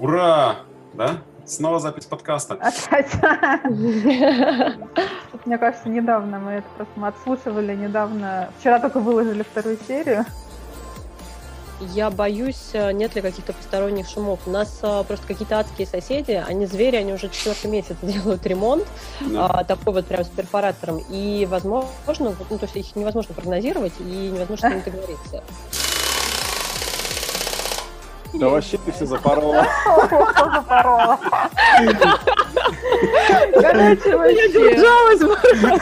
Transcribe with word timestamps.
Ура! 0.00 0.56
Да? 0.94 1.18
Снова 1.44 1.78
запись 1.78 2.06
подкаста. 2.06 2.54
Опять. 2.60 3.12
Мне 5.44 5.58
кажется, 5.58 5.90
недавно 5.90 6.38
мы 6.38 6.52
это 6.52 6.66
просто 6.76 6.92
мы 6.96 7.08
отслушивали 7.08 7.76
недавно. 7.76 8.50
Вчера 8.58 8.78
только 8.78 8.98
выложили 8.98 9.42
вторую 9.42 9.76
серию. 9.86 10.24
Я 11.80 12.10
боюсь, 12.10 12.70
э, 12.74 12.92
нет 12.92 13.14
ли 13.14 13.22
каких-то 13.22 13.52
посторонних 13.52 14.06
шумов. 14.08 14.40
У 14.46 14.50
нас 14.50 14.80
а, 14.82 15.02
просто 15.02 15.26
какие-то 15.26 15.58
адские 15.58 15.86
соседи, 15.86 16.32
они 16.32 16.66
звери, 16.66 16.96
они 16.96 17.14
уже 17.14 17.30
четвертый 17.30 17.70
месяц 17.70 17.96
делают 18.02 18.46
ремонт, 18.46 18.86
да. 19.20 19.46
а, 19.46 19.64
такой 19.64 19.94
вот 19.94 20.06
прям 20.06 20.24
с 20.24 20.28
перфоратором. 20.28 21.02
И, 21.08 21.46
возможно, 21.50 22.36
ну, 22.50 22.58
то 22.58 22.66
есть 22.66 22.76
их 22.76 22.96
невозможно 22.96 23.34
прогнозировать 23.34 23.94
и 23.98 24.02
невозможно 24.02 24.68
с 24.68 24.72
ними 24.72 24.82
договориться. 24.84 25.42
Да 28.34 28.48
вообще 28.48 28.78
ты 28.78 28.92
все 28.92 29.06
запорола. 29.06 29.66
Запорола. 30.54 31.18
Короче, 33.54 34.16
вообще. 34.16 35.80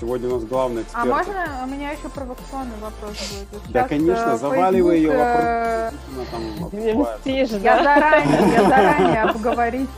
Сегодня 0.00 0.28
у 0.28 0.34
нас 0.34 0.44
главный 0.44 0.82
эксперт. 0.82 1.02
А 1.02 1.06
можно 1.06 1.34
у 1.64 1.66
меня 1.66 1.90
еще 1.90 2.08
провокационный 2.08 2.76
вопрос 2.80 3.16
будет? 3.50 3.62
Да, 3.72 3.88
конечно, 3.88 4.36
заваливай 4.36 4.98
ее 4.98 5.10
э, 5.12 5.90
вопрос. 6.58 7.18
Я 7.24 7.82
заранее, 7.82 8.52
я 8.52 8.62
заранее 8.68 9.22
обговорить. 9.22 9.90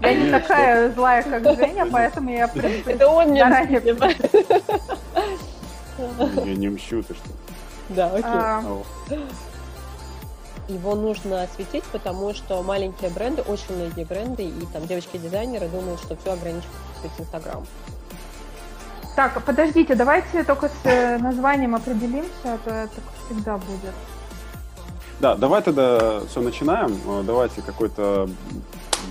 Я 0.00 0.14
не 0.14 0.30
такая 0.30 0.92
злая, 0.92 1.22
как 1.24 1.42
Женя, 1.56 1.86
поэтому 1.90 2.30
я 2.30 2.48
Это 2.86 3.08
он 3.08 3.30
мне 3.30 3.42
заранее. 3.42 3.82
Я 6.44 6.54
не 6.54 6.68
мщу, 6.68 7.02
ты 7.02 7.14
что? 7.14 7.28
Да, 7.88 8.06
окей. 8.06 9.18
Его 10.68 10.94
нужно 10.94 11.42
осветить, 11.42 11.84
потому 11.84 12.32
что 12.34 12.62
маленькие 12.62 13.10
бренды, 13.10 13.42
очень 13.42 13.76
многие 13.76 14.04
бренды 14.04 14.44
и 14.44 14.66
там 14.72 14.86
девочки-дизайнеры 14.86 15.68
думают, 15.68 16.00
что 16.00 16.16
все 16.16 16.32
ограничивается 16.32 17.20
Инстаграм. 17.20 17.66
Так, 19.14 19.42
подождите, 19.44 19.94
давайте 19.94 20.42
только 20.42 20.68
с 20.68 20.72
э, 20.84 21.18
названием 21.18 21.74
определимся, 21.74 22.30
а 22.44 22.58
то 22.64 22.70
это 22.70 23.00
всегда 23.26 23.58
будет. 23.58 23.94
Да, 25.20 25.36
давай 25.36 25.62
тогда 25.62 26.20
все 26.28 26.40
начинаем. 26.40 26.98
Э, 27.06 27.22
давайте 27.24 27.62
какой-то 27.62 28.28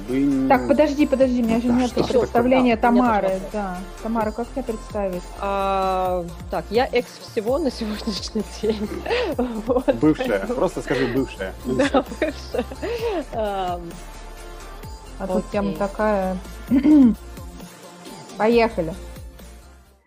вы... 0.08 0.48
Так, 0.48 0.68
подожди, 0.68 1.06
подожди, 1.06 1.42
у 1.42 1.46
меня 1.46 1.62
же 1.62 1.68
нет 1.68 1.94
представления 1.94 2.78
Тамары. 2.78 3.40
Да. 3.52 3.78
Тамара, 4.02 4.32
как 4.32 4.48
тебя 4.50 4.64
представить? 4.64 5.24
А, 5.40 6.26
так, 6.52 6.66
я 6.70 6.88
экс 6.92 7.10
всего 7.20 7.58
на 7.58 7.72
сегодняшний 7.72 8.44
день. 8.62 8.90
вот. 9.68 9.94
Бывшая, 9.96 10.46
просто 10.48 10.82
скажи 10.82 11.08
бывшая. 11.08 11.54
Да, 11.66 12.04
бывшая. 12.20 12.66
А, 13.34 13.80
а 15.20 15.28
тут 15.28 15.50
тема 15.52 15.74
такая. 15.74 16.38
Поехали. 18.38 18.94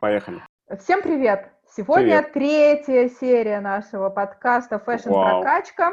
Поехали. 0.00 0.42
Всем 0.82 1.02
привет! 1.02 1.50
Сегодня 1.76 2.22
привет. 2.22 2.84
третья 2.86 3.10
серия 3.20 3.60
нашего 3.60 4.08
подкаста 4.08 4.82
Fashion 4.84 5.12
Прокачка. 5.12 5.92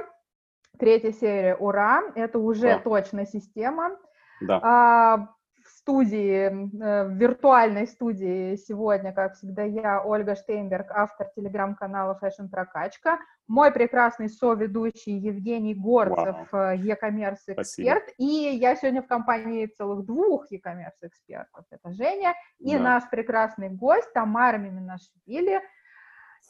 Третья 0.84 1.14
серия 1.14 1.56
«Ура!»— 1.56 2.03
это 2.16 2.39
уже 2.39 2.67
да. 2.67 2.80
точно 2.80 3.26
система. 3.26 3.98
Да. 4.42 4.59
А, 4.62 5.17
в 5.64 5.70
студии, 5.70 6.50
э, 6.50 7.08
в 7.08 7.12
виртуальной 7.14 7.88
студии 7.88 8.58
сегодня, 8.58 9.14
как 9.14 9.36
всегда, 9.36 9.64
я, 9.64 10.03
Ольга 10.03 10.36
Штейнберг, 10.36 10.92
автор 10.92 11.30
телеграм-канала 11.38 12.20
Fashion 12.22 12.50
Прокачка, 12.52 13.17
мой 13.48 13.72
прекрасный 13.72 14.28
соведущий 14.28 15.17
Евгений 15.17 15.73
Горцев, 15.73 16.53
э, 16.53 16.75
e-commerce 16.75 17.38
эксперт, 17.47 18.03
и 18.18 18.25
я 18.25 18.75
сегодня 18.75 19.02
в 19.02 19.08
компании 19.08 19.68
целых 19.68 20.06
двух 20.06 20.52
e-commerce 20.52 21.00
экспертов. 21.02 21.64
Это 21.72 21.94
Женя 21.94 22.34
и 22.59 22.75
да. 22.75 22.84
наш 22.84 23.09
прекрасный 23.09 23.70
гость 23.70 24.12
Тамара 24.12 24.58
Миминашвили, 24.58 25.62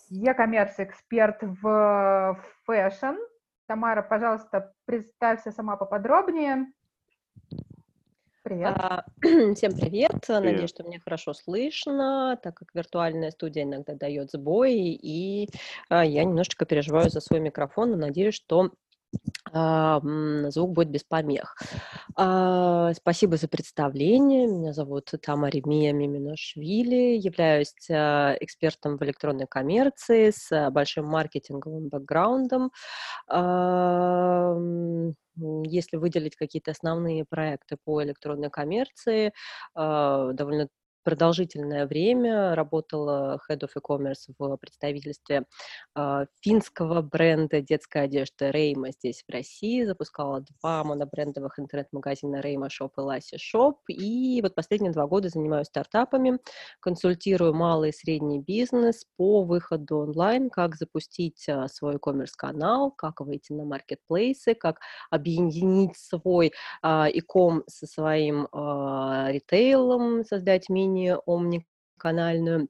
e-commerce 0.10 0.74
эксперт 0.80 1.38
в 1.44 2.40
fashion, 2.68 3.20
Тамара, 3.68 4.02
пожалуйста, 4.02 4.74
представься 4.86 5.52
сама 5.52 5.78
поподробнее. 5.78 6.68
Привет. 8.44 8.76
А, 8.78 9.06
всем 9.56 9.74
привет. 9.74 10.12
привет. 10.12 10.28
Надеюсь, 10.28 10.70
что 10.70 10.84
меня 10.84 11.00
хорошо 11.00 11.34
слышно, 11.34 12.38
так 12.44 12.56
как 12.56 12.68
виртуальная 12.74 13.32
студия 13.32 13.64
иногда 13.64 13.96
дает 13.96 14.32
сбои, 14.32 14.94
и 14.94 15.48
а, 15.88 16.04
я 16.04 16.26
немножечко 16.26 16.66
переживаю 16.66 17.10
за 17.10 17.22
свой 17.22 17.40
микрофон, 17.40 17.92
но 17.92 17.98
надеюсь, 17.98 18.36
что 18.36 18.72
звук 19.54 20.72
будет 20.72 20.90
без 20.90 21.04
помех. 21.04 21.56
А, 22.16 22.94
спасибо 22.94 23.38
за 23.38 23.48
представление. 23.48 24.48
Меня 24.48 24.74
зовут 24.74 25.12
Тамара 25.22 25.60
Мия 25.66 25.94
Миминошвили. 25.94 27.18
Являюсь 27.18 27.74
а, 27.92 28.36
экспертом 28.40 28.98
в 28.98 29.04
электронной 29.04 29.48
коммерции 29.48 30.32
с 30.32 30.70
большим 30.72 31.06
маркетинговым 31.06 31.90
бэкграундом. 31.90 32.72
Если 35.66 35.98
выделить 35.98 36.36
какие-то 36.36 36.72
основные 36.72 37.26
проекты 37.26 37.78
по 37.84 38.04
электронной 38.04 38.50
коммерции, 38.52 39.34
довольно 39.76 40.68
продолжительное 41.04 41.86
время 41.86 42.56
работала 42.56 43.40
Head 43.50 43.62
of 43.62 43.70
E-Commerce 43.76 44.34
в 44.38 44.58
представительстве 44.58 45.44
э, 45.96 46.26
финского 46.42 47.02
бренда 47.02 47.62
детской 47.62 48.04
одежды 48.04 48.52
Рейма 48.52 48.92
здесь, 48.92 49.24
в 49.28 49.32
России. 49.32 49.84
Запускала 49.84 50.42
два 50.42 50.84
монобрендовых 50.84 51.60
интернет-магазина 51.60 52.42
Рейма 52.42 52.68
Shop 52.68 52.92
и 52.98 53.02
Ласи 53.02 53.38
Shop. 53.38 53.76
И 53.90 54.42
вот 54.42 54.56
последние 54.56 54.92
два 54.92 55.08
года 55.08 55.30
занимаюсь 55.30 55.68
стартапами, 55.68 56.40
консультирую 56.80 57.54
малый 57.54 57.90
и 57.90 57.94
средний 57.94 58.40
бизнес 58.40 59.06
по 59.18 59.44
выходу 59.44 59.98
онлайн, 59.98 60.50
как 60.50 60.76
запустить 60.76 61.44
э, 61.48 61.68
свой 61.68 61.96
e-commerce 61.96 62.34
канал, 62.36 62.92
как 62.92 63.22
выйти 63.22 63.52
на 63.54 63.66
маркетплейсы, 63.66 64.54
как 64.54 64.80
объединить 65.10 65.98
свой 65.98 66.54
э, 66.82 66.88
e-com 67.14 67.64
со 67.68 67.88
своим 67.88 68.46
э, 68.46 69.32
ритейлом, 69.32 70.24
создать 70.24 70.70
мини 70.70 70.93
менее 70.94 71.20
омниканальную 71.26 72.68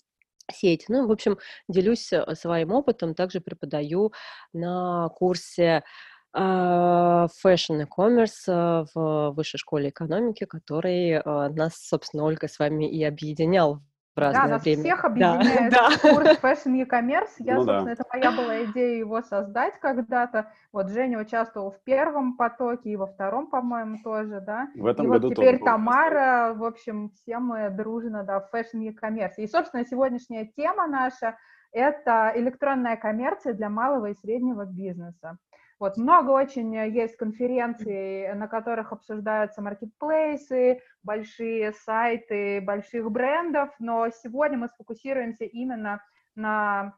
сеть. 0.52 0.86
Ну, 0.90 1.08
в 1.08 1.12
общем, 1.12 1.38
делюсь 1.68 2.12
э, 2.14 2.36
своим 2.36 2.72
опытом, 2.72 3.16
также 3.16 3.42
преподаю 3.42 4.12
на 4.54 5.10
курсе 5.10 5.84
а, 6.34 7.28
Fashion 7.46 7.84
и 7.84 7.86
Commerce 7.86 8.48
э, 8.48 8.86
в 8.94 9.32
Высшей 9.32 9.60
школе 9.60 9.90
экономики, 9.90 10.46
который 10.46 11.12
э, 11.12 11.22
нас, 11.24 11.76
собственно, 11.76 12.24
Ольга 12.24 12.48
с 12.48 12.60
вами 12.60 12.90
и 12.90 13.04
объединял 13.04 13.82
в 14.16 14.20
разное 14.20 14.44
да, 14.44 14.48
нас 14.50 14.64
время. 14.64 14.84
всех 14.84 15.06
объединяет 15.06 15.74
да, 15.74 15.90
курс 16.02 16.40
Fashion 16.42 16.76
e-commerce. 16.76 17.32
Я, 17.40 17.56
ну, 17.56 17.64
собственно, 17.64 17.86
да. 17.86 17.92
это 17.92 18.04
моя 18.12 18.32
была 18.32 18.64
идея 18.66 18.98
его 19.00 19.22
создать 19.22 19.80
когда-то. 19.80 20.52
Вот 20.72 20.90
Женя 20.90 21.20
участвовал 21.20 21.72
в 21.72 21.84
первом 21.84 22.38
потоке 22.38 22.92
и 22.92 22.96
во 22.96 23.08
втором, 23.08 23.48
по-моему, 23.48 23.98
тоже, 24.04 24.42
да. 24.42 24.68
В 24.76 24.86
этом 24.86 25.08
и 25.08 25.10
году 25.10 25.30
вот 25.30 25.36
теперь 25.36 25.60
Тамара, 25.60 26.54
в 26.56 26.64
общем, 26.64 27.10
все 27.16 27.40
мы 27.40 27.70
дружно, 27.70 28.24
да, 28.24 28.40
в 28.40 28.54
Fashion 28.54 28.82
e-commerce. 28.82 29.34
И, 29.38 29.48
собственно, 29.48 29.86
сегодняшняя 29.86 30.46
тема 30.46 30.88
наша— 30.88 31.38
это 31.72 32.32
электронная 32.36 32.98
коммерция 32.98 33.54
для 33.54 33.70
малого 33.70 34.08
и 34.08 34.16
среднего 34.16 34.66
бизнеса. 34.66 35.38
Вот, 35.84 35.98
много 35.98 36.30
очень 36.30 36.74
э, 36.78 36.90
есть 36.92 37.18
конференций, 37.18 38.34
на 38.36 38.48
которых 38.48 38.94
обсуждаются 38.94 39.62
маркетплейсы, 39.62 40.82
большие 41.04 41.74
сайты 41.74 42.62
больших 42.62 43.12
брендов, 43.12 43.70
но 43.80 44.08
сегодня 44.10 44.58
мы 44.58 44.70
сфокусируемся 44.70 45.44
именно 45.44 46.02
на 46.36 46.94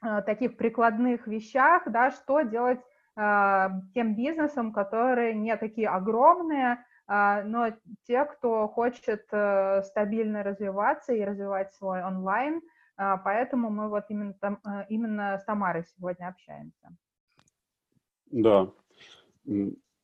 э, 0.00 0.22
таких 0.22 0.56
прикладных 0.56 1.26
вещах, 1.26 1.82
да, 1.86 2.12
что 2.12 2.42
делать 2.42 2.78
э, 3.16 3.68
тем 3.94 4.14
бизнесам, 4.14 4.72
которые 4.72 5.34
не 5.34 5.56
такие 5.56 5.88
огромные, 5.88 6.84
э, 7.08 7.42
но 7.42 7.72
те, 8.06 8.24
кто 8.26 8.68
хочет 8.68 9.26
э, 9.32 9.82
стабильно 9.82 10.44
развиваться 10.44 11.12
и 11.12 11.24
развивать 11.24 11.74
свой 11.74 12.04
онлайн, 12.04 12.62
э, 12.96 13.16
поэтому 13.24 13.70
мы 13.70 13.88
вот 13.88 14.04
именно, 14.08 14.34
там, 14.34 14.60
именно 14.88 15.36
с 15.36 15.44
Тамарой 15.44 15.82
сегодня 15.96 16.28
общаемся. 16.28 16.90
Да. 18.30 18.70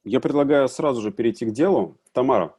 Я 0.05 0.21
предлагаю 0.21 0.69
сразу 0.69 1.01
же 1.01 1.11
перейти 1.11 1.47
к 1.47 1.53
делу. 1.53 1.99
Тамара, 2.13 2.55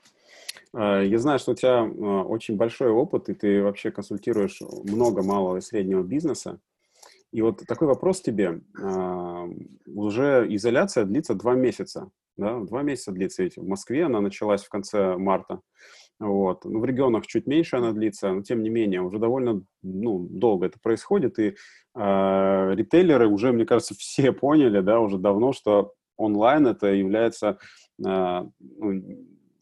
э, 0.74 1.04
я 1.06 1.18
знаю, 1.18 1.40
что 1.40 1.52
у 1.52 1.56
тебя 1.56 1.86
э, 1.86 1.88
очень 1.88 2.58
большой 2.58 2.90
опыт, 2.90 3.30
и 3.30 3.34
ты 3.34 3.64
вообще 3.64 3.92
консультируешь 3.92 4.62
много 4.84 5.24
малого 5.24 5.58
и 5.58 5.62
среднего 5.62 6.04
бизнеса. 6.04 6.60
И 7.32 7.42
вот 7.42 7.64
такой 7.68 7.88
вопрос 7.88 8.22
тебе. 8.22 8.62
Э, 8.82 9.48
уже 9.88 10.46
изоляция 10.50 11.06
длится 11.06 11.36
два 11.36 11.56
месяца. 11.56 12.10
Да? 12.38 12.60
Два 12.60 12.84
месяца 12.84 13.12
длится 13.12 13.44
ведь. 13.44 13.58
В 13.58 13.68
Москве 13.68 14.06
она 14.06 14.22
началась 14.22 14.64
в 14.64 14.70
конце 14.70 15.18
марта. 15.18 15.62
Вот. 16.20 16.66
Ну, 16.66 16.80
в 16.80 16.86
регионах 16.86 17.28
чуть 17.28 17.46
меньше 17.46 17.78
она 17.78 17.92
длится, 17.92 18.34
но 18.34 18.42
тем 18.42 18.64
не 18.64 18.70
менее 18.70 19.02
уже 19.02 19.20
довольно 19.20 19.62
ну, 19.84 20.28
долго 20.30 20.66
это 20.66 20.80
происходит, 20.82 21.38
и 21.38 21.56
э, 21.96 22.74
ритейлеры 22.76 23.28
уже, 23.28 23.52
мне 23.52 23.66
кажется, 23.66 23.94
все 23.98 24.32
поняли, 24.32 24.82
да, 24.82 25.00
уже 25.00 25.18
давно, 25.18 25.54
что 25.54 25.94
онлайн 26.18 26.66
это 26.66 26.88
является 26.88 27.60
ну, 28.00 28.52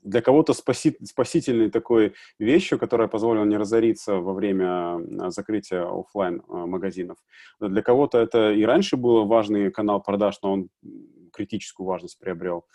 для 0.06 0.22
кого-то 0.22 0.54
спаси, 0.54 0.98
спасительной 1.04 1.70
такой 1.70 2.14
вещью, 2.40 2.78
которая 2.78 3.08
позволила 3.08 3.44
не 3.44 3.58
разориться 3.58 4.16
во 4.16 4.34
время 4.34 5.00
закрытия 5.30 5.84
офлайн 5.84 6.42
магазинов. 6.48 7.18
Для 7.60 7.82
кого-то 7.82 8.20
это 8.20 8.52
и 8.52 8.64
раньше 8.64 8.98
был 8.98 9.26
важный 9.26 9.72
канал 9.72 10.02
продаж, 10.02 10.38
но 10.44 10.54
он 10.54 10.70
критическую 11.34 11.88
важность 11.88 12.20
приобрел. 12.20 12.66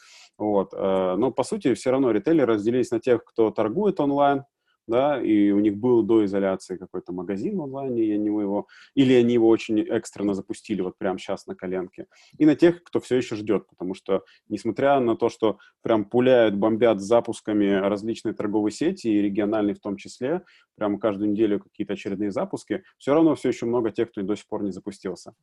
Вот. 0.41 0.73
Но, 0.73 1.31
по 1.31 1.43
сути, 1.43 1.75
все 1.75 1.91
равно 1.91 2.13
ритейлеры 2.13 2.55
разделились 2.55 2.91
на 2.91 2.99
тех, 2.99 3.23
кто 3.25 3.51
торгует 3.51 4.01
онлайн, 4.01 4.45
да, 4.87 5.23
и 5.23 5.51
у 5.51 5.61
них 5.61 5.77
был 5.77 6.03
до 6.03 6.25
изоляции 6.25 6.79
какой-то 6.79 7.13
магазин 7.13 7.59
в 7.59 7.63
онлайне, 7.63 8.03
и 8.03 8.13
они 8.13 8.27
его, 8.27 8.67
или 8.95 9.13
они 9.13 9.35
его 9.35 9.49
очень 9.49 9.81
экстренно 9.81 10.33
запустили 10.33 10.81
вот 10.81 10.97
прямо 10.99 11.19
сейчас 11.19 11.47
на 11.47 11.55
коленке, 11.55 12.07
и 12.39 12.47
на 12.47 12.57
тех, 12.57 12.83
кто 12.83 13.01
все 13.01 13.17
еще 13.17 13.37
ждет, 13.37 13.67
потому 13.69 13.95
что, 13.95 14.25
несмотря 14.49 14.99
на 14.99 15.15
то, 15.15 15.29
что 15.29 15.59
прям 15.83 16.07
пуляют, 16.07 16.57
бомбят 16.57 17.01
запусками 17.01 17.67
различные 17.67 18.33
торговые 18.33 18.73
сети, 18.73 19.09
и 19.09 19.21
региональные 19.21 19.75
в 19.75 19.81
том 19.81 19.97
числе, 19.97 20.43
прямо 20.75 20.99
каждую 20.99 21.31
неделю 21.31 21.61
какие-то 21.61 21.93
очередные 21.93 22.33
запуски, 22.33 22.83
все 22.97 23.13
равно 23.13 23.35
все 23.35 23.51
еще 23.51 23.67
много 23.67 23.91
тех, 23.91 24.11
кто 24.11 24.23
до 24.23 24.37
сих 24.37 24.49
пор 24.49 24.63
не 24.63 24.73
запустился. 24.73 25.35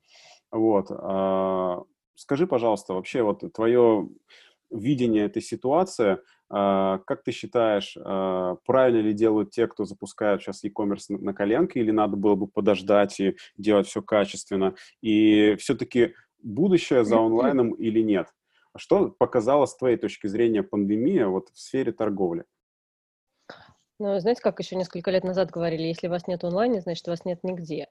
Вот. 0.52 0.88
А, 0.90 1.84
скажи, 2.16 2.48
пожалуйста, 2.48 2.96
вообще 2.96 3.22
вот 3.22 3.44
твое 3.54 4.10
видение 4.72 5.26
этой 5.26 5.42
ситуации, 5.42 6.20
а, 6.50 7.00
как 7.00 7.24
ты 7.24 7.32
считаешь, 7.32 7.98
а, 8.00 8.56
правильно 8.66 9.00
ли 9.00 9.14
делают 9.14 9.52
те, 9.52 9.68
кто 9.68 9.86
запускают 9.86 10.42
сейчас 10.42 10.64
e-commerce 10.64 11.06
на 11.10 11.34
коленке, 11.34 11.80
или 11.80 11.92
надо 11.92 12.18
было 12.18 12.36
бы 12.36 12.48
подождать 12.48 13.20
и 13.20 13.36
делать 13.58 13.88
все 13.88 14.02
качественно? 14.02 14.76
И 15.02 15.56
все-таки 15.56 16.14
будущее 16.42 17.04
за 17.04 17.18
онлайном 17.18 17.72
или 17.74 18.02
нет? 18.02 18.28
Что 18.76 19.10
показала 19.10 19.66
с 19.66 19.76
твоей 19.76 19.98
точки 19.98 20.28
зрения 20.28 20.64
пандемия 20.64 21.28
вот 21.28 21.50
в 21.54 21.60
сфере 21.60 21.92
торговли? 21.92 22.46
Ну, 24.00 24.20
знаете, 24.20 24.42
как 24.44 24.60
еще 24.60 24.76
несколько 24.76 25.10
лет 25.10 25.24
назад 25.24 25.50
говорили, 25.50 25.82
если 25.88 26.08
вас 26.08 26.28
нет 26.28 26.44
онлайн, 26.44 26.80
значит, 26.80 27.08
вас 27.08 27.26
нет 27.26 27.40
нигде. 27.44 27.88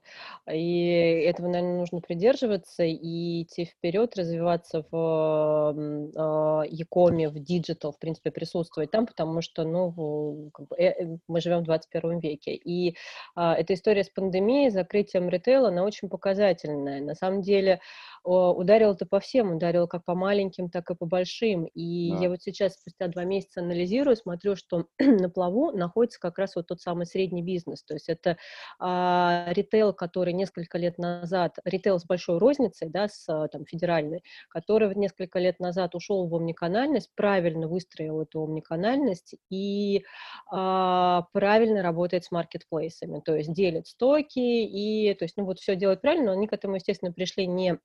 И 0.49 0.87
этого, 1.26 1.49
наверное, 1.49 1.79
нужно 1.79 2.00
придерживаться 2.00 2.85
и 2.85 3.43
идти 3.43 3.64
вперед, 3.64 4.17
развиваться 4.17 4.85
в 4.88 5.75
э, 5.75 6.69
e-com 6.69 7.11
е, 7.11 7.28
в 7.29 7.41
digital, 7.40 7.90
в 7.91 7.99
принципе, 7.99 8.31
присутствовать 8.31 8.93
там, 8.93 9.06
потому 9.06 9.43
что, 9.43 9.64
ну, 9.64 10.50
как 10.55 10.69
бы, 10.69 10.76
э, 10.76 10.93
э 10.93 11.19
мы 11.26 11.41
живем 11.41 11.62
в 11.62 11.64
21 11.64 12.20
веке. 12.20 12.55
И 12.55 12.91
э, 12.91 12.94
эта 13.35 13.75
история 13.75 14.05
с 14.05 14.11
пандемией, 14.11 14.70
закрытием 14.70 15.29
ритейла, 15.29 15.69
она 15.69 15.82
очень 15.82 16.08
показательная. 16.08 17.00
На 17.00 17.17
самом 17.17 17.43
деле, 17.43 17.81
ударил 18.23 18.93
это 18.93 19.06
по 19.06 19.19
всем, 19.20 19.56
ударил 19.56 19.88
как 19.88 20.05
по 20.05 20.14
маленьким, 20.14 20.69
так 20.69 20.91
и 20.91 20.94
по 20.94 21.06
большим. 21.06 21.64
И 21.75 22.12
да. 22.12 22.23
я 22.23 22.29
вот 22.29 22.43
сейчас 22.43 22.75
спустя 22.75 23.08
два 23.08 23.25
месяца 23.25 23.61
анализирую, 23.61 24.17
смотрю, 24.17 24.55
что 24.55 24.87
на 25.00 25.31
плаву 25.31 25.73
находится 25.73 25.95
как 26.19 26.38
раз 26.38 26.56
вот 26.56 26.66
тот 26.66 26.81
самый 26.81 27.06
средний 27.06 27.43
бизнес. 27.43 27.82
То 27.82 27.94
есть 27.94 28.08
это 28.08 28.37
а, 28.78 29.46
ритейл, 29.50 29.93
который 29.93 30.32
несколько 30.32 30.78
лет 30.78 30.98
назад, 30.98 31.58
ритейл 31.64 31.98
с 31.98 32.04
большой 32.04 32.38
розницей, 32.38 32.88
да, 32.88 33.08
с 33.08 33.25
там 33.48 33.64
федеральной, 33.64 34.22
который 34.48 34.94
несколько 34.94 35.38
лет 35.38 35.60
назад 35.60 35.94
ушел 35.94 36.26
в 36.28 36.34
омниканальность, 36.34 37.10
правильно 37.14 37.69
выстроил 37.69 38.20
эту 38.22 38.44
омниканальность 38.44 39.34
и 39.50 40.04
а, 40.50 41.26
правильно 41.32 41.82
работает 41.82 42.25
с 42.25 42.31
маркетплейсами, 42.31 43.20
то 43.20 43.34
есть 43.34 43.52
делит 43.52 43.87
стоки 43.87 44.38
и, 44.38 45.14
то 45.14 45.25
есть, 45.25 45.37
ну 45.37 45.44
вот 45.44 45.58
все 45.58 45.76
делает 45.76 46.00
правильно, 46.00 46.26
но 46.26 46.32
они 46.32 46.46
к 46.46 46.52
этому, 46.52 46.76
естественно, 46.76 47.12
пришли 47.12 47.46
не 47.46 47.78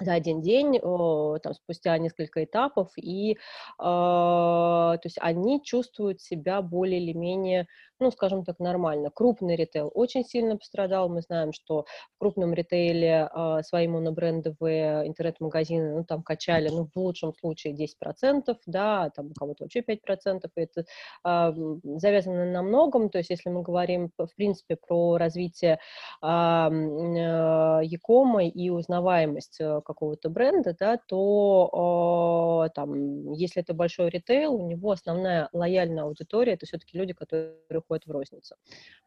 за 0.00 0.14
один 0.14 0.40
день, 0.42 0.78
там, 0.80 1.54
спустя 1.54 1.98
несколько 1.98 2.44
этапов, 2.44 2.90
и, 2.96 3.32
э, 3.32 3.36
то 3.78 5.00
есть 5.04 5.18
они 5.20 5.62
чувствуют 5.62 6.20
себя 6.20 6.62
более 6.62 7.00
или 7.00 7.12
менее 7.12 7.66
ну, 8.02 8.10
скажем 8.10 8.44
так, 8.44 8.58
нормально. 8.58 9.10
Крупный 9.10 9.56
ритейл 9.56 9.90
очень 9.94 10.24
сильно 10.24 10.56
пострадал. 10.56 11.08
Мы 11.08 11.22
знаем, 11.22 11.52
что 11.52 11.86
в 12.16 12.18
крупном 12.18 12.52
ритейле 12.52 13.28
э, 13.34 13.62
свои 13.62 13.88
монобрендовые 13.88 15.06
интернет-магазины, 15.08 15.94
ну, 15.94 16.04
там 16.04 16.22
качали, 16.22 16.68
ну, 16.68 16.88
в 16.92 16.98
лучшем 16.98 17.34
случае 17.34 17.74
10%, 17.74 18.56
да, 18.66 19.10
там 19.10 19.26
у 19.28 19.34
кого-то 19.34 19.64
вообще 19.64 19.80
5%. 19.80 20.50
И 20.56 20.60
это 20.60 20.84
э, 21.24 21.52
завязано 21.98 22.50
на 22.50 22.62
многом. 22.62 23.08
То 23.10 23.18
есть, 23.18 23.30
если 23.30 23.50
мы 23.50 23.62
говорим, 23.62 24.10
в 24.18 24.34
принципе, 24.36 24.76
про 24.76 25.16
развитие 25.16 25.78
э, 26.22 26.26
э, 26.26 27.84
и 28.52 28.70
узнаваемость 28.70 29.60
э, 29.60 29.80
какого-то 29.84 30.28
бренда, 30.28 30.74
да, 30.78 30.98
то 31.06 32.66
э, 32.66 32.70
там, 32.74 33.32
если 33.32 33.62
это 33.62 33.74
большой 33.74 34.10
ритейл, 34.10 34.54
у 34.54 34.66
него 34.66 34.90
основная 34.90 35.48
лояльная 35.52 36.04
аудитория, 36.04 36.54
это 36.54 36.66
все-таки 36.66 36.98
люди, 36.98 37.12
которые 37.12 37.54
уходят 37.92 38.06
в 38.06 38.10
розницу. 38.10 38.56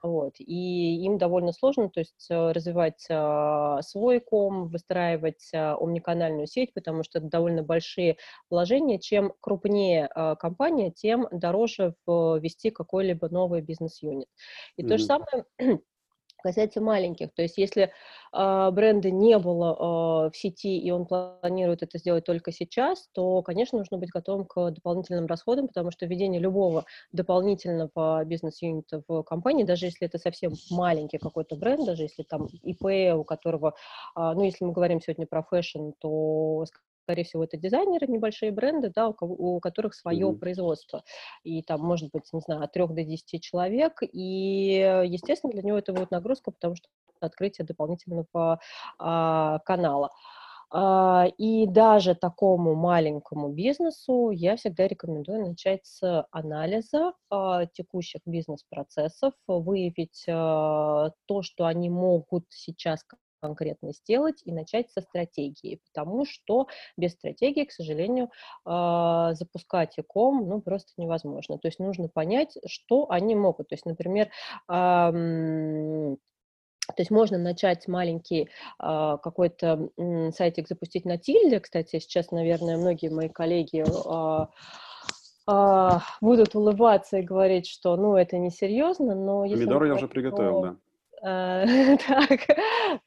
Вот. 0.02 0.36
И 0.40 1.04
им 1.04 1.18
довольно 1.18 1.52
сложно 1.52 1.90
то 1.90 2.00
есть, 2.00 2.28
э, 2.30 2.52
развивать 2.52 3.06
а, 3.10 3.82
свой 3.82 4.20
ком, 4.20 4.68
выстраивать 4.68 5.50
а, 5.54 5.76
омниканальную 5.76 6.48
сеть, 6.48 6.74
потому 6.74 7.04
что 7.04 7.20
это 7.20 7.28
довольно 7.28 7.64
большие 7.64 8.18
вложения. 8.50 9.00
Чем 9.00 9.34
крупнее 9.42 10.08
а, 10.14 10.36
компания, 10.36 10.92
тем 10.92 11.28
дороже 11.32 11.96
ввести 12.06 12.70
какой-либо 12.70 13.30
новый 13.30 13.62
бизнес-юнит. 13.62 14.28
И 14.78 14.84
mm-hmm. 14.84 14.88
то 14.88 14.98
же 14.98 15.06
самое 15.06 15.46
касается 16.46 16.80
маленьких. 16.80 17.34
То 17.34 17.42
есть 17.42 17.58
если 17.58 17.92
э, 18.32 18.70
бренда 18.72 19.10
не 19.10 19.40
было 19.40 20.28
э, 20.28 20.30
в 20.30 20.38
сети, 20.38 20.78
и 20.78 20.92
он 20.92 21.08
планирует 21.08 21.82
это 21.82 21.98
сделать 21.98 22.24
только 22.24 22.52
сейчас, 22.52 23.10
то, 23.14 23.42
конечно, 23.42 23.80
нужно 23.80 23.98
быть 23.98 24.12
готовым 24.12 24.46
к 24.46 24.70
дополнительным 24.70 25.26
расходам, 25.26 25.68
потому 25.68 25.90
что 25.90 26.06
введение 26.06 26.40
любого 26.40 26.86
дополнительного 27.12 28.24
бизнес-юнита 28.26 29.02
в 29.08 29.24
компании, 29.24 29.64
даже 29.64 29.86
если 29.86 30.06
это 30.06 30.20
совсем 30.20 30.54
маленький 30.70 31.18
какой-то 31.18 31.56
бренд, 31.56 31.84
даже 31.84 32.04
если 32.04 32.22
там 32.22 32.46
ИП, 32.46 33.18
у 33.18 33.24
которого, 33.24 33.74
э, 34.16 34.20
ну, 34.36 34.44
если 34.44 34.66
мы 34.66 34.72
говорим 34.72 35.02
сегодня 35.02 35.26
про 35.26 35.42
fashion, 35.42 35.94
то, 36.00 36.66
скорее 37.06 37.24
всего, 37.24 37.44
это 37.44 37.58
дизайнеры, 37.58 38.08
небольшие 38.08 38.52
бренды, 38.52 38.92
да, 38.94 39.10
у, 39.10 39.14
кого, 39.14 39.36
у 39.36 39.60
которых 39.60 39.94
свое 39.94 40.28
mm-hmm. 40.28 40.38
производство. 40.38 41.04
И 41.44 41.62
там, 41.62 41.82
может 41.82 42.10
быть, 42.12 42.24
не 42.34 42.42
знаю, 42.42 42.64
от 42.64 42.74
3 42.74 42.88
до 42.88 43.04
10 43.04 43.44
человек. 43.44 44.00
И, 44.02 45.02
естественно, 45.06 45.54
для 45.54 45.62
него 45.62 45.78
это 45.78 45.94
будет 45.94 46.12
нагрузка, 46.12 46.52
потому 46.52 46.76
что 46.76 46.88
открытие 47.20 47.66
дополнительного 47.66 48.60
а, 48.98 49.60
канала. 49.60 50.10
А, 50.72 51.28
и 51.38 51.68
даже 51.68 52.16
такому 52.16 52.76
маленькому 52.76 53.50
бизнесу 53.50 54.32
я 54.32 54.56
всегда 54.56 54.88
рекомендую 54.88 55.48
начать 55.48 55.86
с 55.86 56.28
анализа 56.32 57.14
а, 57.30 57.66
текущих 57.68 58.22
бизнес-процессов, 58.26 59.34
выявить 59.48 60.26
а, 60.28 61.12
то, 61.28 61.44
что 61.44 61.66
они 61.66 61.90
могут 61.90 62.46
сейчас 62.50 63.04
конкретно 63.46 63.94
сделать 63.94 64.42
и 64.46 64.52
начать 64.52 64.90
со 64.92 65.02
стратегии, 65.02 65.80
потому 65.88 66.26
что 66.26 66.68
без 66.98 67.12
стратегии, 67.12 67.66
к 67.66 67.72
сожалению, 67.72 68.30
а, 68.66 69.34
запускать 69.36 69.98
иком 69.98 70.50
ну, 70.50 70.62
просто 70.62 70.92
невозможно. 70.98 71.60
То 71.60 71.68
есть 71.68 71.80
нужно 71.80 72.08
понять, 72.08 72.58
что 72.66 73.06
они 73.10 73.36
могут. 73.36 73.70
То 73.70 73.76
есть, 73.76 73.86
например, 73.86 74.30
то 74.68 76.18
есть 76.98 77.12
можно 77.12 77.38
начать 77.38 77.88
маленький 77.88 78.44
э, 78.44 78.48
какой-то 78.80 79.90
сайтик 80.36 80.68
запустить 80.68 81.06
на 81.06 81.18
Тильде. 81.18 81.60
Кстати, 81.60 82.00
сейчас, 82.00 82.32
наверное, 82.32 82.78
многие 82.78 83.10
мои 83.10 83.28
коллеги 83.28 83.84
будут 86.22 86.56
улыбаться 86.56 87.18
и 87.18 87.22
говорить, 87.22 87.68
что 87.68 87.96
ну 87.96 88.16
это 88.16 88.38
несерьезно, 88.38 89.14
но... 89.14 89.42
Помидоры 89.42 89.88
я 89.88 89.94
уже 89.94 90.08
приготовил, 90.08 90.62
то... 90.62 90.68
да. 90.68 90.76
Э, 91.24 91.66
так, 92.08 92.42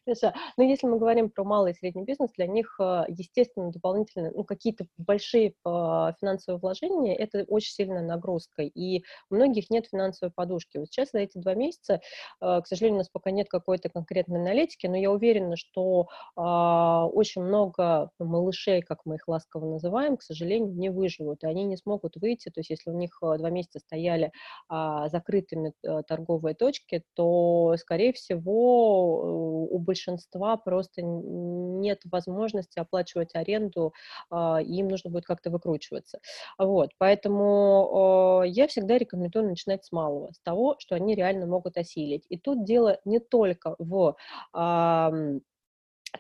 хорошо. 0.05 0.33
Но 0.57 0.65
если 0.65 0.87
мы 0.87 0.99
говорим 0.99 1.31
про 1.31 1.45
малый 1.45 1.73
и 1.73 1.75
средний 1.75 2.05
бизнес, 2.05 2.31
для 2.37 2.47
них, 2.47 2.77
э, 2.81 3.05
естественно, 3.09 3.71
дополнительно, 3.71 4.31
ну, 4.35 4.45
какие-то 4.45 4.87
большие 4.97 5.55
а, 5.65 6.13
финансовые 6.21 6.59
вложения, 6.59 7.15
это 7.15 7.45
очень 7.49 7.73
сильная 7.73 8.03
нагрузка, 8.03 8.63
и 8.63 9.03
у 9.31 9.35
многих 9.35 9.71
нет 9.71 9.87
финансовой 9.91 10.33
подушки. 10.35 10.79
Вот 10.79 10.89
сейчас 10.89 11.11
за 11.13 11.21
эти 11.21 11.39
два 11.39 11.55
месяца, 11.55 12.01
э, 12.41 12.61
к 12.63 12.67
сожалению, 12.67 12.97
у 12.97 12.99
нас 12.99 13.09
пока 13.09 13.31
нет 13.31 13.49
какой-то 13.49 13.89
конкретной 13.89 14.41
аналитики, 14.41 14.87
но 14.87 14.97
я 14.97 15.11
уверена, 15.11 15.57
что 15.57 16.09
а, 16.37 17.07
очень 17.07 17.43
много 17.43 18.11
малышей, 18.19 18.83
как 18.83 19.01
мы 19.05 19.17
их 19.17 19.29
ласково 19.29 19.67
называем, 19.67 20.17
к 20.17 20.23
сожалению, 20.23 20.75
не 20.75 20.91
выживут, 20.91 21.45
и 21.45 21.47
они 21.47 21.65
не 21.65 21.77
смогут 21.77 22.17
выйти, 22.17 22.51
то 22.51 22.61
есть 22.61 22.71
если 22.71 22.91
у 22.91 22.95
них 22.95 23.19
два 23.21 23.51
месяца 23.51 23.79
стояли 23.81 24.33
а, 24.69 25.09
закрытыми 25.09 25.73
торговые 26.07 26.55
точки, 26.55 27.03
то, 27.15 27.75
скорее 27.79 27.98
скорее 27.99 28.13
всего, 28.13 29.67
у 29.71 29.79
большинства 29.81 30.57
просто 30.57 31.03
нет 31.03 32.01
возможности 32.05 32.79
оплачивать 32.79 33.35
аренду, 33.35 33.93
а, 34.31 34.61
им 34.63 34.87
нужно 34.87 35.11
будет 35.11 35.25
как-то 35.25 35.51
выкручиваться. 35.51 36.21
Вот, 36.59 36.91
поэтому 36.99 38.43
я 38.47 38.69
всегда 38.69 38.99
рекомендую 38.99 39.49
начинать 39.49 39.85
с 39.85 39.91
малого, 39.91 40.33
с 40.33 40.39
того, 40.41 40.77
что 40.79 40.95
они 40.95 41.17
реально 41.17 41.47
могут 41.47 41.77
осилить. 41.77 42.25
И 42.29 42.39
тут 42.39 42.65
дело 42.65 43.01
не 43.05 43.19
только 43.19 43.75
в 43.79 44.15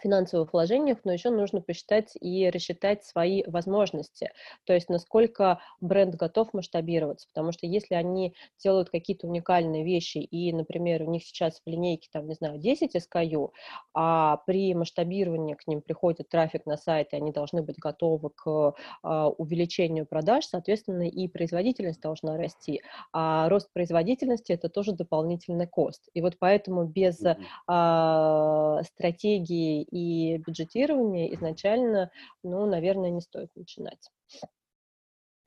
финансовых 0.00 0.52
вложениях, 0.52 0.98
но 1.04 1.12
еще 1.12 1.30
нужно 1.30 1.60
посчитать 1.60 2.12
и 2.20 2.50
рассчитать 2.50 3.04
свои 3.04 3.42
возможности, 3.46 4.30
то 4.64 4.72
есть 4.72 4.88
насколько 4.88 5.60
бренд 5.80 6.14
готов 6.14 6.52
масштабироваться, 6.52 7.26
потому 7.28 7.52
что 7.52 7.66
если 7.66 7.94
они 7.94 8.34
делают 8.62 8.90
какие-то 8.90 9.26
уникальные 9.26 9.84
вещи, 9.84 10.18
и, 10.18 10.52
например, 10.52 11.02
у 11.02 11.10
них 11.10 11.24
сейчас 11.24 11.60
в 11.64 11.68
линейке, 11.68 12.08
там, 12.12 12.28
не 12.28 12.34
знаю, 12.34 12.58
10 12.58 12.94
SKU, 12.96 13.50
а 13.94 14.38
при 14.46 14.74
масштабировании 14.74 15.54
к 15.54 15.66
ним 15.66 15.80
приходит 15.80 16.28
трафик 16.28 16.66
на 16.66 16.76
сайт, 16.76 17.12
и 17.12 17.16
они 17.16 17.32
должны 17.32 17.62
быть 17.62 17.78
готовы 17.78 18.30
к 18.30 18.74
а, 19.02 19.28
увеличению 19.28 20.06
продаж, 20.06 20.44
соответственно, 20.46 21.08
и 21.08 21.28
производительность 21.28 22.00
должна 22.00 22.36
расти, 22.36 22.82
а 23.12 23.48
рост 23.48 23.72
производительности– 23.72 24.52
это 24.58 24.68
тоже 24.68 24.92
дополнительный 24.92 25.66
кост. 25.66 26.08
И 26.14 26.20
вот 26.20 26.36
поэтому 26.38 26.84
без 26.84 27.22
а, 27.66 28.82
стратегии 28.84 29.77
и 29.82 30.38
бюджетирование 30.38 31.34
изначально, 31.34 32.10
ну, 32.42 32.66
наверное, 32.66 33.10
не 33.10 33.20
стоит 33.20 33.50
начинать. 33.56 34.10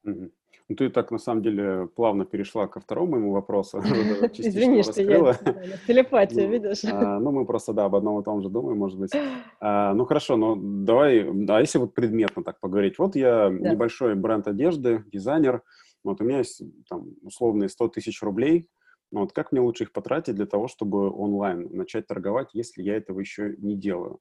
Ну, 0.04 0.76
ты 0.78 0.90
так, 0.90 1.12
на 1.12 1.18
самом 1.18 1.44
деле, 1.44 1.88
плавно 1.96 2.26
перешла 2.26 2.66
ко 2.68 2.80
второму 2.80 3.12
моему 3.12 3.32
вопросу. 3.34 3.80
Извини, 4.38 4.84
что 4.84 5.02
я 5.02 5.34
телепатия, 5.88 6.46
Ну, 6.46 6.52
видишь? 6.52 6.84
а, 6.86 7.20
ну, 7.20 7.32
мы 7.32 7.46
просто, 7.46 7.74
да, 7.74 7.86
об 7.86 7.96
одном 7.96 8.20
и 8.20 8.24
том 8.24 8.42
же 8.42 8.50
думаем, 8.50 8.78
может 8.78 8.98
быть. 8.98 9.12
А, 9.60 9.94
ну, 9.94 10.06
хорошо, 10.06 10.38
ну, 10.38 10.56
давай, 10.86 11.28
а 11.50 11.60
если 11.60 11.78
вот 11.78 11.94
предметно 11.94 12.44
так 12.44 12.60
поговорить. 12.60 12.98
Вот 13.00 13.16
я 13.16 13.50
небольшой 13.50 14.16
бренд 14.16 14.48
одежды, 14.48 15.04
дизайнер, 15.12 15.62
вот 16.04 16.22
у 16.22 16.24
меня 16.24 16.40
есть 16.40 16.64
там 16.90 17.06
условные 17.22 17.70
100 17.70 17.90
тысяч 17.90 18.22
рублей, 18.24 18.70
ну, 19.12 19.22
вот 19.22 19.34
как 19.34 19.52
мне 19.52 19.62
лучше 19.62 19.84
их 19.86 19.92
потратить 19.94 20.36
для 20.36 20.46
того, 20.46 20.68
чтобы 20.68 21.10
онлайн 21.12 21.70
начать 21.76 22.08
торговать, 22.08 22.50
если 22.54 22.82
я 22.84 22.98
этого 22.98 23.20
еще 23.20 23.56
не 23.58 23.76
делаю? 23.78 24.20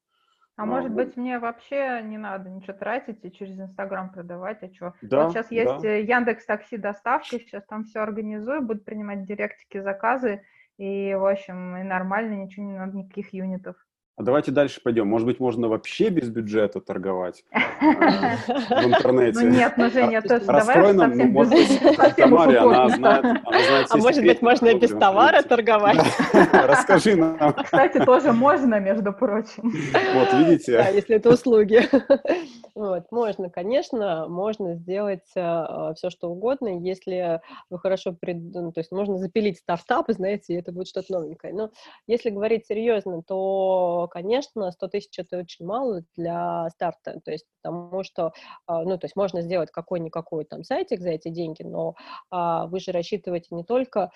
А 0.57 0.67
А, 0.67 0.67
может 0.67 0.93
вот. 0.93 0.93
быть, 0.93 1.17
мне 1.17 1.39
вообще 1.39 2.03
не 2.03 2.19
надо 2.19 2.51
ничего 2.51 2.75
тратить 2.77 3.25
и 3.25 3.33
через 3.33 3.59
Инстаграм 3.59 4.13
продавать, 4.13 4.63
а 4.63 4.73
что? 4.73 4.95
Да, 5.01 5.23
Вот 5.23 5.31
сейчас 5.31 5.51
есть 5.51 5.83
да. 5.83 5.85
э, 5.85 6.03
Яндекс 6.03 6.45
Такси 6.45 6.77
доставка, 6.77 7.39
сейчас 7.39 7.65
там 7.67 7.85
все 7.85 8.01
организую, 8.01 8.61
буду 8.63 8.81
принимать 8.81 9.25
директики, 9.25 9.81
заказы, 9.81 10.45
и, 10.77 11.15
в 11.15 11.25
общем, 11.25 11.77
и 11.79 11.83
нормально, 11.83 12.35
ничего 12.35 12.67
не 12.67 12.73
надо, 12.77 12.97
никаких 12.99 13.33
юнитов. 13.33 13.77
А 14.21 14.23
давайте 14.23 14.51
дальше 14.51 14.83
пойдем. 14.85 15.09
Может 15.09 15.27
быть, 15.27 15.41
можно 15.41 15.67
вообще 15.67 16.11
без 16.11 16.29
бюджета 16.29 16.83
торговать 16.83 17.43
в 17.81 18.85
интернете? 18.85 19.41
Ну 19.41 19.49
нет, 19.49 19.73
ну, 19.79 19.89
Женя, 19.91 20.19
А, 20.19 20.21
то 20.21 20.35
есть 20.35 20.47
Раскрой 20.47 20.75
давай 20.77 20.93
нам, 20.93 21.11
ну, 21.11 21.17
совсем 21.17 21.33
может 21.33 21.53
без- 21.55 21.81
быть, 21.81 22.17
Тамаре, 22.17 22.59
она 22.59 22.89
знает, 22.91 23.25
она 23.25 23.41
знает 23.65 23.87
А 23.89 23.97
может 23.97 24.23
быть, 24.23 24.43
можно 24.43 24.67
и 24.69 24.79
без 24.79 24.91
товара 24.91 25.41
торговать? 25.41 25.97
Да. 26.35 26.67
Расскажи 26.67 27.17
нам. 27.17 27.55
Кстати, 27.55 28.05
тоже 28.05 28.35
можно, 28.35 28.79
между 28.79 29.11
прочим. 29.15 29.63
Вот, 29.63 30.29
Да, 30.31 30.43
видите? 30.43 30.87
если 30.93 31.17
это 31.17 31.31
услуги. 31.31 31.81
Вот, 32.75 33.11
можно, 33.11 33.51
конечно, 33.51 34.27
можно 34.29 34.75
сделать 34.77 35.25
все, 35.27 36.09
что 36.09 36.31
угодно, 36.31 36.79
если 36.79 37.41
вы 37.69 37.79
хорошо, 37.79 38.17
ну, 38.23 38.73
то 38.73 38.81
есть 38.81 38.93
можно 38.93 39.19
запилить 39.19 39.59
стартап, 39.59 40.07
знаете, 40.09 40.55
и 40.55 40.57
это 40.57 40.73
будет 40.73 40.87
что-то 40.87 41.13
новенькое. 41.13 41.53
Но 41.53 41.71
если 42.07 42.31
говорить 42.31 42.67
серьезно, 42.67 43.23
то, 43.23 44.09
конечно, 44.11 44.71
100 44.71 44.89
тысяч 44.89 45.19
это 45.19 45.39
очень 45.39 45.65
мало 45.65 46.03
для 46.17 46.69
старта, 46.71 47.21
то 47.25 47.31
есть 47.31 47.47
потому 47.63 48.05
что, 48.05 48.33
а, 48.67 48.83
ну, 48.85 48.99
то 48.99 49.07
есть 49.07 49.17
можно 49.17 49.41
сделать 49.43 49.71
какой-никакой 49.71 50.45
там 50.45 50.65
сайтик 50.65 51.01
за 51.01 51.11
эти 51.11 51.31
деньги, 51.31 51.63
но 51.63 51.95
а, 52.31 52.67
вы 52.67 52.81
же 52.81 52.93
рассчитываете 52.93 53.55
не 53.55 53.65
только 53.65 54.11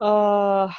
а, 0.00 0.70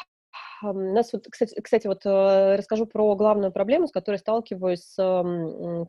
нас 0.71 1.11
вот, 1.11 1.25
кстати, 1.29 1.59
кстати, 1.59 1.87
вот 1.87 2.05
э, 2.05 2.55
расскажу 2.55 2.85
про 2.85 3.15
главную 3.15 3.51
проблему, 3.51 3.87
с 3.87 3.91
которой 3.91 4.17
сталкиваюсь 4.17 4.81
с 4.81 4.95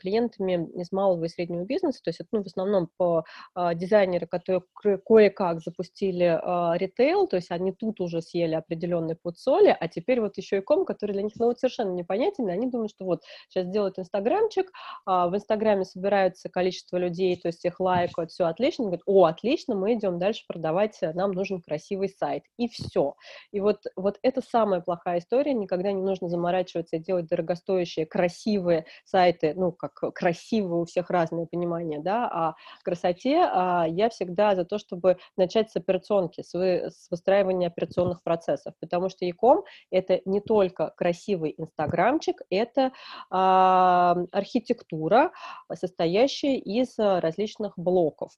клиентами 0.01 0.69
из 0.81 0.91
малого 0.93 1.25
и 1.25 1.29
среднего 1.29 1.65
бизнеса. 1.65 2.01
То 2.03 2.09
есть 2.09 2.21
это 2.21 2.29
ну, 2.33 2.43
в 2.43 2.47
основном 2.47 2.89
по 2.97 3.25
а, 3.55 3.75
дизайнеры, 3.75 4.27
которые 4.27 4.63
кое-как 5.05 5.61
запустили 5.61 6.39
а, 6.43 6.75
ритейл, 6.77 7.27
то 7.27 7.37
есть 7.37 7.51
они 7.51 7.73
тут 7.73 8.01
уже 8.01 8.23
съели 8.23 8.55
определенный 8.55 9.17
путь 9.17 9.39
соли, 9.39 9.77
а 9.79 9.89
теперь 9.89 10.21
вот 10.21 10.37
еще 10.37 10.59
и 10.59 10.61
ком, 10.61 10.85
который 10.85 11.13
для 11.13 11.23
них 11.23 11.33
ну, 11.39 11.47
вот 11.47 11.59
совершенно 11.59 11.93
непонятен, 11.93 12.49
они 12.49 12.71
думают, 12.71 12.91
что 12.91 13.05
вот 13.05 13.23
сейчас 13.49 13.67
делают 13.67 13.99
инстаграмчик, 13.99 14.71
а, 15.07 15.29
в 15.29 15.37
инстаграме 15.37 15.85
собирается 15.85 16.49
количество 16.49 16.97
людей, 16.97 17.37
то 17.37 17.49
есть 17.49 17.65
их 17.65 17.81
лайкают, 17.81 18.31
все 18.31 18.45
отлично, 18.45 18.85
говорят, 18.85 19.03
о, 19.07 19.25
отлично, 19.25 19.75
мы 19.75 19.95
идем 19.95 20.19
дальше 20.19 20.45
продавать, 20.47 20.99
э, 21.01 21.13
нам 21.13 21.33
нужен 21.33 21.61
красивый 21.61 22.09
сайт, 22.09 22.45
и 22.57 22.69
все. 22.69 23.15
И 23.53 23.61
вот, 23.61 23.85
вот 23.97 24.19
это 24.23 24.41
самая 24.65 24.81
плохая 24.81 25.19
история, 25.19 25.53
никогда 25.53 25.93
не 25.93 26.01
нужно 26.01 26.31
заморачиваться 26.31 26.97
и 26.97 26.99
делать 26.99 27.27
дорогостоящие, 27.27 28.07
красивые 28.07 28.87
сайты, 29.05 29.53
ну, 29.55 29.73
как 29.73 29.93
красивые, 30.15 30.81
у 30.81 30.85
всех 30.87 31.11
разное 31.11 31.45
понимание, 31.45 32.01
да, 32.01 32.27
о 32.27 32.55
красоте 32.83 33.43
а, 33.43 33.85
я 33.87 34.09
всегда 34.09 34.55
за 34.55 34.65
то, 34.65 34.79
чтобы 34.79 35.19
начать 35.37 35.71
с 35.71 35.77
операционки, 35.77 36.41
с, 36.41 36.55
вы, 36.55 36.91
с 36.91 37.11
выстраивания 37.11 37.69
операционных 37.69 38.23
процессов, 38.23 38.73
потому 38.81 39.11
что 39.11 39.27
Яком— 39.27 39.65
это 39.91 40.23
не 40.25 40.41
только 40.41 40.95
красивый 40.97 41.55
инстаграмчик, 41.59 42.41
это 42.49 42.93
а, 43.31 44.17
архитектура, 44.33 45.31
состоящая 45.75 46.57
из 46.57 46.99
а, 46.99 47.21
различных 47.21 47.75
блоков. 47.77 48.31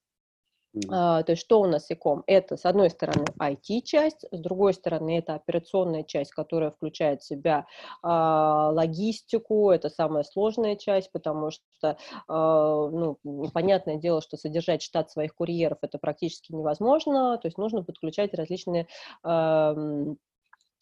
А, 0.90 1.23
То 1.23 1.33
есть 1.33 1.42
что 1.42 1.61
у 1.61 1.66
нас 1.66 1.90
ИКом? 1.90 2.23
Это, 2.26 2.56
с 2.56 2.64
одной 2.66 2.90
стороны, 2.90 3.25
IT-часть, 3.38 4.25
с 4.30 4.38
другой 4.38 4.75
стороны, 4.75 5.18
это 5.18 5.35
операционная 5.35 6.02
часть, 6.04 6.33
которая 6.33 6.71
включает 6.71 7.23
в 7.23 7.26
себя 7.26 7.66
а, 8.02 8.71
логистику, 8.73 9.71
это 9.71 9.88
самая 9.88 10.23
сложная 10.25 10.76
часть, 10.76 11.11
потому 11.12 11.50
что, 11.50 11.97
а, 12.28 12.88
ну, 12.88 13.18
понятное 13.52 13.97
дело, 13.97 14.21
что 14.21 14.37
содержать 14.37 14.83
штат 14.83 15.11
своих 15.11 15.35
курьеров 15.35 15.78
это 15.83 15.99
практически 15.99 16.52
невозможно, 16.52 17.38
то 17.38 17.47
есть 17.49 17.59
нужно 17.59 17.83
подключать 17.83 18.35
различные 18.35 18.87
ам, 19.23 20.16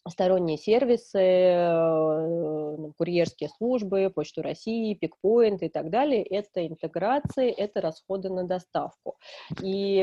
сторонние 0.07 0.57
сервисы, 0.57 1.19
э, 1.19 2.77
курьерские 2.97 3.49
службы, 3.49 4.11
Почту 4.13 4.41
России, 4.41 4.93
Пикпоинт 4.93 5.63
и 5.63 5.69
так 5.69 5.89
далее. 5.89 6.23
Это 6.23 6.65
интеграции, 6.65 7.49
это 7.51 7.81
расходы 7.81 8.29
на 8.29 8.43
доставку. 8.43 9.17
И, 9.61 10.01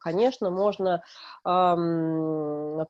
конечно, 0.00 0.50
можно 0.50 1.02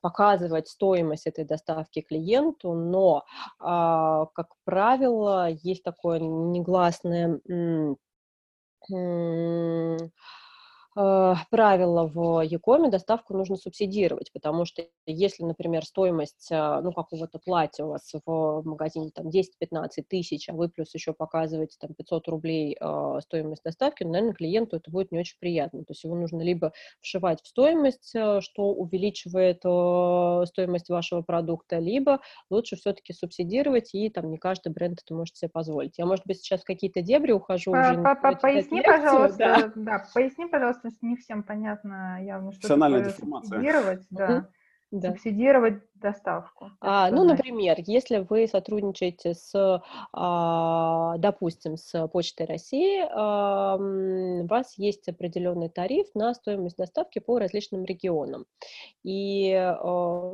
показывать 0.01 0.67
стоимость 0.67 1.27
этой 1.27 1.45
доставки 1.45 2.01
клиенту, 2.01 2.73
но, 2.73 3.23
а, 3.59 4.25
как 4.33 4.47
правило, 4.65 5.49
есть 5.49 5.83
такое 5.83 6.19
негласное 6.19 7.39
правило 11.49 12.07
в 12.07 12.41
Якоме, 12.41 12.89
доставку 12.89 13.33
нужно 13.33 13.55
субсидировать, 13.55 14.31
потому 14.33 14.65
что 14.65 14.83
если, 15.05 15.43
например, 15.43 15.85
стоимость 15.85 16.49
а, 16.51 16.81
ну, 16.81 16.91
какого-то 16.91 17.39
платья 17.39 17.85
у 17.85 17.89
вас 17.89 18.11
в 18.25 18.61
магазине 18.65 19.11
там 19.11 19.27
10-15 19.27 20.03
тысяч, 20.07 20.49
а 20.49 20.53
вы 20.53 20.69
плюс 20.69 20.93
еще 20.93 21.13
показываете 21.13 21.77
там 21.79 21.93
500 21.93 22.27
рублей 22.27 22.77
э, 22.79 23.19
стоимость 23.21 23.63
доставки, 23.63 24.03
ну, 24.03 24.11
наверное, 24.11 24.33
клиенту 24.33 24.77
это 24.77 24.91
будет 24.91 25.11
не 25.11 25.19
очень 25.19 25.37
приятно. 25.39 25.79
То 25.83 25.91
есть 25.91 26.03
его 26.03 26.15
нужно 26.15 26.41
либо 26.41 26.73
вшивать 27.01 27.41
в 27.41 27.47
стоимость, 27.47 28.13
э, 28.15 28.41
что 28.41 28.71
увеличивает 28.73 29.61
э, 29.63 30.45
стоимость 30.47 30.89
вашего 30.89 31.21
продукта, 31.21 31.77
либо 31.77 32.19
лучше 32.49 32.75
все-таки 32.75 33.13
субсидировать, 33.13 33.93
и 33.93 34.09
там 34.09 34.29
не 34.29 34.37
каждый 34.37 34.71
бренд 34.73 34.99
это 35.03 35.13
может 35.15 35.37
себе 35.37 35.49
позволить. 35.49 35.97
Я, 35.97 36.05
может 36.05 36.25
быть, 36.25 36.37
сейчас 36.39 36.61
в 36.61 36.65
какие-то 36.65 37.01
дебри 37.01 37.31
ухожу, 37.31 37.71
По- 37.71 38.15
по- 38.15 38.29
читать 38.29 38.41
Поясни, 38.41 38.77
лекцию, 38.77 38.97
да. 39.37 39.53
пожалуйста, 39.53 39.73
да, 39.75 40.05
поясни, 40.13 40.45
пожалуйста, 40.47 40.88
не 41.01 41.15
всем 41.15 41.43
понятно 41.43 42.23
явно, 42.23 42.51
что 42.51 42.67
такое 42.89 43.03
деформация. 43.09 43.61
да, 44.09 44.27
Да. 44.91 45.19
субсидировать 45.19 45.83
доставку. 45.95 46.71
А, 46.81 47.11
ну, 47.11 47.25
например, 47.25 47.75
если 47.85 48.19
вы 48.19 48.47
сотрудничаете 48.47 49.33
с, 49.33 49.81
а, 50.13 51.17
допустим, 51.17 51.75
с 51.75 52.07
Почтой 52.07 52.45
России, 52.45 53.05
ам, 53.11 54.43
у 54.45 54.47
вас 54.47 54.77
есть 54.77 55.09
определенный 55.09 55.67
тариф 55.69 56.07
на 56.15 56.33
стоимость 56.33 56.77
доставки 56.77 57.19
по 57.19 57.37
различным 57.37 57.83
регионам. 57.83 58.45
И, 59.03 59.53
а, 59.53 59.75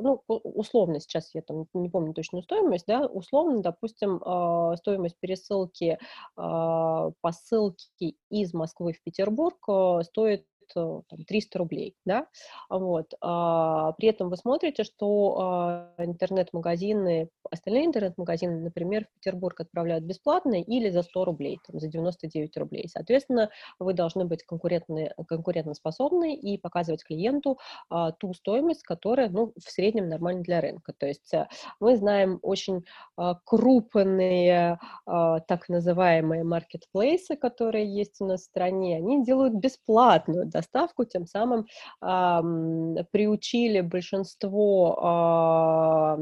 ну, 0.02 0.22
условно, 0.28 1.00
сейчас 1.00 1.34
я 1.34 1.42
там 1.42 1.66
не 1.74 1.90
помню 1.90 2.14
точную 2.14 2.42
стоимость, 2.44 2.86
да, 2.86 3.06
условно, 3.06 3.62
допустим, 3.62 4.22
а, 4.24 4.76
стоимость 4.76 5.16
пересылки 5.20 5.98
а, 6.36 7.10
посылки 7.22 8.16
из 8.30 8.54
Москвы 8.54 8.92
в 8.94 9.02
Петербург 9.02 9.58
а, 9.68 10.02
стоит 10.04 10.46
там, 10.74 11.24
300 11.26 11.58
рублей, 11.58 11.96
да, 12.04 12.26
вот. 12.68 13.14
А, 13.20 13.92
при 13.92 14.08
этом 14.08 14.28
вы 14.28 14.36
смотрите, 14.36 14.84
что 14.84 15.38
а, 15.40 15.94
интернет-магазины, 15.98 17.28
остальные 17.50 17.86
интернет-магазины, 17.86 18.60
например, 18.60 19.06
в 19.06 19.14
Петербург 19.18 19.60
отправляют 19.60 20.04
бесплатно 20.04 20.60
или 20.60 20.90
за 20.90 21.02
100 21.02 21.24
рублей, 21.24 21.60
там, 21.66 21.78
за 21.80 21.88
99 21.88 22.56
рублей. 22.56 22.88
Соответственно, 22.88 23.50
вы 23.78 23.94
должны 23.94 24.24
быть 24.24 24.42
конкурентны, 24.44 25.12
конкурентоспособны 25.28 26.34
и 26.34 26.58
показывать 26.58 27.04
клиенту 27.04 27.58
а, 27.88 28.12
ту 28.12 28.34
стоимость, 28.34 28.82
которая, 28.82 29.28
ну, 29.30 29.52
в 29.56 29.70
среднем 29.70 30.08
нормальна 30.08 30.42
для 30.42 30.60
рынка. 30.60 30.92
То 30.96 31.06
есть 31.06 31.32
а, 31.34 31.48
мы 31.80 31.96
знаем 31.96 32.38
очень 32.42 32.84
крупные 33.44 34.78
так 35.04 35.68
называемые 35.68 36.44
маркетплейсы, 36.44 37.36
которые 37.36 37.86
есть 37.86 38.20
у 38.20 38.26
нас 38.26 38.42
в 38.42 38.44
стране, 38.44 38.96
они 38.96 39.24
делают 39.24 39.54
бесплатную 39.54 40.46
доставку, 40.56 41.04
тем 41.04 41.26
самым 41.26 41.66
а, 42.00 42.42
приучили 43.10 43.80
большинство 43.80 44.98
а, 45.00 46.16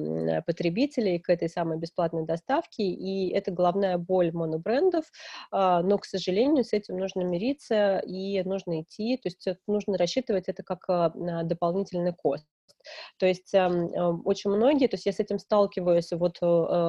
потребителей 0.46 1.18
к 1.18 1.30
этой 1.30 1.48
самой 1.48 1.78
бесплатной 1.78 2.24
доставке, 2.24 2.82
и 2.84 3.30
это 3.30 3.50
головная 3.52 3.98
боль 3.98 4.32
монобрендов, 4.32 5.04
а, 5.50 5.82
но, 5.82 5.98
к 5.98 6.04
сожалению, 6.04 6.64
с 6.64 6.72
этим 6.72 6.98
нужно 6.98 7.22
мириться 7.22 7.98
и 7.98 8.42
нужно 8.42 8.82
идти, 8.82 9.16
то 9.16 9.28
есть 9.28 9.46
нужно 9.66 9.96
рассчитывать 9.98 10.48
это 10.48 10.62
как 10.62 10.84
а, 10.88 11.12
дополнительный 11.44 12.12
кост. 12.12 12.46
То 13.18 13.26
есть 13.26 13.54
э, 13.54 13.58
э, 13.58 14.02
очень 14.24 14.50
многие, 14.50 14.88
то 14.88 14.96
есть 14.96 15.06
я 15.06 15.12
с 15.12 15.20
этим 15.20 15.38
сталкиваюсь 15.38 16.12
вот 16.12 16.38
э, 16.42 16.44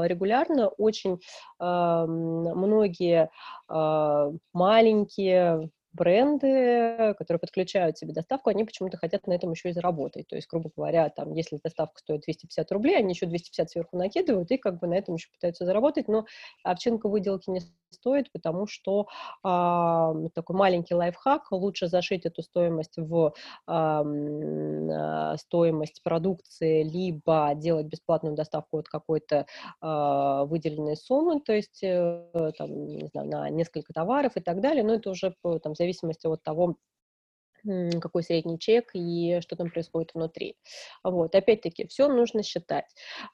регулярно, 0.08 0.68
очень 0.68 1.20
э, 1.60 2.06
многие 2.08 3.30
э, 3.70 4.32
маленькие 4.54 5.70
бренды, 5.96 7.16
которые 7.18 7.40
подключают 7.40 7.98
себе 7.98 8.14
доставку, 8.14 8.50
они 8.50 8.64
почему-то 8.64 8.98
хотят 8.98 9.28
на 9.28 9.34
этом 9.34 9.52
еще 9.52 9.70
и 9.70 9.74
заработать. 9.74 10.28
То 10.28 10.36
есть, 10.36 10.48
грубо 10.50 10.70
говоря, 10.76 11.10
там, 11.10 11.32
если 11.34 11.60
доставка 11.64 12.00
стоит 12.00 12.22
250 12.22 12.72
рублей, 12.72 12.98
они 12.98 13.14
еще 13.14 13.26
250 13.26 13.70
сверху 13.70 13.98
накидывают 13.98 14.52
и 14.52 14.58
как 14.58 14.80
бы 14.80 14.88
на 14.88 14.96
этом 14.96 15.16
еще 15.16 15.30
пытаются 15.32 15.66
заработать, 15.66 16.08
но 16.08 16.26
овчинка 16.64 17.08
выделки 17.08 17.50
не 17.50 17.62
стоит, 17.92 18.32
потому 18.32 18.68
что 18.68 19.08
э, 19.44 20.30
такой 20.34 20.56
маленький 20.56 20.94
лайфхак, 20.94 21.52
лучше 21.52 21.88
зашить 21.88 22.26
эту 22.26 22.42
стоимость 22.44 22.98
в 22.98 23.34
э, 23.68 25.38
стоимость 25.38 26.04
продукции, 26.04 26.84
либо 26.84 27.54
делать 27.56 27.88
бесплатную 27.88 28.36
доставку 28.36 28.80
от 28.80 28.88
какой-то 28.88 29.46
э, 29.82 30.44
выделенной 30.46 30.98
суммы, 30.98 31.40
то 31.40 31.54
есть 31.54 31.84
э, 31.84 32.52
там, 32.58 32.86
не 32.88 33.08
знаю, 33.08 33.30
на 33.30 33.50
несколько 33.50 33.94
товаров 33.94 34.34
и 34.36 34.42
так 34.42 34.62
далее, 34.62 34.84
но 34.84 34.96
это 34.96 35.10
уже 35.10 35.34
там, 35.64 35.74
в 35.74 35.78
зависимости 35.86 36.28
от 36.28 36.44
того, 36.44 36.76
какой 38.02 38.24
средний 38.24 38.60
чек 38.60 38.92
и 38.94 39.40
что 39.42 39.56
там 39.56 39.70
происходит 39.70 40.12
внутри. 40.14 40.58
Вот, 41.04 41.36
опять-таки, 41.36 41.88
все 41.88 42.08
нужно 42.08 42.44
считать. 42.44 42.86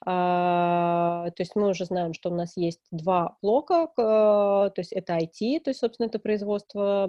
А, 0.06 1.30
то 1.32 1.42
есть 1.42 1.56
мы 1.56 1.70
уже 1.70 1.86
знаем, 1.86 2.14
что 2.14 2.30
у 2.30 2.36
нас 2.36 2.58
есть 2.58 2.82
два 2.92 3.38
блока, 3.42 3.92
то 3.96 4.74
есть 4.78 4.94
это 4.94 5.18
IT, 5.18 5.60
то 5.62 5.70
есть, 5.70 5.80
собственно, 5.80 6.08
это 6.08 6.20
производство 6.20 7.08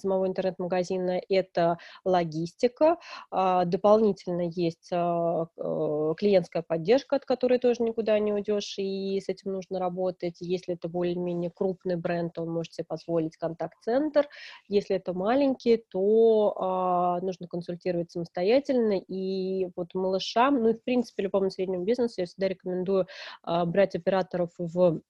самого 0.00 0.26
интернет-магазина, 0.26 1.20
это 1.28 1.78
логистика, 2.04 2.98
а, 3.30 3.64
дополнительно 3.64 4.42
есть 4.42 4.90
а, 4.92 5.46
клиентская 6.16 6.62
поддержка, 6.62 7.16
от 7.16 7.24
которой 7.24 7.58
тоже 7.58 7.82
никуда 7.82 8.18
не 8.18 8.32
уйдешь, 8.32 8.78
и 8.78 9.20
с 9.20 9.28
этим 9.28 9.52
нужно 9.52 9.78
работать. 9.78 10.36
Если 10.40 10.74
это 10.74 10.88
более-менее 10.88 11.50
крупный 11.50 11.96
бренд, 11.96 12.38
он 12.38 12.50
может 12.50 12.74
себе 12.74 12.84
позволить 12.84 13.36
контакт-центр. 13.36 14.28
Если 14.68 14.96
это 14.96 15.12
маленький, 15.12 15.84
то 15.90 16.54
а, 16.58 17.20
нужно 17.20 17.46
консультировать 17.46 18.10
самостоятельно, 18.10 18.98
и 18.98 19.68
вот 19.76 19.94
малышам, 19.94 20.60
ну 20.60 20.70
и 20.70 20.74
в 20.74 20.82
принципе 20.82 21.22
любому 21.22 21.50
среднему 21.50 21.84
бизнесу 21.84 22.14
я 22.18 22.26
всегда 22.26 22.48
рекомендую 22.48 23.06
а, 23.42 23.64
брать 23.64 23.94
операторов 23.94 24.50
в 24.58 25.00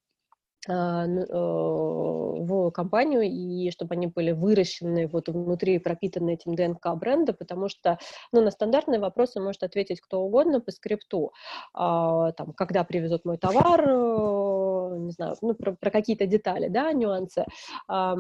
а, 0.69 1.07
э, 1.07 1.25
в 1.31 2.71
компанию, 2.73 3.23
и 3.23 3.71
чтобы 3.71 3.95
они 3.95 4.09
были 4.09 4.33
выращены 4.33 5.07
вот 5.07 5.29
внутри, 5.29 5.79
пропитаны 5.79 6.35
этим 6.35 6.55
ДНК 6.55 6.95
бренда, 6.97 7.33
потому 7.33 7.69
что 7.69 7.99
ну, 8.33 8.43
на 8.43 8.51
стандартные 8.51 9.01
вопросы 9.01 9.41
может 9.41 9.63
ответить 9.63 10.01
кто 10.01 10.21
угодно 10.21 10.61
по 10.61 10.71
скрипту. 10.71 11.33
Там, 11.73 12.53
когда 12.57 12.85
привезут 12.85 13.25
мой 13.25 13.39
товар, 13.39 13.89
э, 13.89 14.58
не 14.99 15.13
знаю, 15.13 15.37
ну, 15.43 15.55
про, 15.55 15.73
про 15.75 15.91
какие-то 15.91 16.27
детали, 16.27 16.69
да, 16.69 16.93
нюансы. 16.93 17.45
А, 17.87 18.17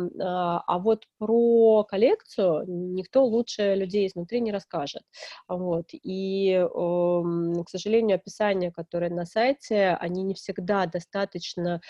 а 0.66 0.78
вот 0.78 1.04
про 1.18 1.84
коллекцию 1.84 2.64
никто 2.66 3.24
лучше 3.24 3.74
людей 3.74 4.06
изнутри 4.06 4.40
не 4.40 4.52
расскажет. 4.52 5.02
Вот. 5.48 5.86
И, 5.92 6.52
эм, 6.52 7.64
к 7.64 7.70
сожалению, 7.70 8.16
описания, 8.16 8.70
которые 8.70 9.10
на 9.10 9.24
сайте, 9.24 9.96
они 10.00 10.22
не 10.22 10.34
всегда 10.34 10.86
достаточно 10.86 11.80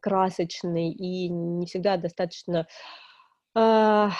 красочный 0.00 0.90
и 0.90 1.28
не 1.28 1.66
всегда 1.66 1.96
достаточно 1.96 2.66
а, 3.54 4.10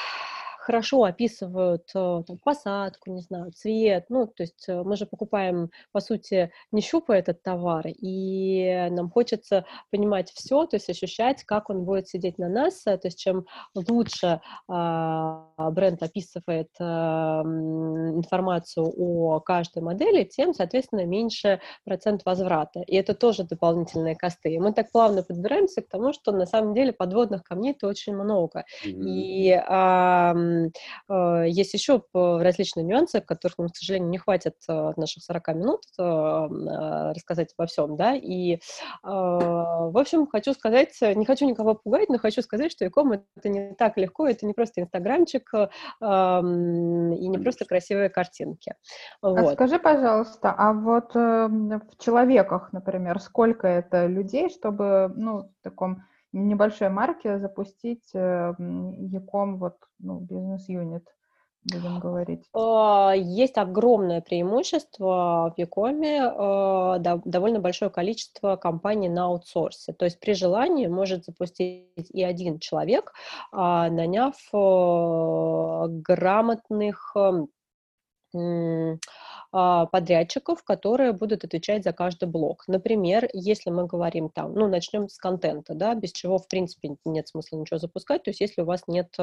хорошо 0.65 1.05
описывают 1.05 1.89
э, 1.95 2.23
там, 2.27 2.39
посадку, 2.43 3.11
не 3.11 3.21
знаю, 3.21 3.53
цвет. 3.53 4.07
Ну, 4.09 4.27
то 4.27 4.43
есть 4.43 4.65
э, 4.69 4.83
мы 4.83 4.97
же 4.97 5.07
покупаем, 5.07 5.71
по 5.93 6.01
сути, 6.01 6.51
не 6.73 6.81
щупая 6.81 7.21
этот 7.21 7.43
товар, 7.43 7.87
и 7.87 8.89
нам 8.91 9.11
хочется 9.11 9.65
понимать 9.91 10.31
все, 10.31 10.67
то 10.67 10.77
есть 10.77 10.89
ощущать, 10.89 11.45
как 11.45 11.71
он 11.71 11.85
будет 11.85 12.09
сидеть 12.09 12.39
на 12.39 12.49
нас. 12.49 12.83
То 12.83 12.99
есть 13.05 13.19
чем 13.19 13.47
лучше 13.75 14.41
а, 14.69 15.71
бренд 15.71 16.03
описывает 16.03 16.71
а, 16.81 17.43
информацию 17.43 18.87
о 18.97 19.41
каждой 19.41 19.83
модели, 19.83 20.25
тем, 20.25 20.55
соответственно, 20.55 21.05
меньше 21.05 21.61
процент 21.85 22.25
возврата. 22.25 22.81
И 22.81 22.97
это 22.97 23.15
тоже 23.15 23.45
дополнительные 23.45 24.17
косты. 24.17 24.55
И 24.55 24.59
мы 24.59 24.73
так 24.73 24.91
плавно 24.91 25.23
подбираемся 25.23 25.83
к 25.83 25.89
тому, 25.89 26.13
что 26.13 26.33
на 26.33 26.47
самом 26.47 26.75
деле 26.75 26.93
подводных 26.93 27.45
камней-то 27.45 27.87
очень 27.87 28.15
много. 28.15 28.65
Mm-hmm. 28.85 29.03
И 29.05 29.63
Э, 29.75 30.33
есть 31.47 31.75
еще 31.75 32.03
различные 32.13 32.85
нюансы, 32.85 33.21
которых 33.21 33.59
нам, 33.59 33.69
к 33.69 33.77
сожалению, 33.77 34.11
не 34.11 34.19
хватит 34.19 34.57
э, 34.69 34.93
наших 34.97 35.23
40 35.23 35.49
минут 35.55 35.83
э, 35.99 37.13
рассказать 37.15 37.55
обо 37.57 37.67
всем, 37.67 37.97
да, 37.97 38.15
и, 38.15 38.59
в 39.03 39.99
общем, 39.99 40.27
хочу 40.27 40.53
сказать, 40.55 40.97
не 41.01 41.25
хочу 41.25 41.47
никого 41.47 41.75
пугать, 41.75 42.09
но 42.09 42.19
хочу 42.19 42.43
сказать, 42.43 42.73
что 42.73 42.87
иком 42.87 43.13
это 43.13 43.49
не 43.49 43.75
так 43.75 43.97
легко, 43.97 44.27
это 44.27 44.47
не 44.47 44.53
просто 44.53 44.81
инстаграмчик 44.81 45.53
и 45.55 45.59
не 46.01 47.39
просто 47.39 47.65
красивые 47.65 48.09
картинки. 48.09 48.75
А 49.23 49.29
вот. 49.31 49.39
А 49.39 49.53
скажи, 49.53 49.79
пожалуйста, 49.79 50.55
а 50.57 50.73
вот 50.73 51.15
в 51.15 51.81
человеках, 51.99 52.73
например, 52.73 53.21
сколько 53.21 53.67
это 53.67 54.07
людей, 54.07 54.51
чтобы, 54.51 55.13
ну, 55.17 55.51
в 55.61 55.63
таком 55.63 56.03
небольшой 56.35 56.89
марке 56.89 57.39
запустить 57.39 58.13
Яком 58.13 59.59
вот, 59.59 59.77
ну, 59.99 60.21
бизнес-юнит? 60.21 61.05
будем 61.65 61.99
говорить? 61.99 62.45
А, 62.53 63.13
есть 63.17 63.57
огромное 63.59 64.21
преимущество 64.21 65.53
в 65.57 65.59
Якоме, 65.59 66.23
а, 66.23 66.99
довольно 66.99 67.61
большое 67.61 67.91
количество 67.91 68.57
компаний 68.57 69.09
на 69.09 69.27
аутсорсе. 69.27 69.93
То 69.93 70.05
есть 70.05 70.21
при 70.21 70.35
желании 70.35 70.87
может 70.87 71.25
запустить 71.25 72.11
и 72.11 72.23
один 72.23 72.59
человек, 72.59 73.13
а, 73.53 73.89
наняв 73.91 74.35
грамотных 76.03 77.17
а, 77.17 77.47
подрядчиков, 79.55 80.65
которые 80.65 81.13
будут 81.13 81.45
отвечать 81.45 81.85
за 81.85 81.93
каждый 81.93 82.29
блок. 82.29 82.65
Например, 82.67 83.29
если 83.33 83.71
мы 83.71 83.87
говорим 83.87 84.29
там, 84.29 84.53
ну, 84.53 84.69
начнем 84.69 85.09
с 85.09 85.17
контента, 85.17 85.75
да, 85.75 85.95
без 85.95 86.11
чего, 86.11 86.39
в 86.39 86.49
принципе, 86.49 86.97
нет 87.05 87.29
смысла 87.29 87.57
ничего 87.57 87.79
запускать, 87.79 88.25
то 88.25 88.31
есть 88.31 88.41
если 88.41 88.63
у 88.63 88.65
вас 88.65 88.89
нет 88.89 89.15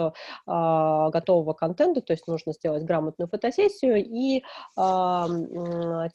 а, 0.47 1.09
готового 1.09 1.53
контента, 1.53 2.01
то 2.01 2.13
есть 2.13 2.27
нужно 2.27 2.53
сделать 2.53 2.83
грамотную 2.83 3.27
фотосессию 3.27 4.03
и 4.05 4.43
а, 4.77 5.27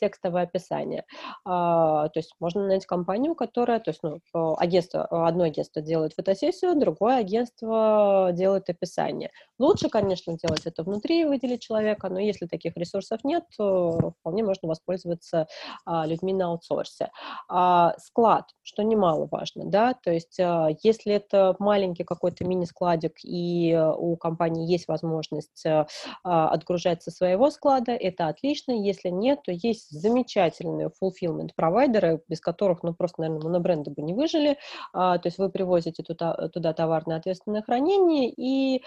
текстовое 0.01 0.45
описание. 0.45 1.05
А, 1.45 2.09
то 2.09 2.19
есть 2.19 2.35
можно 2.41 2.67
найти 2.67 2.87
компанию, 2.87 3.35
которая, 3.35 3.81
то 3.81 3.91
есть, 3.91 4.01
ну, 4.03 4.21
агентство, 4.59 5.05
одно 5.05 5.45
агентство 5.45 5.83
делает 5.83 6.15
фотосессию, 6.15 6.75
другое 6.75 7.19
агентство 7.19 8.31
делает 8.33 8.71
описание. 8.71 9.31
Лучше, 9.59 9.89
конечно, 9.89 10.37
делать 10.39 10.67
это 10.67 10.83
внутри, 10.85 11.25
выделить 11.25 11.61
человека, 11.61 12.09
но 12.09 12.19
если 12.19 12.47
таких 12.47 12.77
ресурсов 12.77 13.21
нет, 13.25 13.45
то 13.57 14.06
которого 14.07 14.13
вполне 14.13 14.45
можно 14.45 14.69
воспользоваться 14.69 15.47
а, 15.85 16.07
людьми 16.07 16.33
на 16.33 16.47
аутсорсе. 16.47 17.11
А, 17.49 17.95
склад, 17.99 18.51
что 18.63 18.83
немаловажно, 18.83 19.65
да, 19.67 19.95
то 19.95 20.11
есть 20.11 20.39
а, 20.41 20.69
если 20.83 21.15
это 21.15 21.57
маленький 21.59 22.05
какой-то 22.05 22.45
мини-складик 22.45 23.15
и 23.25 23.77
у 23.99 24.17
компании 24.17 24.71
есть 24.71 24.89
возможность 24.89 25.65
а, 25.67 25.87
отгружать 26.25 27.03
со 27.03 27.11
своего 27.11 27.51
склада, 27.51 27.93
это 27.93 28.29
отлично, 28.29 28.73
если 28.73 29.09
нет, 29.09 29.41
то 29.45 29.53
есть 29.53 29.91
замечательные 29.91 30.91
fulfillment 31.03 31.51
провайдеры, 31.57 32.23
без 32.29 32.41
которых, 32.41 32.83
ну, 32.83 32.95
просто, 32.95 33.23
наверное, 33.23 33.45
монобренды 33.45 33.91
бы 33.91 34.03
не 34.03 34.15
выжили, 34.15 34.59
то 34.93 35.21
есть 35.25 35.39
вы 35.39 35.51
привозите 35.51 36.03
туда, 36.03 36.49
туда 36.49 36.73
товар 36.73 37.07
на 37.07 37.17
ответственное 37.17 37.63
хранение 37.63 38.31
и 38.31 38.83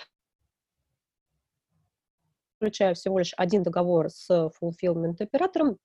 включая 2.60 2.94
всего 2.94 3.20
лишь 3.20 3.34
один 3.38 3.64
договор 3.64 4.10
с 4.10 4.30
fulfillment 4.62 5.16
оператором, 5.22 5.78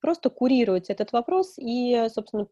просто 0.00 0.30
курируете 0.30 0.92
этот 0.92 1.12
вопрос, 1.12 1.54
и, 1.58 2.06
собственно, 2.08 2.46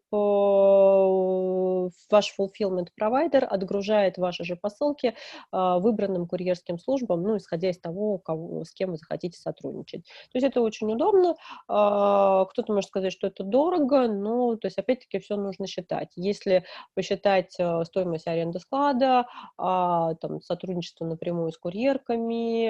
ваш 2.11 2.35
fulfillment 2.37 2.87
провайдер 2.95 3.47
отгружает 3.49 4.17
ваши 4.17 4.43
же 4.43 4.55
посылки 4.55 5.15
а, 5.51 5.79
выбранным 5.79 6.27
курьерским 6.27 6.77
службам, 6.77 7.23
ну, 7.23 7.37
исходя 7.37 7.69
из 7.69 7.79
того, 7.79 8.17
кого, 8.17 8.63
с 8.63 8.71
кем 8.71 8.91
вы 8.91 8.97
захотите 8.97 9.39
сотрудничать. 9.39 10.03
То 10.03 10.37
есть 10.37 10.45
это 10.47 10.61
очень 10.61 10.91
удобно. 10.91 11.35
А, 11.67 12.45
кто-то 12.45 12.73
может 12.73 12.89
сказать, 12.89 13.11
что 13.13 13.27
это 13.27 13.43
дорого, 13.43 14.07
но, 14.07 14.55
то 14.55 14.67
есть, 14.67 14.77
опять-таки, 14.77 15.19
все 15.19 15.35
нужно 15.35 15.67
считать. 15.67 16.09
Если 16.15 16.65
посчитать 16.95 17.55
а, 17.59 17.83
стоимость 17.85 18.27
аренды 18.27 18.59
склада, 18.59 19.25
а, 19.57 20.15
там, 20.15 20.41
сотрудничество 20.41 21.05
напрямую 21.05 21.51
с 21.51 21.57
курьерками, 21.57 22.69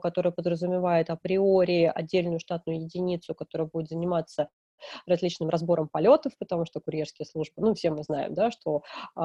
которое 0.00 0.30
подразумевает 0.30 0.99
априори 1.08 1.84
отдельную 1.84 2.40
штатную 2.40 2.82
единицу, 2.82 3.34
которая 3.34 3.68
будет 3.72 3.88
заниматься 3.88 4.50
различным 5.06 5.48
разбором 5.48 5.88
полетов, 5.88 6.32
потому 6.38 6.64
что 6.66 6.80
курьерские 6.80 7.26
службы, 7.26 7.54
ну, 7.56 7.74
все 7.74 7.90
мы 7.90 8.02
знаем, 8.02 8.34
да, 8.34 8.50
что 8.50 8.82
э, 9.16 9.20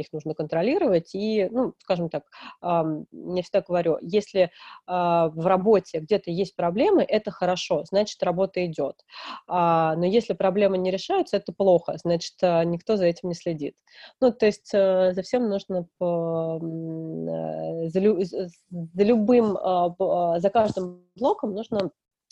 их 0.00 0.12
нужно 0.12 0.34
контролировать, 0.34 1.14
и, 1.14 1.48
ну, 1.50 1.74
скажем 1.78 2.08
так, 2.08 2.24
э, 2.62 2.82
я 3.12 3.42
всегда 3.42 3.60
говорю, 3.60 3.98
если 4.00 4.42
э, 4.42 4.50
в 4.86 5.46
работе 5.46 6.00
где-то 6.00 6.30
есть 6.30 6.56
проблемы, 6.56 7.02
это 7.02 7.30
хорошо, 7.30 7.84
значит, 7.84 8.22
работа 8.22 8.64
идет, 8.66 9.04
а, 9.46 9.94
но 9.96 10.06
если 10.06 10.34
проблемы 10.34 10.78
не 10.78 10.90
решаются, 10.90 11.36
это 11.36 11.52
плохо, 11.52 11.96
значит, 11.96 12.34
никто 12.42 12.96
за 12.96 13.06
этим 13.06 13.28
не 13.28 13.34
следит. 13.34 13.74
Ну, 14.20 14.32
то 14.32 14.46
есть 14.46 14.70
э, 14.72 15.12
за 15.12 15.22
всем 15.22 15.48
нужно 15.48 15.86
по, 15.98 16.58
э, 16.60 17.88
за, 17.88 18.00
лю, 18.00 18.22
за 18.22 19.04
любым, 19.04 19.56
э, 19.56 20.40
за 20.40 20.50
каждым 20.50 21.02
блоком 21.16 21.54
нужно 21.54 21.90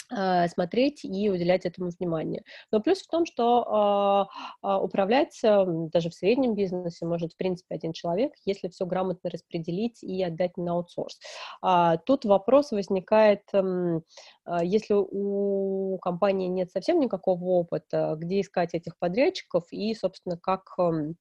смотреть 0.09 1.05
и 1.05 1.31
уделять 1.31 1.67
этому 1.67 1.91
внимание. 1.91 2.43
Но 2.71 2.81
плюс 2.81 3.03
в 3.03 3.09
том, 3.09 3.27
что 3.27 4.29
э, 4.63 4.69
управлять 4.69 5.39
э, 5.43 5.65
даже 5.93 6.11
в 6.11 6.15
среднем 6.15 6.55
бизнесе 6.55 7.07
может, 7.07 7.33
в 7.33 7.37
принципе, 7.37 7.75
один 7.75 7.93
человек, 7.93 8.33
если 8.45 8.69
все 8.69 8.87
грамотно 8.87 9.31
распределить 9.31 10.03
и 10.03 10.23
отдать 10.23 10.57
на 10.57 10.73
аутсорс. 10.73 11.19
А, 11.63 11.97
тут 11.99 12.25
вопрос 12.25 12.73
возникает, 12.73 13.43
э, 13.53 14.01
если 14.63 14.95
у 14.97 15.99
компании 15.99 16.49
нет 16.49 16.71
совсем 16.71 17.01
никакого 17.01 17.43
опыта, 17.45 18.17
где 18.19 18.41
искать 18.41 18.75
этих 18.75 18.99
подрядчиков 18.99 19.65
и, 19.71 19.95
собственно, 19.95 20.39
как... 20.39 20.73
Э, 20.79 21.13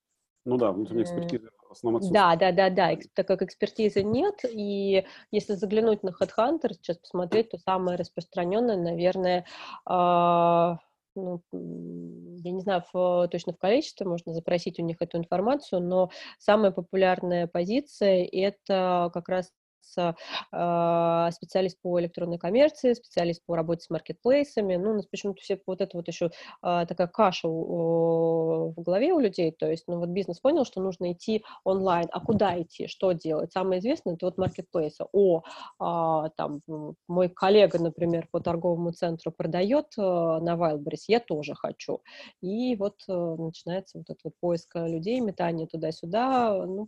ну 0.45 0.57
да, 0.57 0.71
внутренняя 0.71 1.03
экспертиза 1.03 1.49
основном 1.75 1.97
отсутствует. 1.97 2.39
Да, 2.39 2.51
да, 2.51 2.69
да, 2.69 2.69
да, 2.69 3.01
так 3.13 3.27
как 3.27 3.41
экспертизы 3.41 4.03
нет, 4.03 4.43
и 4.43 5.05
если 5.31 5.53
заглянуть 5.53 6.03
на 6.03 6.09
HeadHunter, 6.09 6.73
сейчас 6.73 6.97
посмотреть, 6.97 7.49
то 7.49 7.57
самое 7.57 7.97
распространенное, 7.97 8.77
наверное, 8.77 9.45
э, 9.89 10.75
ну, 11.15 11.41
я 11.51 12.51
не 12.51 12.59
знаю 12.61 12.83
в, 12.93 13.27
точно 13.29 13.53
в 13.53 13.57
количестве, 13.57 14.05
можно 14.05 14.33
запросить 14.33 14.79
у 14.79 14.83
них 14.83 14.97
эту 14.99 15.17
информацию, 15.17 15.81
но 15.81 16.09
самая 16.37 16.71
популярная 16.71 17.47
позиция 17.47 18.27
это 18.31 19.09
как 19.13 19.29
раз 19.29 19.51
э, 19.97 21.31
специалист 21.31 21.79
по 21.81 21.99
электронной 21.99 22.37
коммерции, 22.37 22.93
специалист 22.93 23.43
по 23.45 23.55
работе 23.55 23.83
с 23.83 23.89
маркетплейсами. 23.89 24.75
Ну, 24.75 24.91
у 24.91 24.93
нас 24.95 25.05
почему-то 25.05 25.41
все 25.41 25.59
вот 25.65 25.81
это 25.81 25.97
вот 25.97 26.07
еще 26.07 26.31
э, 26.63 26.85
такая 26.87 27.07
каша 27.07 27.47
в 27.47 28.73
голове 28.77 29.13
у 29.13 29.19
людей. 29.19 29.51
То 29.51 29.69
есть, 29.69 29.85
ну, 29.87 29.99
вот 29.99 30.09
бизнес 30.09 30.39
понял, 30.39 30.65
что 30.65 30.81
нужно 30.81 31.11
идти 31.11 31.43
онлайн. 31.63 32.07
А 32.11 32.19
куда 32.19 32.61
идти? 32.61 32.87
Что 32.87 33.11
делать? 33.11 33.51
Самое 33.53 33.79
известное 33.79 34.15
это 34.15 34.25
вот 34.25 34.37
маркетплейсы. 34.37 35.05
О, 35.11 35.41
э, 35.79 36.29
там, 36.35 36.61
мой 37.07 37.29
коллега, 37.29 37.79
например, 37.79 38.27
по 38.31 38.39
торговому 38.39 38.91
центру 38.91 39.31
продает 39.31 39.87
э, 39.97 40.01
на 40.01 40.55
Wildberries, 40.55 41.05
я 41.07 41.19
тоже 41.19 41.55
хочу. 41.55 42.01
И 42.41 42.75
вот 42.75 42.95
э, 43.07 43.35
начинается 43.37 43.97
вот 43.97 44.09
этот 44.09 44.23
вот 44.23 44.33
поиск 44.39 44.75
людей, 44.75 45.19
метание 45.19 45.67
туда-сюда. 45.67 46.65
Ну, 46.65 46.87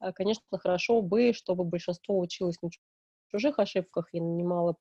э, 0.00 0.12
конечно, 0.14 0.42
хорошо 0.58 1.02
бы, 1.02 1.32
чтобы 1.32 1.64
большинство 1.80 2.18
училось 2.18 2.56
на 2.62 2.70
чужих 3.30 3.58
ошибках 3.58 4.08
и 4.12 4.20
нанимала 4.20 4.74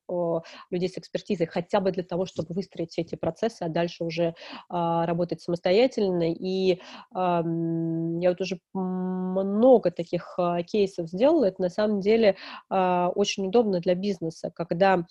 людей 0.71 0.89
с 0.89 0.97
экспертизой 0.97 1.47
хотя 1.47 1.79
бы 1.79 1.91
для 1.91 2.03
того, 2.03 2.25
чтобы 2.25 2.53
выстроить 2.53 2.91
все 2.91 3.01
эти 3.01 3.15
процессы, 3.15 3.63
а 3.63 3.69
дальше 3.69 4.03
уже 4.03 4.33
а, 4.69 5.05
работать 5.05 5.41
самостоятельно. 5.41 6.33
И 6.33 6.81
а, 7.13 7.43
я 7.43 8.29
вот 8.29 8.41
уже 8.41 8.59
много 8.73 9.91
таких 9.91 10.33
а, 10.37 10.63
кейсов 10.63 11.09
сделала. 11.09 11.45
Это 11.45 11.61
на 11.61 11.69
самом 11.69 12.01
деле 12.01 12.37
а, 12.69 13.09
очень 13.09 13.47
удобно 13.47 13.79
для 13.79 13.95
бизнеса, 13.95 14.51
когда 14.55 15.05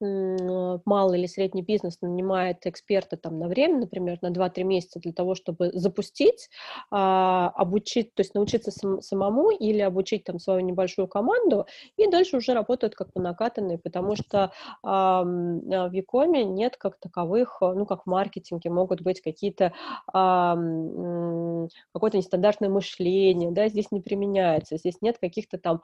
малый 0.00 1.18
или 1.18 1.26
средний 1.26 1.62
бизнес 1.62 1.98
нанимает 2.00 2.66
эксперта 2.66 3.16
там 3.16 3.38
на 3.38 3.48
время, 3.48 3.78
например, 3.80 4.18
на 4.22 4.30
2-3 4.30 4.64
месяца 4.64 5.00
для 5.00 5.12
того, 5.12 5.34
чтобы 5.34 5.70
запустить, 5.72 6.48
а, 6.90 7.48
обучить, 7.54 8.14
то 8.14 8.20
есть 8.20 8.34
научиться 8.34 8.70
сам, 8.70 9.00
самому 9.00 9.50
или 9.50 9.80
обучить 9.80 10.24
там 10.24 10.38
свою 10.38 10.60
небольшую 10.60 11.08
команду, 11.08 11.66
и 11.96 12.08
дальше 12.08 12.36
уже 12.36 12.52
работают 12.54 12.94
как 12.94 13.12
по 13.12 13.20
накатанной, 13.20 13.78
потому 13.78 14.14
что 14.16 14.52
а, 14.82 15.24
в 15.24 15.92
Якоме 15.92 16.44
нет 16.44 16.76
как 16.76 16.98
таковых, 16.98 17.58
ну, 17.60 17.86
как 17.86 18.04
в 18.04 18.06
маркетинге, 18.06 18.70
могут 18.70 19.00
быть 19.02 19.20
какие-то, 19.20 19.72
а, 20.12 20.56
какое-то 21.92 22.16
нестандартное 22.16 22.68
мышление, 22.68 23.50
да, 23.50 23.68
здесь 23.68 23.90
не 23.90 24.00
применяется, 24.00 24.76
здесь 24.76 25.00
нет 25.00 25.18
каких-то 25.18 25.58
там 25.58 25.82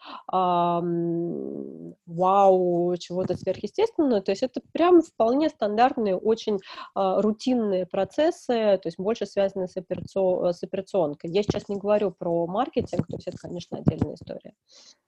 вау, 2.07 2.97
чего-то 2.99 3.37
сверхъестественного, 3.37 4.04
осознанную, 4.05 4.23
то 4.23 4.33
есть 4.33 4.43
это 4.43 4.61
прям 4.73 5.01
вполне 5.01 5.49
стандартные, 5.49 6.17
очень 6.17 6.57
э, 6.57 6.59
рутинные 6.95 7.87
процессы, 7.87 8.49
то 8.53 8.83
есть 8.85 8.99
больше 8.99 9.27
связаны 9.27 9.69
с, 9.69 9.77
операцион, 9.77 10.53
с 10.53 10.63
операционкой. 10.63 11.31
Я 11.31 11.43
сейчас 11.43 11.69
не 11.69 11.77
говорю 11.77 12.11
про 12.11 12.47
маркетинг, 12.47 13.07
то 13.07 13.17
есть 13.17 13.29
это, 13.29 13.39
конечно, 13.39 13.79
отдельная 13.79 14.15
история. 14.15 14.53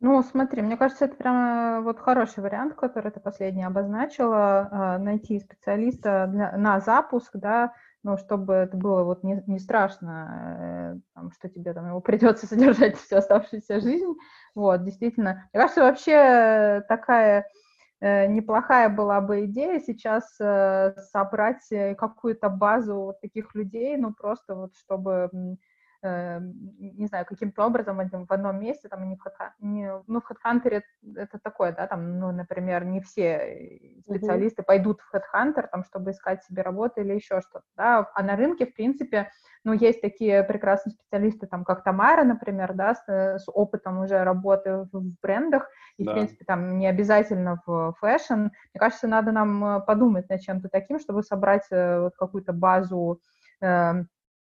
Ну, 0.01 0.23
смотри, 0.23 0.63
мне 0.63 0.77
кажется, 0.77 1.07
это 1.07 1.17
прям 1.17 1.85
вот 1.85 1.99
хороший 1.99 2.43
вариант, 2.43 2.75
который 2.75 3.11
ты 3.11 3.21
последний 3.21 3.65
обозначила, 3.65 4.69
э, 4.71 4.99
найти 4.99 5.39
специалиста 5.41 6.27
для, 6.29 6.53
на 6.57 6.81
запуск, 6.81 7.31
да, 7.35 7.73
ну, 8.03 8.17
чтобы 8.19 8.55
это 8.55 8.77
было 8.77 9.03
вот 9.03 9.25
не, 9.25 9.43
не 9.49 9.59
страшно, 9.59 10.95
э, 10.95 11.01
там, 11.15 11.33
что 11.33 11.49
тебе 11.49 11.73
там 11.73 11.89
его 11.89 12.01
придется 12.01 12.47
содержать 12.47 12.97
всю 12.97 13.17
оставшуюся 13.17 13.81
жизнь. 13.81 14.15
Вот, 14.55 14.85
действительно. 14.85 15.49
Мне 15.53 15.63
кажется, 15.63 15.83
вообще 15.83 16.85
такая 16.89 17.27
Э, 17.37 17.66
неплохая 18.01 18.89
была 18.89 19.21
бы 19.21 19.47
идея 19.47 19.81
сейчас 19.81 20.37
э, 20.41 20.95
собрать 21.13 21.71
э, 21.71 21.95
какую-то 21.95 22.49
базу 22.49 22.95
вот 22.97 23.21
таких 23.21 23.55
людей, 23.55 23.97
ну, 23.97 24.13
просто 24.13 24.55
вот 24.55 24.77
чтобы 24.77 25.31
не 26.79 27.07
знаю, 27.07 27.25
каким-то 27.27 27.65
образом 27.65 27.99
в 27.99 28.33
одном 28.33 28.61
месте, 28.61 28.89
там, 28.89 29.09
не 29.09 29.17
в, 29.17 29.23
не, 29.61 29.91
ну, 30.07 30.21
в 30.21 30.31
HeadHunter 30.31 30.83
это 31.17 31.39
такое, 31.39 31.73
да, 31.73 31.87
там, 31.87 32.19
ну, 32.19 32.33
например, 32.33 32.85
не 32.85 33.01
все 33.01 34.01
специалисты 34.09 34.63
uh-huh. 34.63 34.67
пойдут 34.67 35.01
в 35.01 35.15
HeadHunter, 35.15 35.67
там, 35.71 35.85
чтобы 35.85 36.11
искать 36.11 36.45
себе 36.45 36.63
работу 36.63 37.01
или 37.01 37.15
еще 37.15 37.41
что-то, 37.41 37.65
да, 37.77 38.11
а 38.15 38.23
на 38.23 38.37
рынке, 38.37 38.67
в 38.67 38.75
принципе, 38.75 39.31
ну, 39.67 39.73
есть 39.73 40.01
такие 40.01 40.45
прекрасные 40.45 40.93
специалисты, 40.93 41.49
там, 41.49 41.65
как 41.65 41.83
Тамара, 41.83 42.23
например, 42.23 42.73
да, 42.75 42.95
с, 42.95 43.05
с 43.09 43.49
опытом 43.49 43.99
уже 43.99 44.23
работы 44.23 44.87
в 44.93 45.03
брендах, 45.21 45.69
и, 45.97 46.05
да. 46.05 46.13
в 46.13 46.15
принципе, 46.15 46.45
там, 46.45 46.79
не 46.79 46.87
обязательно 46.87 47.61
в 47.67 47.95
fashion. 47.99 48.35
Мне 48.35 48.79
кажется, 48.79 49.09
надо 49.09 49.33
нам 49.33 49.65
э, 49.65 49.81
подумать 49.81 50.29
над 50.29 50.41
чем-то 50.41 50.69
таким, 50.69 51.01
чтобы 51.01 51.25
собрать 51.25 51.67
э, 51.73 52.01
вот 52.01 52.15
какую-то 52.17 52.53
базу 52.53 53.21
э, 53.61 54.05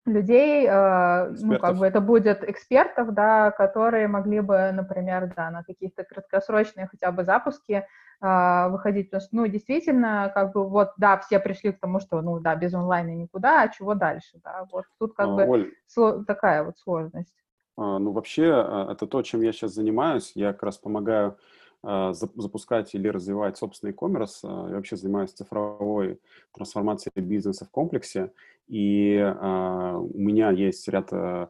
людей, 0.08 0.66
э, 0.66 1.30
ну, 1.40 1.58
как 1.58 1.76
бы 1.76 1.86
это 1.86 2.00
будет 2.00 2.42
экспертов, 2.48 3.12
да, 3.14 3.50
которые 3.50 4.08
могли 4.08 4.40
бы, 4.40 4.70
например, 4.72 5.32
да, 5.36 5.50
на 5.50 5.62
какие-то 5.62 6.04
краткосрочные 6.04 6.88
хотя 6.88 7.12
бы 7.12 7.24
запуски 7.24 7.84
э, 8.20 8.68
выходить, 8.68 9.10
потому 9.10 9.20
что, 9.20 9.36
ну, 9.36 9.46
действительно, 9.46 10.30
как 10.34 10.52
бы, 10.52 10.68
вот, 10.68 10.90
да, 10.96 11.18
все 11.18 11.38
пришли 11.38 11.72
к 11.72 11.80
тому, 11.80 12.00
что, 12.00 12.20
ну, 12.20 12.40
да, 12.40 12.54
без 12.56 12.74
онлайна 12.74 13.10
никуда, 13.10 13.62
а 13.62 13.68
чего 13.68 13.94
дальше, 13.94 14.38
да, 14.42 14.66
вот 14.72 14.84
тут 14.98 15.14
как 15.14 15.28
а, 15.28 15.34
бы 15.34 15.44
Оль, 15.44 15.72
сло, 15.86 16.24
такая 16.24 16.64
вот 16.64 16.78
сложность. 16.78 17.34
ну, 17.76 18.12
вообще, 18.12 18.46
это 18.90 19.06
то, 19.06 19.22
чем 19.22 19.42
я 19.42 19.52
сейчас 19.52 19.72
занимаюсь. 19.72 20.32
Я 20.34 20.52
как 20.52 20.64
раз 20.64 20.78
помогаю 20.78 21.38
запускать 21.82 22.94
или 22.94 23.08
развивать 23.08 23.56
собственный 23.56 23.92
e-commerce. 23.92 24.40
Я 24.42 24.74
вообще 24.74 24.96
занимаюсь 24.96 25.30
цифровой 25.32 26.18
трансформацией 26.52 27.22
бизнеса 27.22 27.64
в 27.64 27.70
комплексе. 27.70 28.32
И 28.66 29.16
у 29.16 30.18
меня 30.18 30.50
есть 30.50 30.88
ряд 30.88 31.08
а, 31.12 31.48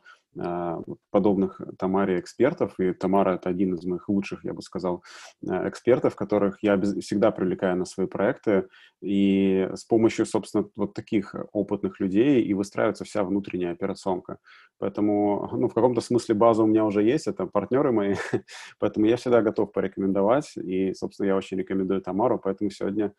подобных 1.11 1.61
Тамаре 1.79 2.21
экспертов, 2.21 2.79
и 2.79 2.93
Тамара— 2.93 3.35
это 3.35 3.49
один 3.49 3.75
из 3.75 3.85
моих 3.85 4.09
лучших, 4.09 4.45
я 4.45 4.53
бы 4.53 4.63
сказал, 4.63 5.03
э, 5.43 5.69
экспертов, 5.69 6.15
которых 6.15 6.63
я 6.63 6.81
всегда 7.01 7.31
привлекаю 7.31 7.77
на 7.77 7.85
свои 7.85 8.07
проекты, 8.07 8.69
и 9.01 9.69
с 9.75 9.85
помощью, 9.85 10.27
собственно, 10.27 10.69
вот 10.77 10.95
таких 10.95 11.35
опытных 11.53 12.01
людей 12.01 12.43
и 12.43 12.55
выстраивается 12.55 13.05
вся 13.05 13.25
внутренняя 13.25 13.73
операционка. 13.73 14.39
Поэтому, 14.79 15.49
ну, 15.53 15.69
в 15.69 15.75
каком-то 15.75 16.01
смысле 16.01 16.37
база 16.37 16.63
у 16.63 16.67
меня 16.67 16.85
уже 16.85 17.03
есть, 17.03 17.27
это 17.27 17.47
партнеры 17.47 17.91
мои, 17.91 18.15
поэтому 18.79 19.07
я 19.07 19.17
всегда 19.17 19.43
готов 19.43 19.73
порекомендовать, 19.73 20.57
и, 20.57 20.95
собственно, 20.95 21.27
я 21.27 21.37
очень 21.37 21.59
рекомендую 21.59 22.01
Тамару, 22.01 22.39
поэтому 22.39 22.71
сегодня 22.71 23.13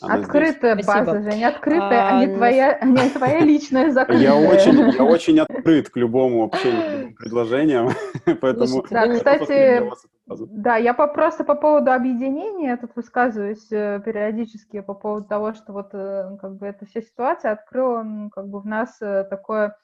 Открытая 0.00 0.74
здесь. 0.74 0.86
база, 0.86 1.04
Спасибо. 1.04 1.30
Женя, 1.30 1.48
открытая, 1.48 2.02
а, 2.02 2.18
а 2.18 2.24
не, 2.24 2.34
твоя, 2.34 2.78
не 2.84 3.10
твоя 3.10 3.40
личная 3.40 3.90
закрытая. 3.92 4.22
Я 4.22 4.36
очень, 4.36 4.78
я 4.94 5.04
очень 5.04 5.38
открыт 5.40 5.88
к 5.88 5.96
любому 5.96 6.50
общению, 6.56 7.14
к 7.14 7.18
предложениям, 7.18 7.90
поэтому... 8.40 8.84
Да, 8.90 9.08
кстати, 9.08 9.90
да, 10.26 10.76
я 10.76 10.92
просто 10.94 11.44
по 11.44 11.54
поводу 11.54 11.92
объединения 11.92 12.76
тут 12.76 12.90
высказываюсь 12.96 13.70
э, 13.70 14.00
периодически 14.04 14.80
по 14.80 14.94
поводу 14.94 15.28
того, 15.28 15.54
что 15.54 15.72
вот 15.72 15.90
э, 15.92 16.36
как 16.40 16.56
бы 16.56 16.66
эта 16.66 16.84
вся 16.84 17.00
ситуация 17.00 17.52
открыла 17.52 18.04
как 18.34 18.48
бы 18.48 18.60
в 18.60 18.66
нас 18.66 19.00
э, 19.00 19.24
такое 19.30 19.76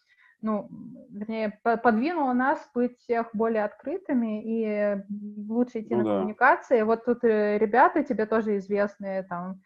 ну, 0.44 0.68
вернее, 1.10 1.60
подвинуло 1.62 2.32
нас 2.32 2.58
быть 2.74 2.98
всех 2.98 3.28
более 3.32 3.62
открытыми 3.62 4.42
и 4.42 5.00
лучше 5.48 5.82
идти 5.82 5.94
ну, 5.94 5.98
на 5.98 6.04
да. 6.04 6.16
коммуникации. 6.16 6.82
Вот 6.82 7.04
тут 7.04 7.22
ребята 7.22 8.02
тебе 8.02 8.26
тоже 8.26 8.56
известные, 8.56 9.22
там, 9.22 9.60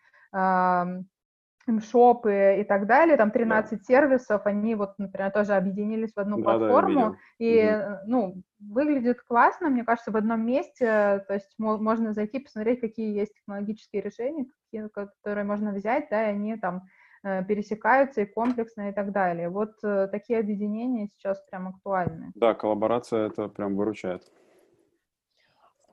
шопы 1.81 2.59
и 2.61 2.65
так 2.65 2.87
далее, 2.87 3.17
там 3.17 3.31
13 3.31 3.79
да. 3.79 3.85
сервисов, 3.85 4.47
они 4.47 4.75
вот, 4.75 4.95
например, 4.99 5.31
тоже 5.31 5.55
объединились 5.55 6.13
в 6.15 6.19
одну 6.19 6.39
да, 6.39 6.43
платформу, 6.43 7.11
да, 7.11 7.17
и, 7.39 7.69
угу. 7.69 7.99
ну, 8.07 8.43
выглядит 8.61 9.23
классно, 9.23 9.69
мне 9.69 9.85
кажется, 9.85 10.11
в 10.11 10.17
одном 10.17 10.47
месте, 10.47 11.25
то 11.27 11.35
есть 11.35 11.55
можно 11.59 12.13
зайти, 12.13 12.39
посмотреть, 12.39 12.81
какие 12.81 13.17
есть 13.17 13.35
технологические 13.35 14.03
решения, 14.03 14.47
какие, 14.65 14.89
которые 14.89 15.45
можно 15.45 15.73
взять, 15.73 16.09
да, 16.11 16.27
и 16.27 16.31
они 16.31 16.57
там 16.57 16.83
э, 17.23 17.45
пересекаются 17.45 18.23
и 18.23 18.27
комплексно 18.27 18.91
и 18.91 18.93
так 18.93 19.13
далее. 19.13 19.49
Вот 19.49 19.73
э, 19.83 20.09
такие 20.11 20.39
объединения 20.39 21.09
сейчас 21.09 21.43
прям 21.51 21.69
актуальны. 21.69 22.33
Да, 22.35 22.55
коллаборация 22.55 23.27
это 23.27 23.49
прям 23.49 23.77
выручает. 23.77 24.23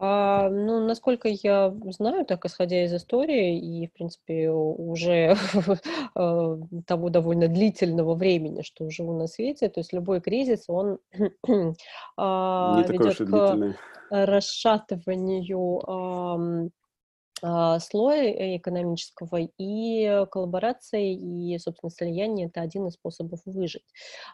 А, 0.05 0.49
ну, 0.49 0.85
насколько 0.85 1.29
я 1.29 1.73
знаю, 1.91 2.25
так 2.25 2.43
исходя 2.43 2.83
из 2.83 2.93
истории 2.93 3.57
и, 3.57 3.87
в 3.87 3.93
принципе, 3.93 4.49
уже 4.49 5.37
э, 6.13 6.57
того 6.87 7.09
довольно 7.09 7.47
длительного 7.47 8.13
времени, 8.13 8.63
что 8.63 8.89
живу 8.89 9.17
на 9.17 9.27
свете, 9.27 9.69
то 9.69 9.79
есть 9.79 9.93
любой 9.93 10.19
кризис, 10.19 10.65
он 10.67 10.97
а, 12.17 12.83
ведет 12.85 13.17
к 13.17 13.77
расшатыванию 14.09 15.81
а, 15.87 16.67
слоя 17.43 18.23
э, 18.23 18.57
экономического, 18.57 19.39
и 19.57 20.25
коллаборация, 20.31 21.01
и, 21.01 21.57
собственно, 21.57 21.89
слияние– 21.89 22.47
это 22.47 22.61
один 22.61 22.87
из 22.87 22.93
способов 22.93 23.41
выжить. 23.45 23.83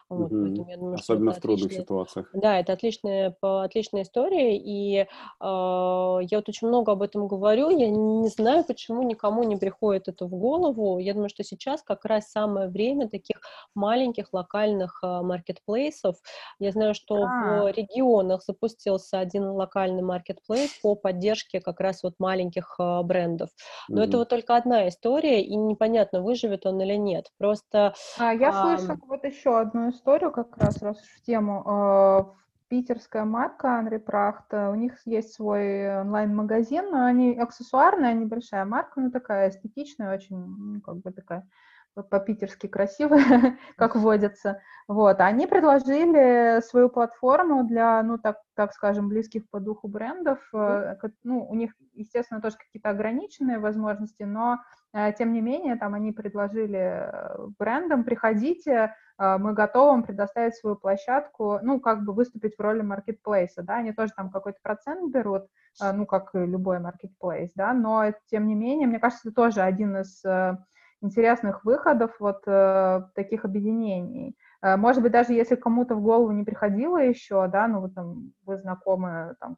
Вот, 0.08 0.30
mm-hmm. 0.30 0.54
думаю, 0.54 0.94
Особенно 0.94 1.32
в 1.32 1.40
трудных 1.40 1.66
отличная, 1.66 1.84
ситуациях. 1.84 2.30
Да, 2.32 2.60
это 2.60 2.72
отличная, 2.72 3.36
отличная 3.40 4.02
история, 4.02 4.56
и 4.56 5.00
э, 5.00 5.06
я 5.40 6.38
вот 6.38 6.48
очень 6.48 6.68
много 6.68 6.92
об 6.92 7.02
этом 7.02 7.26
говорю, 7.26 7.70
я 7.70 7.90
не 7.90 8.28
знаю, 8.28 8.64
почему 8.64 9.02
никому 9.02 9.42
не 9.42 9.56
приходит 9.56 10.08
это 10.08 10.26
в 10.26 10.30
голову. 10.30 10.98
Я 10.98 11.14
думаю, 11.14 11.30
что 11.30 11.42
сейчас 11.42 11.82
как 11.82 12.04
раз 12.04 12.30
самое 12.30 12.68
время 12.68 13.08
таких 13.08 13.40
маленьких 13.74 14.32
локальных 14.32 15.00
э, 15.02 15.22
маркетплейсов. 15.22 16.16
Я 16.58 16.70
знаю, 16.70 16.94
что 16.94 17.24
а. 17.24 17.64
в 17.64 17.72
регионах 17.72 18.44
запустился 18.44 19.18
один 19.18 19.48
локальный 19.48 20.02
маркетплейс 20.02 20.78
по 20.80 20.94
поддержке 20.94 21.60
как 21.60 21.80
раз 21.80 22.02
вот 22.02 22.14
маленьких 22.18 22.76
брендов. 23.02 23.50
Но 23.88 24.02
mm-hmm. 24.02 24.06
это 24.06 24.18
вот 24.18 24.28
только 24.28 24.56
одна 24.56 24.88
история, 24.88 25.42
и 25.42 25.56
непонятно, 25.56 26.22
выживет 26.22 26.66
он 26.66 26.80
или 26.80 26.94
нет. 26.94 27.26
Просто... 27.38 27.94
А, 28.18 28.34
я 28.34 28.50
а... 28.50 28.76
слышала 28.76 28.98
вот 29.06 29.24
еще 29.24 29.58
одну 29.58 29.90
историю 29.90 30.30
как 30.30 30.56
раз, 30.56 30.82
раз 30.82 30.98
в 30.98 31.22
тему. 31.22 31.62
А, 31.66 32.34
питерская 32.68 33.24
марка 33.24 33.78
Анри 33.78 33.98
Прахт, 33.98 34.52
у 34.54 34.74
них 34.74 35.00
есть 35.04 35.34
свой 35.34 36.00
онлайн-магазин, 36.02 36.90
но 36.90 37.04
они 37.04 37.36
аксессуарная, 37.36 38.14
небольшая 38.14 38.64
марка, 38.64 39.00
но 39.00 39.10
такая 39.10 39.50
эстетичная, 39.50 40.14
очень, 40.14 40.36
ну, 40.36 40.80
как 40.80 40.98
бы 40.98 41.10
такая 41.10 41.48
по-питерски 41.94 42.66
красивые, 42.66 43.58
как 43.76 43.96
водится. 43.96 44.60
Вот, 44.88 45.20
они 45.20 45.46
предложили 45.46 46.60
свою 46.62 46.88
платформу 46.88 47.64
для, 47.64 48.02
ну, 48.02 48.18
так, 48.18 48.38
так 48.54 48.72
скажем, 48.72 49.08
близких 49.08 49.48
по 49.50 49.60
духу 49.60 49.88
брендов. 49.88 50.38
Mm-hmm. 50.52 51.12
Ну, 51.24 51.46
у 51.48 51.54
них, 51.54 51.72
естественно, 51.92 52.40
тоже 52.40 52.56
какие-то 52.56 52.90
ограниченные 52.90 53.58
возможности, 53.58 54.24
но, 54.24 54.58
э, 54.92 55.12
тем 55.12 55.32
не 55.32 55.40
менее, 55.40 55.76
там 55.76 55.94
они 55.94 56.12
предложили 56.12 56.78
э, 56.78 57.36
брендам, 57.58 58.04
приходите, 58.04 58.94
мы 59.18 59.52
готовы 59.52 59.90
вам 59.90 60.02
предоставить 60.02 60.54
свою 60.54 60.76
площадку, 60.76 61.58
ну, 61.60 61.78
как 61.78 62.04
бы 62.06 62.14
выступить 62.14 62.56
в 62.56 62.60
роли 62.62 62.80
маркетплейса, 62.80 63.62
да, 63.62 63.74
они 63.74 63.92
тоже 63.92 64.14
там 64.16 64.30
какой-то 64.30 64.58
процент 64.62 65.12
берут, 65.12 65.42
ну, 65.78 66.06
как 66.06 66.34
и 66.34 66.38
любой 66.38 66.78
маркетплейс, 66.78 67.52
да, 67.54 67.74
но, 67.74 68.14
тем 68.30 68.46
не 68.46 68.54
менее, 68.54 68.88
мне 68.88 68.98
кажется, 68.98 69.28
это 69.28 69.34
тоже 69.34 69.60
один 69.60 69.98
из 69.98 70.22
интересных 71.02 71.64
выходов 71.64 72.10
вот 72.18 72.42
э, 72.46 73.02
таких 73.14 73.44
объединений. 73.44 74.36
Э, 74.62 74.76
может 74.76 75.02
быть, 75.02 75.12
даже 75.12 75.32
если 75.32 75.56
кому-то 75.56 75.94
в 75.94 76.02
голову 76.02 76.30
не 76.32 76.44
приходило 76.44 76.98
еще, 76.98 77.46
да, 77.48 77.68
ну, 77.68 77.80
вот 77.80 77.94
там, 77.94 78.32
вы 78.44 78.58
знакомы, 78.58 79.34
там, 79.40 79.56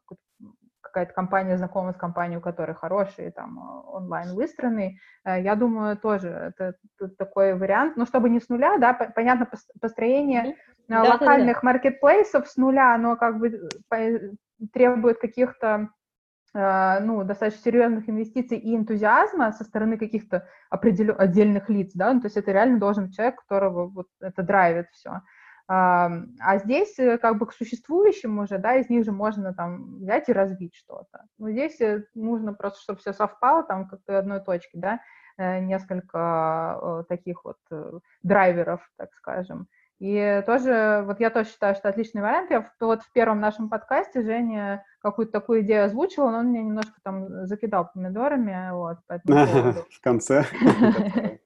какая-то 0.81 1.13
компания 1.13 1.57
знакома 1.57 1.93
с 1.93 1.97
компанией, 1.97 2.37
у 2.37 2.41
которой 2.41 2.75
хороший 2.75 3.31
там 3.31 3.57
онлайн 3.87 4.35
выстроенный, 4.35 4.99
э, 5.25 5.41
я 5.41 5.55
думаю, 5.55 5.97
тоже 5.97 6.29
это, 6.29 6.75
это 6.99 7.15
такой 7.15 7.55
вариант, 7.55 7.97
но 7.97 8.05
чтобы 8.05 8.29
не 8.29 8.39
с 8.39 8.49
нуля, 8.49 8.77
да, 8.77 8.93
понятно, 8.93 9.49
построение 9.81 10.55
mm-hmm. 10.89 11.09
локальных 11.09 11.55
да, 11.55 11.61
да. 11.61 11.67
маркетплейсов 11.67 12.47
с 12.47 12.57
нуля, 12.57 12.95
оно 12.95 13.15
как 13.17 13.39
бы 13.39 13.69
э, 13.91 14.19
требует 14.71 15.19
каких-то 15.19 15.89
Э, 16.02 16.02
ну, 16.53 17.23
достаточно 17.23 17.63
серьезных 17.63 18.07
инвестиций 18.07 18.57
и 18.57 18.75
энтузиазма 18.75 19.51
со 19.53 19.63
стороны 19.63 19.97
каких-то 19.97 20.47
определенных 20.69 21.19
отдельных 21.19 21.69
лиц, 21.69 21.91
да, 21.95 22.13
ну, 22.13 22.21
то 22.21 22.27
есть 22.27 22.37
это 22.37 22.51
реально 22.51 22.79
должен 22.79 23.05
быть 23.05 23.15
человек, 23.15 23.41
которого 23.41 23.87
вот 23.87 24.07
это 24.21 24.43
драйвит 24.43 24.87
все. 24.91 25.21
А 25.67 26.57
здесь 26.57 26.99
э, 26.99 27.17
как 27.17 27.37
бы 27.37 27.45
к 27.47 27.53
существующим 27.53 28.37
уже, 28.39 28.57
да, 28.57 28.75
из 28.75 28.89
них 28.89 29.05
же 29.05 29.13
можно 29.13 29.53
там 29.53 29.99
взять 29.99 30.27
и 30.27 30.33
развить 30.33 30.75
что-то. 30.75 31.23
Но 31.37 31.51
здесь 31.51 31.79
э, 31.79 32.03
нужно 32.13 32.53
просто, 32.53 32.81
чтобы 32.81 32.99
все 32.99 33.13
совпало 33.13 33.63
там 33.63 33.87
как-то 33.87 34.19
одной 34.19 34.41
точке, 34.41 34.77
да, 34.77 34.99
несколько 35.37 37.03
таких 37.09 37.43
вот 37.43 37.57
драйверов, 38.21 38.87
так 38.97 39.11
скажем. 39.13 39.67
И 40.03 40.43
тоже, 40.45 41.01
вот 41.07 41.21
я 41.21 41.29
тоже 41.29 41.47
считаю, 41.47 41.75
что 41.75 41.87
отличный 41.87 42.21
вариант. 42.21 42.51
Я 42.51 42.69
вот 42.81 43.03
в 43.03 43.11
первом 43.13 43.39
нашем 43.39 43.69
подкасте 43.69 44.21
Женя 44.21 44.83
какую-то 45.01 45.31
такую 45.31 45.61
идею 45.61 45.85
озвучила, 45.85 46.29
но 46.29 46.39
он 46.39 46.51
меня 46.51 46.61
немножко 46.61 46.99
там 47.03 47.47
закидал 47.47 47.89
помидорами, 47.89 48.71
вот. 48.73 48.97
В 49.89 50.01
конце? 50.01 50.45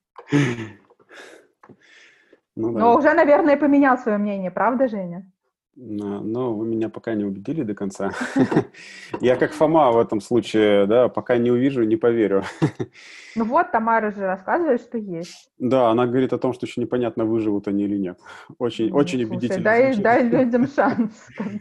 Ну, 2.59 2.73
да. 2.73 2.79
Но 2.79 2.95
уже, 2.95 3.13
наверное, 3.13 3.55
поменял 3.55 3.99
свое 3.99 4.17
мнение, 4.17 4.49
правда, 4.49 4.87
Женя? 4.87 5.31
Но 5.79 6.55
вы 6.55 6.65
меня 6.65 6.89
пока 6.89 7.13
не 7.13 7.23
убедили 7.23 7.61
до 7.61 7.75
конца. 7.75 8.11
Я 9.21 9.35
как 9.35 9.51
Фома 9.51 9.91
в 9.91 9.99
этом 9.99 10.21
случае, 10.21 10.87
да, 10.87 11.07
пока 11.07 11.37
не 11.37 11.51
увижу, 11.51 11.83
не 11.83 11.95
поверю. 11.95 12.43
Ну 13.35 13.43
вот, 13.43 13.71
Тамара 13.71 14.09
же 14.09 14.21
рассказывает, 14.21 14.81
что 14.81 14.97
есть. 14.97 15.51
Да, 15.59 15.91
она 15.91 16.07
говорит 16.07 16.33
о 16.33 16.39
том, 16.39 16.53
что 16.53 16.65
еще 16.65 16.81
непонятно, 16.81 17.23
выживут 17.23 17.67
они 17.67 17.83
или 17.83 17.95
нет. 17.95 18.19
Очень, 18.57 18.89
ну, 18.89 18.95
очень 18.95 19.23
убедительно. 19.25 19.63
Дай, 19.63 19.95
дай 19.95 20.23
людям 20.27 20.67
шанс. 20.67 21.11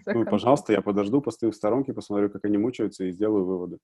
Ну, 0.07 0.24
пожалуйста, 0.24 0.72
я 0.72 0.81
подожду, 0.81 1.20
постою 1.20 1.52
в 1.52 1.55
сторонке, 1.55 1.92
посмотрю, 1.92 2.31
как 2.31 2.46
они 2.46 2.57
мучаются 2.57 3.05
и 3.05 3.11
сделаю 3.11 3.44
выводы. 3.44 3.76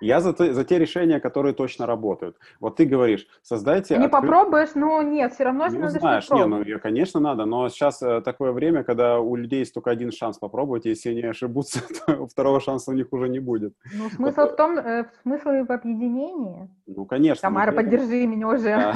Я 0.00 0.20
за, 0.20 0.32
за 0.32 0.64
те 0.64 0.78
решения, 0.78 1.20
которые 1.20 1.54
точно 1.54 1.86
работают. 1.86 2.36
Вот 2.60 2.76
ты 2.76 2.84
говоришь, 2.84 3.26
создайте... 3.42 3.96
Не 3.96 4.06
откры... 4.06 4.20
попробуешь, 4.20 4.70
но 4.74 5.02
нет, 5.02 5.32
все 5.32 5.44
равно 5.44 5.66
ну, 5.70 5.78
надо 5.78 5.98
знаешь, 5.98 6.30
не, 6.30 6.44
ну, 6.44 6.80
конечно, 6.80 7.20
надо, 7.20 7.44
но 7.44 7.68
сейчас 7.68 8.02
э, 8.02 8.20
такое 8.20 8.52
время, 8.52 8.84
когда 8.84 9.18
у 9.20 9.36
людей 9.36 9.60
есть 9.60 9.74
только 9.74 9.90
один 9.90 10.12
шанс 10.12 10.38
попробовать, 10.38 10.84
если 10.84 11.10
они 11.10 11.22
ошибутся, 11.22 11.80
то 12.06 12.26
второго 12.26 12.60
шанса 12.60 12.90
у 12.90 12.94
них 12.94 13.12
уже 13.12 13.28
не 13.28 13.38
будет. 13.38 13.74
Ну, 13.94 14.10
смысл 14.10 14.40
вот. 14.42 14.52
в 14.52 14.56
том, 14.56 14.78
э, 14.78 15.06
смысл 15.22 15.48
в 15.48 15.70
объединении. 15.70 16.68
Ну, 16.86 17.06
конечно. 17.06 17.42
Тамара, 17.42 17.72
поддержи 17.72 18.26
меня 18.26 18.48
уже. 18.48 18.76
Да, 18.76 18.94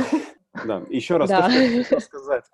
да. 0.64 0.82
еще 0.88 1.16
раз, 1.16 1.30
да. 1.30 1.42
то, 1.42 1.50
что 1.50 1.60
я 1.60 1.82
хотел 1.82 2.00
сказать. 2.00 2.44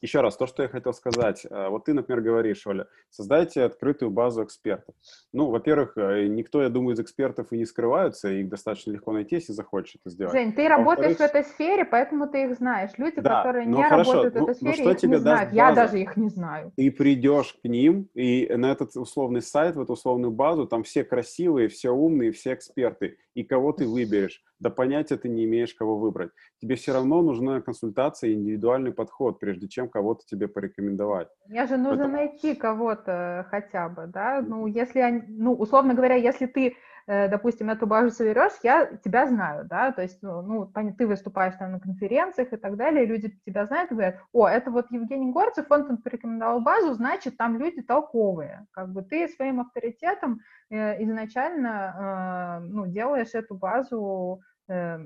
Еще 0.00 0.20
раз, 0.20 0.36
то, 0.36 0.46
что 0.46 0.62
я 0.62 0.68
хотел 0.68 0.92
сказать. 0.92 1.46
Э, 1.48 1.68
вот 1.68 1.84
ты, 1.84 1.94
например, 1.94 2.22
говоришь, 2.22 2.66
Оля, 2.66 2.86
создайте 3.10 3.62
открытую 3.62 4.10
базу 4.10 4.44
экспертов. 4.44 4.94
Ну, 5.32 5.50
во-первых, 5.50 5.96
э, 5.96 6.26
никто, 6.26 6.62
я 6.62 6.68
думаю, 6.68 6.94
из 6.94 7.00
экспертов 7.00 7.52
и 7.52 7.58
не 7.58 7.64
скрываются, 7.64 8.28
их 8.28 8.48
достаточно 8.48 8.92
легко 8.92 9.12
найти, 9.12 9.36
если 9.36 9.52
захочешь 9.52 9.96
это 9.96 10.10
сделать. 10.10 10.32
Жень, 10.32 10.52
ты 10.52 10.66
а 10.66 10.70
работаешь 10.70 11.16
в 11.16 11.20
этой 11.20 11.44
сфере, 11.44 11.84
поэтому 11.84 12.28
ты 12.28 12.44
их 12.44 12.54
знаешь. 12.56 12.90
Люди, 12.98 13.20
да, 13.20 13.42
которые 13.42 13.66
не 13.66 13.82
хорошо, 13.82 14.12
работают 14.12 14.34
в 14.34 14.36
этой 14.36 14.56
ну, 14.60 14.72
сфере, 14.72 14.92
их 14.92 15.02
не 15.02 15.18
знают. 15.18 15.50
База? 15.50 15.56
Я 15.56 15.72
даже 15.72 16.00
их 16.00 16.16
не 16.16 16.28
знаю. 16.28 16.72
Ты 16.76 16.90
придешь 16.90 17.56
к 17.62 17.64
ним, 17.64 18.08
и 18.14 18.46
на 18.54 18.72
этот 18.72 18.96
условный 18.96 19.42
сайт, 19.42 19.76
в 19.76 19.80
эту 19.80 19.94
условную 19.94 20.30
базу, 20.30 20.66
там 20.66 20.82
все 20.82 21.04
красивые, 21.04 21.68
все 21.68 21.90
умные, 21.90 22.32
все 22.32 22.54
эксперты. 22.54 23.18
И 23.36 23.44
кого 23.44 23.72
ты 23.72 23.86
выберешь? 23.86 24.42
Да 24.60 24.70
понятия 24.70 25.18
ты 25.18 25.28
не 25.28 25.44
имеешь, 25.44 25.74
кого 25.74 25.98
выбрать. 25.98 26.30
Тебе 26.58 26.74
все 26.74 26.94
равно 26.94 27.20
нужна 27.20 27.60
консультация, 27.60 28.32
индивидуальный 28.32 28.92
подход, 28.92 29.38
прежде 29.38 29.68
чем 29.68 29.90
кого-то 29.90 30.24
тебе 30.24 30.48
порекомендовать. 30.48 31.28
Мне 31.46 31.66
же 31.66 31.76
нужно 31.76 32.04
Поэтому... 32.04 32.16
найти 32.16 32.54
кого-то 32.54 33.46
хотя 33.50 33.90
бы, 33.90 34.06
да? 34.06 34.40
Ну, 34.40 34.66
если, 34.66 35.22
ну, 35.28 35.52
условно 35.52 35.92
говоря, 35.92 36.14
если 36.14 36.46
ты 36.46 36.76
допустим, 37.06 37.70
эту 37.70 37.86
базу 37.86 38.10
соберешь, 38.10 38.52
я 38.62 38.86
тебя 38.86 39.26
знаю, 39.26 39.64
да, 39.64 39.92
то 39.92 40.02
есть, 40.02 40.22
ну, 40.22 40.42
ну 40.42 40.94
ты 40.96 41.06
выступаешь 41.06 41.54
там 41.56 41.72
на 41.72 41.80
конференциях 41.80 42.52
и 42.52 42.56
так 42.56 42.76
далее, 42.76 43.06
люди 43.06 43.38
тебя 43.46 43.66
знают 43.66 43.90
и 43.90 43.94
говорят, 43.94 44.16
о, 44.32 44.48
это 44.48 44.70
вот 44.70 44.90
Евгений 44.90 45.32
Горцев, 45.32 45.66
он 45.70 45.86
там 45.86 45.98
порекомендовал 45.98 46.60
базу, 46.60 46.94
значит, 46.94 47.36
там 47.36 47.58
люди 47.58 47.82
толковые, 47.82 48.66
как 48.72 48.92
бы 48.92 49.02
ты 49.02 49.28
своим 49.28 49.60
авторитетом 49.60 50.40
э, 50.70 51.02
изначально, 51.04 52.60
э, 52.60 52.66
ну, 52.66 52.86
делаешь 52.86 53.34
эту 53.34 53.54
базу 53.54 54.40
э, 54.68 54.98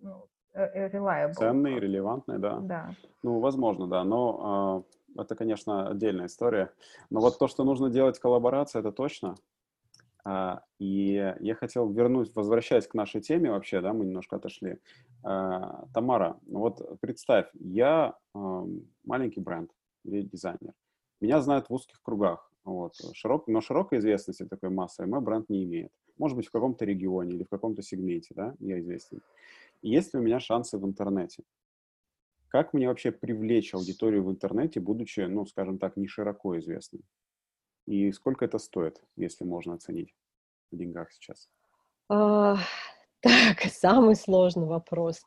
ну, 0.00 0.26
э, 0.54 0.88
reliable. 0.88 1.32
Ценной, 1.32 1.80
релевантной, 1.80 2.38
да. 2.38 2.58
Да. 2.60 2.90
Ну, 3.22 3.40
возможно, 3.40 3.86
да, 3.86 4.04
но 4.04 4.84
э, 5.16 5.20
это, 5.20 5.34
конечно, 5.34 5.88
отдельная 5.88 6.26
история. 6.26 6.70
Но 7.10 7.20
вот 7.20 7.38
то, 7.38 7.48
что 7.48 7.64
нужно 7.64 7.90
делать 7.90 8.18
коллаборация, 8.18 8.80
это 8.80 8.92
точно. 8.92 9.34
А, 10.24 10.62
и 10.78 11.34
я 11.40 11.54
хотел 11.54 11.90
вернуть, 11.90 12.34
возвращаясь 12.34 12.86
к 12.86 12.94
нашей 12.94 13.20
теме 13.20 13.50
вообще, 13.50 13.80
да, 13.80 13.92
мы 13.92 14.04
немножко 14.04 14.36
отошли. 14.36 14.78
А, 15.24 15.86
Тамара, 15.92 16.38
вот 16.46 17.00
представь, 17.00 17.50
я 17.54 18.14
маленький 19.04 19.40
бренд 19.40 19.70
или 20.04 20.22
дизайнер. 20.22 20.74
Меня 21.20 21.40
знают 21.40 21.68
в 21.68 21.72
узких 21.72 22.00
кругах. 22.02 22.50
Вот. 22.64 22.94
Широк, 23.14 23.48
но 23.48 23.60
широкой 23.60 23.98
известности 23.98 24.44
такой 24.44 24.70
массовой 24.70 25.08
мой 25.08 25.20
бренд 25.20 25.48
не 25.48 25.64
имеет. 25.64 25.90
Может 26.18 26.36
быть, 26.36 26.46
в 26.46 26.52
каком-то 26.52 26.84
регионе 26.84 27.34
или 27.34 27.44
в 27.44 27.48
каком-то 27.48 27.82
сегменте, 27.82 28.34
да, 28.34 28.54
я 28.60 28.78
известен. 28.80 29.20
Есть 29.82 30.14
ли 30.14 30.20
у 30.20 30.22
меня 30.22 30.38
шансы 30.38 30.78
в 30.78 30.84
интернете? 30.84 31.42
Как 32.48 32.74
мне 32.74 32.86
вообще 32.86 33.10
привлечь 33.10 33.74
аудиторию 33.74 34.22
в 34.24 34.30
интернете, 34.30 34.78
будучи, 34.78 35.20
ну, 35.20 35.46
скажем 35.46 35.78
так, 35.78 35.96
не 35.96 36.06
широко 36.06 36.58
известным? 36.58 37.02
И 37.86 38.12
сколько 38.12 38.44
это 38.44 38.58
стоит, 38.58 39.02
если 39.16 39.44
можно 39.44 39.74
оценить 39.74 40.14
в 40.70 40.76
деньгах 40.76 41.10
сейчас? 41.12 41.48
А, 42.08 42.56
так, 43.20 43.60
самый 43.64 44.16
сложный 44.16 44.66
вопрос. 44.66 45.22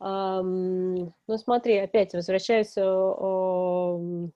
Um, 0.00 1.12
ну, 1.26 1.38
смотри, 1.38 1.78
опять 1.78 2.14
возвращаюсь 2.14 2.76
uh, 2.76 4.30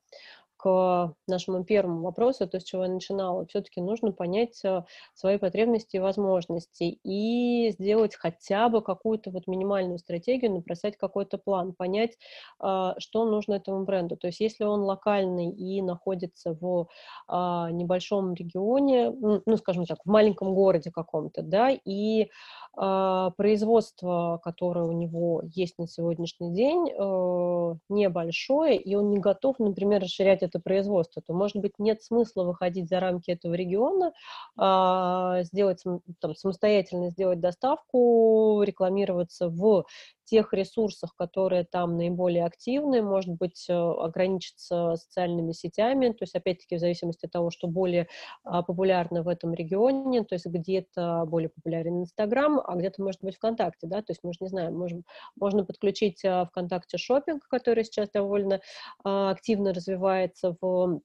к 0.58 1.14
нашему 1.28 1.64
первому 1.64 2.02
вопросу, 2.02 2.46
то, 2.48 2.58
с 2.58 2.64
чего 2.64 2.82
я 2.82 2.90
начинала, 2.90 3.46
все-таки 3.46 3.80
нужно 3.80 4.12
понять 4.12 4.60
э, 4.64 4.82
свои 5.14 5.38
потребности 5.38 5.96
и 5.96 6.00
возможности 6.00 6.98
и 7.04 7.70
сделать 7.70 8.16
хотя 8.16 8.68
бы 8.68 8.82
какую-то 8.82 9.30
вот 9.30 9.46
минимальную 9.46 9.98
стратегию, 9.98 10.52
написать 10.52 10.96
какой-то 10.96 11.38
план, 11.38 11.72
понять, 11.72 12.18
а, 12.58 12.94
что 12.98 13.24
нужно 13.24 13.54
этому 13.54 13.84
бренду. 13.84 14.16
То 14.16 14.26
есть 14.26 14.40
если 14.40 14.64
он 14.64 14.82
локальный 14.82 15.50
и 15.50 15.80
находится 15.80 16.56
в 16.60 16.88
а, 17.28 17.70
небольшом 17.70 18.34
регионе, 18.34 19.10
ну, 19.10 19.56
скажем 19.56 19.84
так, 19.86 19.98
в 20.04 20.10
маленьком 20.10 20.54
городе 20.54 20.90
каком-то, 20.90 21.42
да, 21.42 21.70
и 21.70 22.30
а, 22.76 23.30
производство, 23.30 24.40
которое 24.42 24.84
у 24.84 24.92
него 24.92 25.42
есть 25.54 25.78
на 25.78 25.86
сегодняшний 25.86 26.52
день, 26.52 26.88
э, 26.90 27.74
небольшое, 27.88 28.76
и 28.76 28.94
он 28.94 29.10
не 29.10 29.18
готов, 29.18 29.58
например, 29.58 30.02
расширять 30.02 30.42
это 30.48 30.60
производство, 30.60 31.22
то, 31.26 31.32
может 31.34 31.56
быть, 31.58 31.72
нет 31.78 32.02
смысла 32.02 32.44
выходить 32.44 32.88
за 32.88 33.00
рамки 33.00 33.30
этого 33.30 33.54
региона, 33.54 34.12
а, 34.56 35.42
сделать 35.44 35.82
там, 36.20 36.34
самостоятельно 36.34 37.10
сделать 37.10 37.40
доставку, 37.40 38.62
рекламироваться 38.64 39.48
в 39.48 39.84
тех 40.28 40.52
ресурсах, 40.52 41.14
которые 41.16 41.64
там 41.64 41.96
наиболее 41.96 42.44
активны, 42.44 43.02
может 43.02 43.34
быть, 43.34 43.66
э, 43.68 43.74
ограничиться 43.74 44.96
социальными 44.96 45.52
сетями, 45.52 46.08
то 46.08 46.22
есть, 46.22 46.34
опять-таки, 46.34 46.76
в 46.76 46.80
зависимости 46.80 47.26
от 47.26 47.32
того, 47.32 47.50
что 47.50 47.68
более 47.68 48.08
а, 48.44 48.62
популярно 48.62 49.22
в 49.22 49.28
этом 49.28 49.54
регионе, 49.54 50.24
то 50.24 50.34
есть 50.34 50.46
где-то 50.46 51.24
более 51.26 51.48
популярен 51.48 52.02
Инстаграм, 52.02 52.60
а 52.64 52.76
где-то, 52.76 53.02
может 53.02 53.22
быть, 53.22 53.36
ВКонтакте, 53.36 53.86
да, 53.86 53.98
то 53.98 54.10
есть 54.10 54.20
мы 54.22 54.32
же 54.32 54.38
не 54.40 54.48
знаем, 54.48 54.76
можем, 54.76 55.04
можно 55.36 55.64
подключить 55.64 56.24
а, 56.24 56.44
ВКонтакте 56.46 56.98
шопинг, 56.98 57.46
который 57.48 57.84
сейчас 57.84 58.10
довольно 58.10 58.60
а, 59.04 59.30
активно 59.30 59.72
развивается 59.72 60.56
в 60.60 61.00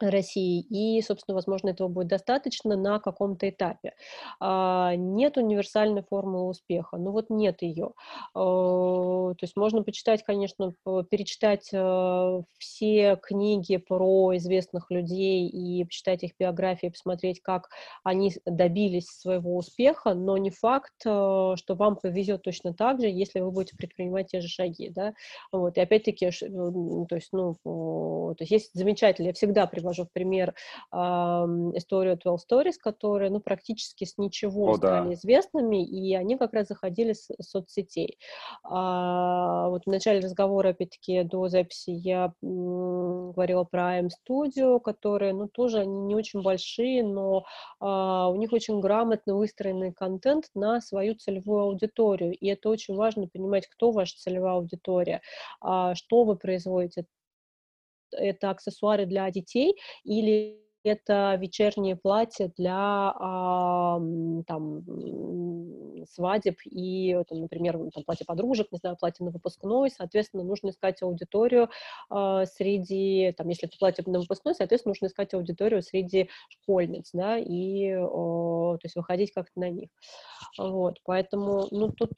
России, 0.00 0.60
и, 0.60 1.00
собственно, 1.02 1.34
возможно, 1.34 1.70
этого 1.70 1.88
будет 1.88 2.08
достаточно 2.08 2.76
на 2.76 2.98
каком-то 2.98 3.48
этапе. 3.48 3.94
А, 4.40 4.94
нет 4.94 5.36
универсальной 5.38 6.02
формулы 6.02 6.48
успеха, 6.50 6.98
ну 6.98 7.12
вот 7.12 7.30
нет 7.30 7.62
ее. 7.62 7.92
А, 8.34 8.40
то 9.34 9.42
есть 9.42 9.56
можно 9.56 9.82
почитать, 9.82 10.22
конечно, 10.22 10.74
перечитать 11.10 11.70
э, 11.72 12.42
все 12.58 13.18
книги 13.22 13.76
про 13.78 14.36
известных 14.36 14.90
людей 14.90 15.48
и 15.48 15.84
почитать 15.84 16.22
их 16.22 16.32
биографии, 16.38 16.88
посмотреть, 16.88 17.40
как 17.40 17.68
они 18.04 18.32
добились 18.44 19.06
своего 19.08 19.56
успеха, 19.56 20.14
но 20.14 20.36
не 20.36 20.50
факт, 20.50 20.92
что 21.00 21.56
вам 21.68 21.96
повезет 21.96 22.42
точно 22.42 22.74
так 22.74 23.00
же, 23.00 23.06
если 23.08 23.40
вы 23.40 23.50
будете 23.50 23.76
предпринимать 23.76 24.28
те 24.28 24.40
же 24.40 24.48
шаги, 24.48 24.90
да. 24.90 25.14
Вот, 25.52 25.78
и 25.78 25.80
опять-таки, 25.80 26.30
то 26.30 27.14
есть, 27.14 27.28
ну, 27.32 27.54
то 27.64 28.36
есть 28.40 28.52
есть 28.52 28.70
замечательно, 28.74 29.28
я 29.28 29.32
всегда 29.32 29.66
привожу 29.66 29.85
привожу 29.86 30.04
в 30.04 30.12
пример 30.12 30.54
э, 30.92 30.96
историю 30.96 32.16
12 32.16 32.50
Stories, 32.50 32.74
которые, 32.80 33.30
ну, 33.30 33.40
практически 33.40 34.04
с 34.04 34.18
ничего 34.18 34.72
О, 34.72 34.76
стали 34.76 35.08
да. 35.08 35.14
известными, 35.14 35.84
и 35.84 36.14
они 36.14 36.36
как 36.36 36.52
раз 36.52 36.68
заходили 36.68 37.12
с 37.12 37.28
соцсетей. 37.40 38.18
А, 38.64 39.68
вот 39.68 39.82
в 39.86 39.90
начале 39.90 40.20
разговора, 40.20 40.70
опять-таки, 40.70 41.22
до 41.22 41.48
записи 41.48 41.90
я 41.90 42.32
м, 42.42 43.32
говорила 43.32 43.64
про 43.64 43.98
M 43.98 44.08
Studio, 44.08 44.80
которые, 44.80 45.32
ну, 45.32 45.48
тоже 45.48 45.80
они 45.80 46.00
не 46.00 46.14
очень 46.14 46.42
большие, 46.42 47.02
но 47.04 47.44
а, 47.80 48.28
у 48.28 48.36
них 48.36 48.52
очень 48.52 48.80
грамотно 48.80 49.36
выстроенный 49.36 49.92
контент 49.92 50.46
на 50.54 50.80
свою 50.80 51.14
целевую 51.14 51.62
аудиторию, 51.62 52.32
и 52.32 52.46
это 52.48 52.68
очень 52.70 52.94
важно 52.96 53.28
понимать, 53.28 53.66
кто 53.68 53.92
ваша 53.92 54.16
целевая 54.16 54.54
аудитория, 54.54 55.20
а, 55.60 55.94
что 55.94 56.24
вы 56.24 56.36
производите, 56.36 57.06
это 58.16 58.50
аксессуары 58.50 59.06
для 59.06 59.30
детей 59.30 59.76
или 60.04 60.60
это 60.84 61.36
вечернее 61.40 61.96
платье 61.96 62.52
для 62.56 63.12
а, 63.18 63.98
там, 64.46 64.82
свадеб 66.06 66.58
и, 66.64 67.18
там, 67.28 67.40
например, 67.40 67.78
там, 67.94 68.04
платье 68.04 68.26
подружек, 68.26 68.68
не 68.72 68.78
знаю, 68.78 68.96
платье 68.98 69.24
на 69.24 69.30
выпускной, 69.32 69.90
соответственно, 69.90 70.44
нужно 70.44 70.70
искать 70.70 71.02
аудиторию 71.02 71.68
а, 72.10 72.44
среди, 72.46 73.32
там, 73.36 73.48
если 73.48 73.68
это 73.68 73.78
платье 73.78 74.04
на 74.06 74.20
выпускной, 74.20 74.54
соответственно, 74.54 74.90
нужно 74.90 75.06
искать 75.06 75.34
аудиторию 75.34 75.82
среди 75.82 76.28
школьниц, 76.48 77.10
да, 77.12 77.38
и, 77.38 77.94
о, 77.96 78.76
то 78.76 78.84
есть 78.84 78.96
выходить 78.96 79.32
как-то 79.32 79.58
на 79.60 79.70
них. 79.70 79.88
Вот, 80.58 80.98
поэтому, 81.04 81.66
ну, 81.70 81.90
тут 81.90 82.12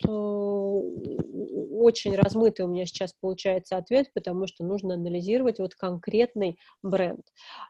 очень 1.80 2.16
размытый 2.16 2.64
у 2.64 2.68
меня 2.68 2.86
сейчас 2.86 3.14
получается 3.20 3.76
ответ, 3.76 4.12
потому 4.12 4.46
что 4.46 4.64
нужно 4.64 4.94
анализировать 4.94 5.58
вот 5.58 5.74
конкретный 5.74 6.58
бренд. 6.82 7.24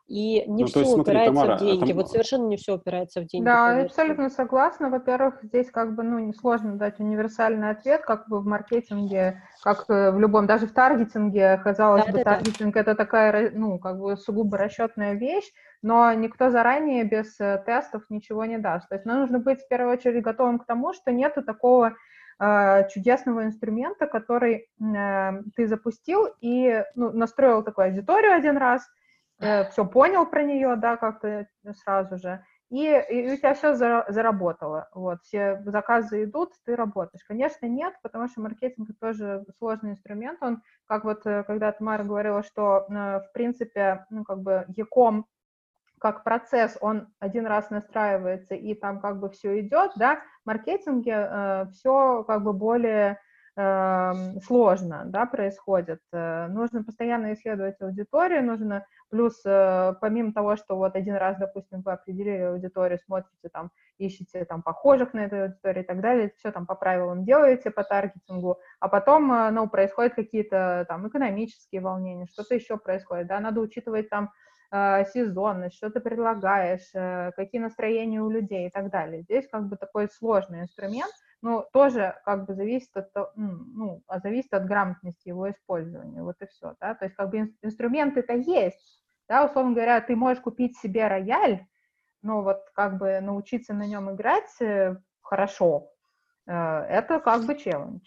И 0.07 0.45
не 0.47 0.63
ну, 0.63 0.67
все 0.67 0.79
все 0.83 0.95
смотри, 0.95 1.13
упирается 1.13 1.35
Тамара, 1.35 1.57
в 1.57 1.61
деньги. 1.61 1.89
Там... 1.89 1.97
Вот 1.97 2.11
совершенно 2.11 2.47
не 2.47 2.57
все 2.57 2.75
упирается 2.75 3.21
в 3.21 3.27
деньги. 3.27 3.45
Да, 3.45 3.79
я 3.79 3.85
абсолютно 3.85 4.31
согласна. 4.31 4.91
Во-первых, 4.91 5.41
здесь 5.43 5.71
как 5.71 5.95
бы, 5.95 6.03
ну, 6.11 6.19
несложно 6.19 6.77
дать 6.77 7.01
универсальный 7.01 7.71
ответ, 7.71 8.03
как 8.03 8.29
бы 8.29 8.41
в 8.41 8.47
маркетинге, 8.47 9.43
как 9.63 9.85
э, 9.89 10.11
в 10.11 10.19
любом, 10.19 10.47
даже 10.47 10.67
в 10.67 10.73
таргетинге, 10.73 11.61
казалось 11.63 12.07
да, 12.07 12.13
бы, 12.13 12.19
да, 12.19 12.25
таргетинг 12.25 12.75
да. 12.75 12.81
это 12.81 12.95
такая, 12.95 13.51
ну, 13.51 13.79
как 13.79 13.99
бы 13.99 14.17
сугубо 14.17 14.57
расчетная 14.59 15.15
вещь, 15.15 15.51
но 15.83 16.13
никто 16.13 16.51
заранее 16.51 17.05
без 17.05 17.39
э, 17.41 17.63
тестов 17.65 18.05
ничего 18.09 18.45
не 18.45 18.59
даст. 18.59 18.89
То 18.89 18.97
есть 18.97 19.07
нам 19.07 19.21
нужно 19.21 19.39
быть 19.39 19.61
в 19.61 19.69
первую 19.69 19.93
очередь 19.93 20.23
готовым 20.23 20.59
к 20.59 20.67
тому, 20.67 20.93
что 20.93 21.13
нету 21.13 21.43
такого 21.43 21.95
э, 22.41 22.89
чудесного 22.89 23.45
инструмента, 23.45 24.07
который 24.07 24.69
э, 24.81 25.43
ты 25.55 25.67
запустил 25.67 26.29
и 26.41 26.85
ну, 26.95 27.13
настроил 27.13 27.63
такую 27.63 27.89
аудиторию 27.89 28.35
один 28.35 28.57
раз, 28.57 28.89
э, 29.41 29.69
все 29.71 29.85
понял 29.85 30.27
про 30.27 30.43
нее, 30.43 30.77
да, 30.77 30.97
как-то 30.97 31.47
сразу 31.75 32.19
же, 32.19 32.43
и, 32.71 32.85
и 32.85 33.33
у 33.33 33.37
тебя 33.37 33.55
все 33.55 33.75
заработало. 33.75 34.89
Вот, 34.93 35.23
все 35.23 35.63
заказы 35.65 36.25
идут, 36.25 36.53
ты 36.65 36.77
работаешь. 36.77 37.25
Конечно, 37.27 37.67
нет, 37.67 37.95
потому 38.03 38.29
что 38.29 38.43
маркетинг 38.43 38.91
тоже 39.01 39.45
сложный 39.59 39.93
инструмент. 39.93 40.39
Он, 40.43 40.63
как 40.87 41.05
вот 41.05 41.27
э, 41.27 41.45
когда 41.45 41.73
Тамара 41.73 42.05
говорила, 42.05 42.43
что, 42.43 42.87
э, 42.89 42.93
в 42.93 43.31
принципе, 43.33 44.07
ну, 44.11 44.25
как 44.25 44.43
бы 44.43 44.67
Яком 44.77 45.27
как 45.99 46.23
процесс, 46.23 46.79
он 46.81 47.09
один 47.19 47.47
раз 47.47 47.71
настраивается, 47.71 48.55
и 48.55 48.75
там 48.75 49.01
как 49.01 49.19
бы 49.19 49.31
все 49.31 49.61
идет, 49.61 49.93
да, 49.97 50.21
в 50.45 50.47
маркетинге 50.47 51.13
э, 51.13 51.67
все 51.73 52.23
как 52.25 52.45
бы 52.45 52.53
более 52.53 53.19
сложно, 54.43 55.03
да, 55.07 55.27
происходит. 55.27 56.01
Э, 56.13 56.47
нужно 56.47 56.85
постоянно 56.85 57.33
исследовать 57.33 57.81
аудиторию, 57.81 58.45
нужно 58.45 58.85
Плюс, 59.11 59.41
э, 59.47 59.95
помимо 60.03 60.35
того, 60.35 60.57
что 60.57 60.77
вот 60.77 60.95
один 60.95 61.15
раз, 61.15 61.39
допустим, 61.39 61.81
вы 61.81 61.93
определили 61.93 62.43
аудиторию, 62.43 62.99
смотрите 62.99 63.49
там, 63.51 63.71
ищете 63.97 64.45
там 64.45 64.63
похожих 64.63 65.15
на 65.15 65.21
эту 65.21 65.45
аудиторию 65.45 65.83
и 65.83 65.87
так 65.87 66.03
далее, 66.03 66.33
все 66.37 66.53
там 66.53 66.67
по 66.67 66.75
правилам 66.75 67.25
делаете 67.25 67.71
по 67.71 67.85
таргетингу, 67.85 68.59
а 68.81 68.89
потом, 68.89 69.33
э, 69.33 69.51
ну, 69.51 69.67
происходят 69.67 70.15
какие-то 70.15 70.85
там 70.89 71.09
экономические 71.09 71.81
волнения, 71.81 72.27
что-то 72.27 72.55
еще 72.55 72.77
происходит, 72.77 73.29
да, 73.29 73.41
надо 73.41 73.61
учитывать 73.61 74.11
там 74.11 74.31
сезонность, 74.71 75.77
что 75.77 75.89
ты 75.89 75.99
предлагаешь, 75.99 76.91
какие 77.35 77.59
настроения 77.59 78.21
у 78.21 78.29
людей 78.29 78.67
и 78.67 78.71
так 78.71 78.91
далее. 78.91 79.23
Здесь 79.23 79.49
как 79.49 79.67
бы 79.67 79.79
такой 79.79 80.11
сложный 80.11 80.61
инструмент, 80.61 81.11
но 81.43 81.67
тоже 81.73 82.17
как 82.25 82.47
бы 82.47 82.55
зависит 82.55 82.97
от, 82.97 83.11
ну, 83.37 84.03
а 84.07 84.19
зависит 84.21 84.53
от 84.53 84.67
грамотности 84.67 85.29
его 85.29 85.51
использования, 85.51 86.23
вот 86.23 86.37
и 86.41 86.47
все, 86.47 86.75
да, 86.81 86.95
то 86.95 87.05
есть 87.05 87.17
как 87.17 87.31
бы 87.31 87.53
инструменты-то 87.63 88.35
есть, 88.35 89.03
да, 89.29 89.45
условно 89.45 89.75
говоря, 89.75 90.01
ты 90.01 90.17
можешь 90.17 90.43
купить 90.43 90.77
себе 90.79 91.07
рояль, 91.07 91.67
но 92.23 92.43
вот 92.43 92.63
как 92.75 92.99
бы 92.99 93.21
научиться 93.21 93.75
на 93.75 93.87
нем 93.87 94.15
играть 94.15 94.51
э, 94.61 94.97
хорошо, 95.21 95.91
э, 96.47 96.53
это 96.53 97.21
как 97.21 97.45
бы 97.45 97.57
челлендж. 97.57 98.07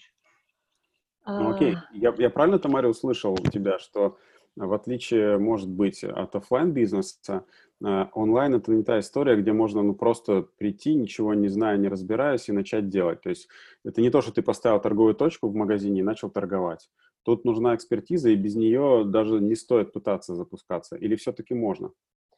Ну, 1.26 1.52
окей, 1.56 1.76
а. 1.76 1.88
я, 1.94 2.14
я 2.18 2.30
правильно, 2.30 2.60
Тамара, 2.60 2.88
услышал 2.88 3.34
у 3.34 3.50
тебя, 3.50 3.78
что 3.80 4.18
в 4.56 4.74
отличие, 4.74 5.38
может 5.38 5.70
быть, 5.70 6.04
от 6.04 6.36
офлайн 6.36 6.72
бизнеса, 6.72 7.46
э, 7.84 8.06
онлайн 8.14 8.56
это 8.56 8.72
не 8.72 8.84
та 8.84 9.00
история, 9.00 9.36
где 9.36 9.54
можно 9.54 9.82
ну, 9.82 9.94
просто 9.94 10.48
прийти, 10.58 10.94
ничего 10.94 11.34
не 11.34 11.48
зная, 11.48 11.78
не 11.78 11.88
разбираясь, 11.88 12.50
и 12.50 12.52
начать 12.52 12.90
делать. 12.90 13.22
То 13.22 13.30
есть 13.30 13.48
это 13.86 14.02
не 14.02 14.10
то, 14.10 14.22
что 14.22 14.32
ты 14.32 14.42
поставил 14.42 14.80
торговую 14.80 15.16
точку 15.16 15.48
в 15.48 15.56
магазине 15.56 16.02
и 16.02 16.04
начал 16.04 16.30
торговать. 16.30 16.90
Тут 17.24 17.46
нужна 17.46 17.76
экспертиза, 17.76 18.30
и 18.30 18.36
без 18.36 18.56
нее 18.56 19.04
даже 19.06 19.40
не 19.40 19.56
стоит 19.56 19.94
пытаться 19.94 20.36
запускаться. 20.36 20.96
Или 20.96 21.16
все-таки 21.16 21.54
можно? 21.54 21.92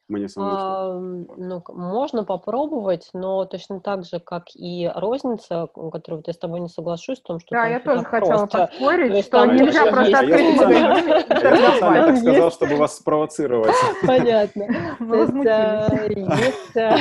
Мне 0.06 0.26
а, 0.36 0.98
ну, 0.98 1.62
можно 1.68 2.24
попробовать, 2.24 3.08
но 3.14 3.46
точно 3.46 3.80
так 3.80 4.04
же, 4.04 4.20
как 4.20 4.44
и 4.54 4.90
розница, 4.94 5.68
которую 5.74 6.18
вот 6.18 6.26
я 6.26 6.34
с 6.34 6.38
тобой 6.38 6.60
не 6.60 6.68
соглашусь, 6.68 7.20
в 7.20 7.22
том, 7.22 7.40
что... 7.40 7.48
Да, 7.52 7.66
я 7.66 7.80
тоже 7.80 8.04
хотела 8.04 8.46
просто. 8.46 8.66
поспорить, 8.66 9.24
что 9.24 9.46
нельзя 9.46 9.86
просто 9.86 10.18
открыть 10.18 10.60
Я 11.42 12.06
так 12.06 12.16
сказал, 12.18 12.50
чтобы 12.50 12.76
вас 12.76 12.96
спровоцировать. 12.98 13.74
Понятно. 14.06 14.64
Есть, 16.34 16.76
а, 16.76 16.98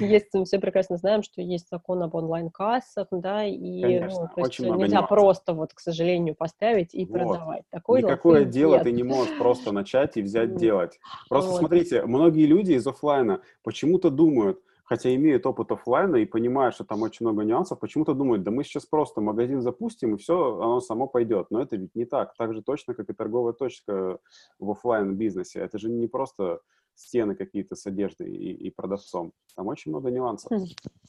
есть, 0.04 0.26
мы 0.34 0.44
все 0.44 0.58
прекрасно 0.58 0.96
знаем, 0.96 1.22
что 1.22 1.40
есть 1.40 1.68
закон 1.70 2.02
об 2.02 2.14
онлайн-кассах, 2.14 3.08
да, 3.10 3.44
и 3.44 4.00
ну, 4.00 4.74
нельзя 4.76 5.02
просто, 5.02 5.54
вот, 5.54 5.72
к 5.72 5.80
сожалению, 5.80 6.34
поставить 6.34 6.94
и 6.94 7.06
продавать. 7.06 7.62
Никакое 7.72 8.44
дело 8.44 8.78
ты 8.80 8.92
не 8.92 9.02
можешь 9.02 9.36
просто 9.38 9.72
начать 9.72 10.16
и 10.16 10.22
взять 10.22 10.56
делать. 10.56 10.98
Просто 11.28 11.56
смотри, 11.56 11.77
смотрите, 11.80 12.06
многие 12.06 12.46
люди 12.46 12.72
из 12.72 12.86
офлайна 12.86 13.40
почему-то 13.62 14.10
думают, 14.10 14.60
хотя 14.84 15.14
имеют 15.14 15.46
опыт 15.46 15.70
офлайна 15.70 16.16
и 16.16 16.24
понимают, 16.24 16.74
что 16.74 16.84
там 16.84 17.02
очень 17.02 17.26
много 17.26 17.42
нюансов, 17.44 17.78
почему-то 17.78 18.14
думают, 18.14 18.42
да 18.42 18.50
мы 18.50 18.64
сейчас 18.64 18.86
просто 18.86 19.20
магазин 19.20 19.60
запустим, 19.60 20.14
и 20.14 20.18
все, 20.18 20.56
оно 20.56 20.80
само 20.80 21.06
пойдет. 21.06 21.48
Но 21.50 21.60
это 21.60 21.76
ведь 21.76 21.94
не 21.94 22.06
так. 22.06 22.34
Так 22.36 22.54
же 22.54 22.62
точно, 22.62 22.94
как 22.94 23.10
и 23.10 23.12
торговая 23.12 23.52
точка 23.52 24.18
в 24.58 24.70
офлайн 24.70 25.14
бизнесе. 25.14 25.60
Это 25.60 25.78
же 25.78 25.90
не 25.90 26.08
просто 26.08 26.60
стены 26.98 27.34
какие-то 27.34 27.76
с 27.76 27.86
одеждой 27.86 28.30
и, 28.30 28.52
и 28.52 28.70
продавцом. 28.70 29.32
Там 29.56 29.66
очень 29.68 29.90
много 29.90 30.10
нюансов. 30.10 30.52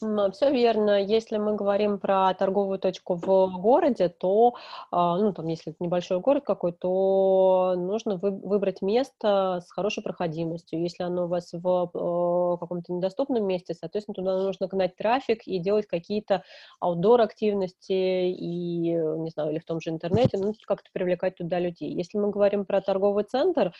Mm. 0.02 0.32
Все 0.32 0.52
верно. 0.52 1.02
Если 1.02 1.38
мы 1.38 1.56
говорим 1.56 2.00
про 2.00 2.34
торговую 2.34 2.80
точку 2.80 3.16
в 3.16 3.60
городе, 3.60 4.10
то, 4.10 4.56
а, 4.92 5.18
ну, 5.18 5.34
там, 5.34 5.48
если 5.48 5.72
это 5.72 5.84
небольшой 5.84 6.20
город 6.20 6.44
какой, 6.46 6.72
то 6.72 7.76
нужно 7.78 8.18
вы, 8.18 8.32
выбрать 8.32 8.82
место 8.82 9.64
с 9.66 9.72
хорошей 9.72 10.02
проходимостью. 10.02 10.82
Если 10.82 11.04
оно 11.04 11.26
у 11.26 11.28
вас 11.28 11.52
в 11.54 12.58
каком-то 12.60 12.94
недоступном 12.94 13.46
месте, 13.46 13.74
соответственно, 13.74 14.16
туда 14.16 14.44
нужно 14.44 14.68
гнать 14.68 14.96
трафик 14.96 15.46
и 15.46 15.60
делать 15.60 15.86
какие-то 15.86 16.44
аутдор 16.80 17.22
активности 17.22 17.92
и, 17.92 18.94
не 18.94 19.30
знаю, 19.30 19.52
или 19.52 19.60
в 19.60 19.66
том 19.66 19.80
же 19.82 19.90
интернете, 19.90 20.38
ну, 20.38 20.54
как-то 20.66 20.90
привлекать 20.94 21.36
туда 21.36 21.60
людей. 21.60 21.94
Если 21.94 22.18
мы 22.18 22.30
говорим 22.30 22.66
про 22.66 22.82
торговый 22.82 23.26
центр, 23.26 23.74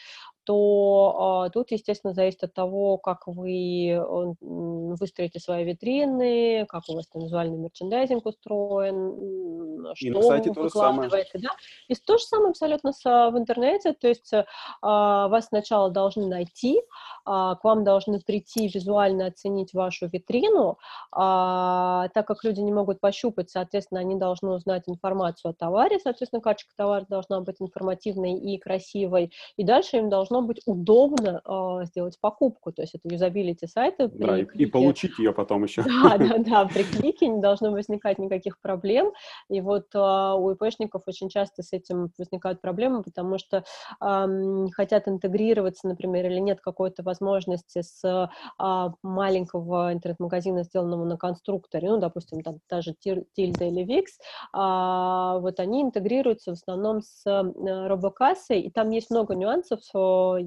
то 0.50 1.43
а, 1.45 1.50
тут, 1.52 1.70
естественно, 1.70 2.12
зависит 2.12 2.43
от 2.43 2.56
того, 2.56 2.97
как 2.97 3.28
вы 3.28 4.04
выстроите 4.41 5.39
свои 5.39 5.64
витрины, 5.64 6.66
как 6.68 6.82
у 6.89 6.95
вас 6.95 7.06
там 7.06 7.22
визуальный 7.22 7.56
мерчендайзинг 7.56 8.26
устроен, 8.26 9.93
что 9.93 10.08
и 10.08 10.10
на 10.10 10.24
сайте 10.24 10.52
вы 10.52 10.64
выкладываете. 10.64 11.30
Да? 11.36 11.50
И 11.88 11.93
то 11.93 12.18
же 12.18 12.24
самое 12.24 12.50
абсолютно 12.50 12.93
с, 12.93 13.04
в 13.04 13.38
интернете, 13.38 13.93
то 13.93 14.08
есть 14.08 14.34
а, 14.82 15.28
вас 15.28 15.50
сначала 15.50 15.91
должны 15.91 16.26
найти, 16.26 16.82
а, 17.26 17.54
к 17.54 17.64
вам 17.64 17.84
должны 17.84 18.20
прийти 18.20 18.72
визуально 18.74 19.28
оценить 19.28 19.76
вашу 19.76 20.08
витрину, 20.08 20.80
а, 21.12 22.08
так 22.16 22.26
как 22.26 22.43
люди 22.43 22.62
не 22.62 22.74
могут 22.74 23.00
пощупать, 23.00 23.52
соответственно, 23.52 24.02
они 24.02 24.16
должны 24.16 24.50
узнать 24.50 24.86
информацию 24.88 25.52
о 25.52 25.54
товаре, 25.54 26.00
соответственно, 26.00 26.41
карточка 26.41 26.72
товара 26.76 27.06
должна 27.08 27.41
быть 27.41 27.58
информативной 27.60 28.34
и 28.34 28.58
красивой, 28.58 29.32
и 29.58 29.64
дальше 29.64 29.97
им 29.97 30.10
должно 30.10 30.39
быть 30.42 30.62
удобно 30.66 31.42
э, 31.46 31.86
сделать 31.86 32.20
покупку, 32.20 32.72
то 32.72 32.82
есть 32.82 32.96
это 32.96 33.14
юзабилити 33.14 33.68
сайта. 33.68 34.08
Да, 34.08 34.40
и, 34.40 34.46
клике... 34.46 34.64
и 34.64 34.66
получить 34.66 35.20
ее 35.20 35.34
потом 35.34 35.64
еще. 35.64 35.84
Да, 35.84 36.18
да, 36.18 36.38
да, 36.40 36.66
при 36.66 36.84
клике 36.84 37.28
не 37.28 37.42
должно 37.42 37.72
возникать 37.72 38.20
никаких 38.20 38.60
проблем, 38.60 39.12
и 39.50 39.62
вот 39.62 39.94
э, 39.94 40.00
у 40.00 40.52
ИПшников 40.52 41.04
очень 41.08 41.30
часто 41.30 41.64
с 41.64 41.74
этим 41.74 42.12
возникают 42.18 42.62
проблемы, 42.62 43.04
потому 43.04 43.38
что 43.38 43.64
э, 44.02 44.26
не 44.28 44.72
хотят 44.72 45.08
интегрироваться, 45.08 45.88
например, 45.88 46.26
или 46.26 46.40
нет 46.40 46.62
какой-то 46.62 47.04
возможности 47.04 47.82
с 47.82 48.30
а, 48.58 48.92
маленького 49.04 49.94
интернет-магазина, 49.94 50.64
сделанного 50.64 51.06
на 51.06 51.18
конструкторе, 51.18 51.90
ну, 51.90 51.98
допустим, 51.98 52.42
там 52.42 52.60
та 52.68 52.82
же 52.82 52.96
Tilda 53.06 53.28
или 53.38 53.86
Wix, 53.86 54.06
а, 54.54 55.40
вот 55.40 55.60
они 55.60 55.82
интегрируются 55.82 56.52
в 56.52 56.54
основном 56.54 57.02
с 57.02 57.24
а, 57.26 57.44
робокассой, 57.88 58.62
и 58.62 58.72
там 58.72 58.90
есть 58.92 59.10
много 59.10 59.36
нюансов, 59.36 59.80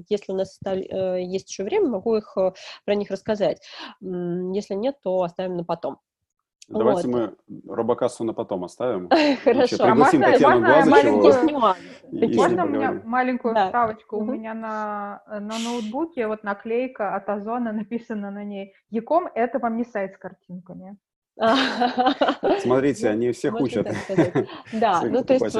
если 0.09 0.31
у 0.31 0.35
нас 0.35 0.59
э, 0.65 1.21
есть 1.21 1.49
еще 1.49 1.63
время, 1.63 1.89
могу 1.89 2.15
их 2.15 2.33
э, 2.37 2.51
про 2.85 2.95
них 2.95 3.11
рассказать. 3.11 3.61
Если 4.01 4.73
нет, 4.73 4.95
то 5.03 5.23
оставим 5.23 5.57
на 5.57 5.63
потом. 5.63 5.99
Давайте 6.69 7.07
вот. 7.07 7.37
мы 7.65 7.75
робокассу 7.75 8.23
на 8.23 8.33
потом 8.33 8.63
оставим. 8.63 9.09
Хорошо. 9.43 9.77
А 9.79 9.91
пригласим 9.91 9.91
а 9.91 9.95
можно, 9.95 10.31
Татьяну 10.31 10.61
можно 10.61 11.11
Глазычеву. 11.11 11.61
Можно 12.35 12.65
у 12.65 12.69
меня 12.69 13.01
маленькую 13.03 13.53
да. 13.53 13.65
вставочку? 13.65 14.17
Угу. 14.17 14.25
У 14.25 14.33
меня 14.33 14.53
на, 14.53 15.23
на 15.27 15.59
ноутбуке 15.59 16.27
вот 16.27 16.43
наклейка 16.43 17.15
от 17.15 17.29
Озона 17.29 17.71
написана 17.73 18.31
на 18.31 18.43
ней 18.43 18.73
«Яком— 18.89 19.27
это 19.35 19.59
вам 19.59 19.77
не 19.77 19.83
сайт 19.83 20.15
с 20.15 20.17
картинками». 20.17 20.97
Смотрите, 22.61 23.09
они 23.09 23.31
всех 23.31 23.59
учат. 23.59 23.87
Да, 24.71 25.01
ну 25.01 25.23
то 25.23 25.33
есть 25.33 25.55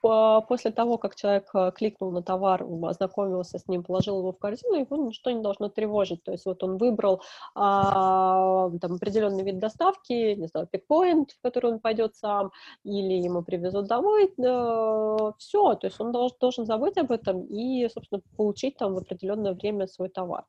после 0.00 0.70
того, 0.70 0.98
как 0.98 1.16
человек 1.16 1.48
э, 1.54 1.72
кликнул 1.74 2.10
на 2.12 2.22
товар, 2.22 2.64
ознакомился 2.82 3.58
с 3.58 3.66
ним, 3.68 3.82
положил 3.82 4.18
его 4.18 4.32
в 4.32 4.38
корзину, 4.38 4.74
его 4.74 4.96
ничто 4.96 5.30
не 5.30 5.42
должно 5.42 5.68
тревожить. 5.68 6.22
То 6.24 6.32
есть 6.32 6.46
вот 6.46 6.62
он 6.62 6.78
выбрал 6.78 7.22
а, 7.54 8.70
там, 8.80 8.94
определенный 8.94 9.44
вид 9.44 9.58
доставки, 9.58 10.34
не 10.34 10.46
знаю, 10.46 10.66
пикпоинт, 10.70 11.32
в 11.32 11.40
который 11.42 11.72
он 11.72 11.80
пойдет 11.80 12.16
сам, 12.16 12.50
или 12.84 13.14
ему 13.14 13.42
привезут 13.42 13.86
домой, 13.86 14.32
да, 14.36 15.32
все, 15.38 15.74
то 15.74 15.86
есть 15.86 16.00
он 16.00 16.12
должен, 16.12 16.36
должен 16.40 16.66
забыть 16.66 16.96
об 16.98 17.10
этом 17.10 17.44
и, 17.46 17.88
собственно, 17.88 18.20
получить 18.36 18.76
там 18.76 18.94
в 18.94 18.98
определенное 18.98 19.54
время 19.54 19.86
свой 19.86 20.08
товар. 20.08 20.44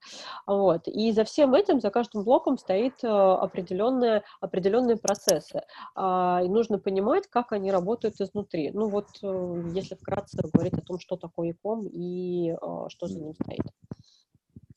Вот. 0.47 0.87
И 0.87 1.11
за 1.11 1.23
всем 1.23 1.53
этим, 1.53 1.79
за 1.79 1.89
каждым 1.89 2.23
блоком 2.23 2.57
стоит 2.57 3.03
определенные, 3.03 4.23
определенные 4.41 4.97
процессы. 4.97 5.63
А, 5.95 6.41
и 6.43 6.49
нужно 6.49 6.79
понимать, 6.79 7.27
как 7.27 7.51
они 7.51 7.71
работают 7.71 8.19
изнутри. 8.21 8.71
Ну 8.71 8.89
вот 8.89 9.07
э, 9.23 9.38
если 9.73 9.95
вкратце 9.95 10.37
говорить 10.53 10.73
о 10.73 10.81
том, 10.81 10.99
что 10.99 11.17
такое 11.17 11.51
ИКОМ 11.51 11.87
и 11.87 12.51
а, 12.61 12.89
что 12.89 13.07
за 13.07 13.19
ним 13.19 13.33
стоит. 13.33 13.65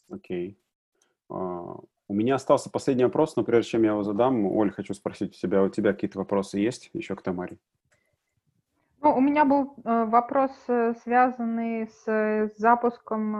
Окей. 0.08 0.50
Okay. 0.50 0.56
Uh, 1.30 1.84
у 2.12 2.14
меня 2.14 2.34
остался 2.34 2.68
последний 2.68 3.04
вопрос, 3.04 3.36
но 3.36 3.42
прежде 3.42 3.70
чем 3.70 3.84
я 3.84 3.92
его 3.92 4.02
задам, 4.02 4.44
Оль, 4.44 4.70
хочу 4.70 4.92
спросить 4.92 5.30
у 5.30 5.38
тебя, 5.40 5.62
у 5.62 5.70
тебя 5.70 5.94
какие-то 5.94 6.18
вопросы 6.18 6.58
есть 6.58 6.90
еще 6.92 7.16
к 7.16 7.22
Тамаре? 7.22 7.56
Ну, 9.00 9.16
у 9.16 9.20
меня 9.20 9.46
был 9.46 9.74
э, 9.82 10.04
вопрос, 10.04 10.52
э, 10.68 10.92
связанный 11.02 11.88
с 11.88 12.06
э, 12.06 12.50
запуском 12.56 13.34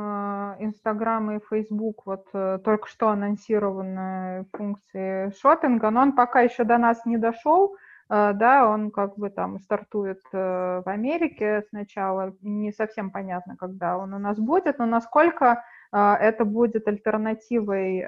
Инстаграма 0.59 1.37
и 1.37 1.41
Фейсбук, 1.51 2.07
вот 2.07 2.33
только 2.33 2.89
что 2.89 3.11
анонсированной 3.11 4.47
функции 4.53 5.31
шопинга, 5.39 5.91
но 5.91 6.01
он 6.01 6.13
пока 6.15 6.41
еще 6.41 6.65
до 6.65 6.79
нас 6.79 7.05
не 7.05 7.19
дошел, 7.19 7.77
да, 8.13 8.69
он 8.69 8.91
как 8.91 9.17
бы 9.17 9.31
там 9.31 9.59
стартует 9.59 10.21
в 10.33 10.83
Америке 10.85 11.63
сначала, 11.71 12.35
не 12.43 12.71
совсем 12.71 13.11
понятно, 13.11 13.57
когда 13.57 13.97
он 13.97 14.13
у 14.13 14.19
нас 14.19 14.39
будет, 14.39 14.79
но 14.79 14.85
насколько 14.85 15.65
это 15.93 16.45
будет 16.45 16.87
альтернативой 16.87 18.05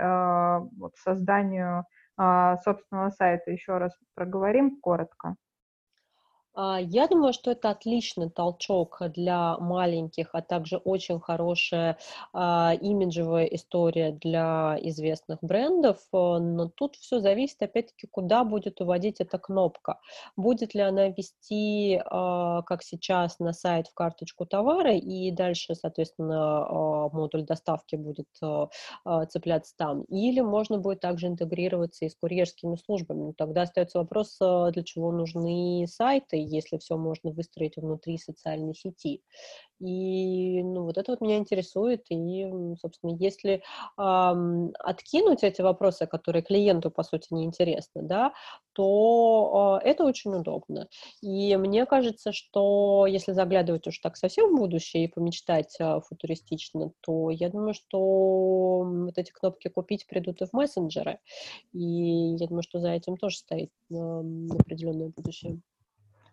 вот, 0.76 0.94
созданию 0.96 1.84
собственного 2.18 3.10
сайта, 3.10 3.50
еще 3.50 3.78
раз 3.78 3.92
проговорим 4.14 4.78
коротко. 4.80 5.36
А, 6.54 6.80
я 6.80 7.08
думаю, 7.08 7.32
что 7.32 7.50
это 7.50 7.70
отличный 7.70 8.30
толчок 8.30 9.02
для 9.14 9.58
маленьких, 9.58 10.30
а 10.32 10.42
также 10.42 10.76
очень 10.76 11.20
хорошая 11.20 11.98
а, 12.32 12.74
имиджевая 12.80 13.46
история 13.46 14.12
для 14.12 14.78
известных 14.80 15.38
брендов, 15.42 15.98
э, 16.12 16.16
но 16.16 16.68
тут 16.68 16.96
все 16.96 17.18
зависит, 17.20 17.60
опять-таки, 17.62 18.06
куда 18.06 18.44
будет 18.44 18.80
уводить 18.80 19.20
эта 19.20 19.38
кнопка. 19.38 19.98
Будет 20.36 20.74
ли 20.74 20.80
она 20.80 21.08
вести, 21.08 22.00
а, 22.04 22.62
как 22.62 22.82
сейчас, 22.82 23.38
на 23.40 23.52
сайт 23.52 23.88
в 23.88 23.94
карточку 23.94 24.46
товара, 24.46 24.94
и 24.94 25.30
дальше, 25.32 25.74
соответственно, 25.74 27.08
модуль 27.12 27.42
доставки 27.42 27.96
будет 27.96 28.28
цепляться 29.28 29.74
там, 29.76 30.02
или 30.04 30.40
можно 30.40 30.78
будет 30.78 31.00
также 31.00 31.26
интегрироваться 31.26 32.04
и 32.04 32.08
с 32.08 32.14
курьерскими 32.14 32.76
службами. 32.76 33.32
Тогда 33.32 33.62
остается 33.62 33.98
вопрос, 33.98 34.38
для 34.38 34.82
чего 34.82 35.12
нужны 35.12 35.86
сайты, 35.88 36.43
если 36.44 36.78
все 36.78 36.96
можно 36.96 37.30
выстроить 37.30 37.76
внутри 37.76 38.18
социальной 38.18 38.74
сети. 38.74 39.22
И 39.80 40.62
ну, 40.62 40.84
вот 40.84 40.98
это 40.98 41.12
вот 41.12 41.20
меня 41.20 41.36
интересует. 41.36 42.06
И, 42.10 42.46
собственно, 42.80 43.16
если 43.18 43.62
эм, 43.98 44.72
откинуть 44.78 45.42
эти 45.42 45.62
вопросы, 45.62 46.06
которые 46.06 46.42
клиенту, 46.42 46.90
по 46.90 47.02
сути, 47.02 47.28
неинтересны, 47.32 48.02
да, 48.02 48.32
то 48.72 49.80
э, 49.82 49.88
это 49.88 50.04
очень 50.04 50.34
удобно. 50.34 50.88
И 51.22 51.56
мне 51.56 51.86
кажется, 51.86 52.32
что 52.32 53.06
если 53.06 53.32
заглядывать 53.32 53.86
уж 53.86 53.98
так 53.98 54.16
совсем 54.16 54.54
в 54.54 54.58
будущее 54.58 55.04
и 55.04 55.08
помечтать 55.08 55.76
э, 55.80 56.00
футуристично, 56.08 56.92
то 57.00 57.30
я 57.30 57.50
думаю, 57.50 57.74
что 57.74 58.84
вот 58.84 59.18
эти 59.18 59.32
кнопки 59.32 59.68
«Купить» 59.68 60.06
придут 60.06 60.42
и 60.42 60.46
в 60.46 60.52
мессенджеры. 60.52 61.18
И 61.72 62.36
я 62.36 62.46
думаю, 62.46 62.62
что 62.62 62.78
за 62.78 62.90
этим 62.90 63.16
тоже 63.16 63.36
стоит 63.38 63.70
э, 63.90 63.94
определенное 63.94 65.12
будущее. 65.14 65.60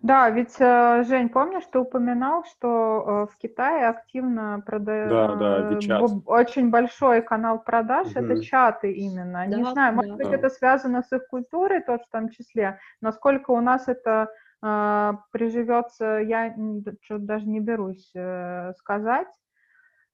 Да, 0.02 0.32
ведь, 0.32 0.56
э, 0.60 1.04
Жень, 1.04 1.30
помнишь, 1.30 1.66
ты 1.72 1.78
упоминал, 1.78 2.44
что 2.46 3.28
э, 3.30 3.32
в 3.32 3.38
Китае 3.38 3.88
активно 3.88 4.64
продают 4.66 5.10
да, 5.10 5.36
да, 5.36 5.72
э, 5.74 6.00
очень 6.26 6.72
большой 6.72 7.22
канал 7.22 7.60
продаж, 7.60 8.08
угу. 8.08 8.20
это 8.20 8.42
чаты 8.42 8.92
именно. 8.92 9.46
Да, 9.48 9.58
Не 9.58 9.64
знаю, 9.64 9.96
может 9.96 10.18
да. 10.18 10.24
быть, 10.24 10.34
это 10.34 10.50
связано 10.50 11.04
с 11.04 11.12
их 11.12 11.28
культурой 11.28 11.82
тоже 11.84 12.02
в 12.08 12.12
том 12.12 12.30
числе, 12.30 12.80
насколько 13.00 13.52
у 13.52 13.62
нас 13.62 13.88
это 13.88 14.32
э, 14.64 15.14
приживется, 15.32 16.18
я 16.18 16.56
даже 17.10 17.48
не 17.48 17.60
берусь 17.60 18.10
э, 18.16 18.74
сказать. 18.80 19.32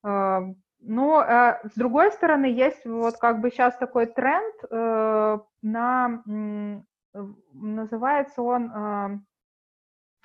Э, 0.05 0.41
но, 0.81 1.23
э, 1.23 1.59
с 1.63 1.75
другой 1.75 2.11
стороны, 2.11 2.47
есть 2.47 2.85
вот 2.85 3.17
как 3.19 3.39
бы 3.39 3.51
сейчас 3.51 3.77
такой 3.77 4.07
тренд 4.07 4.55
э, 4.69 5.39
на, 5.61 6.23
э, 6.27 7.25
называется 7.53 8.41
он... 8.41 8.71
Э, 8.75 9.19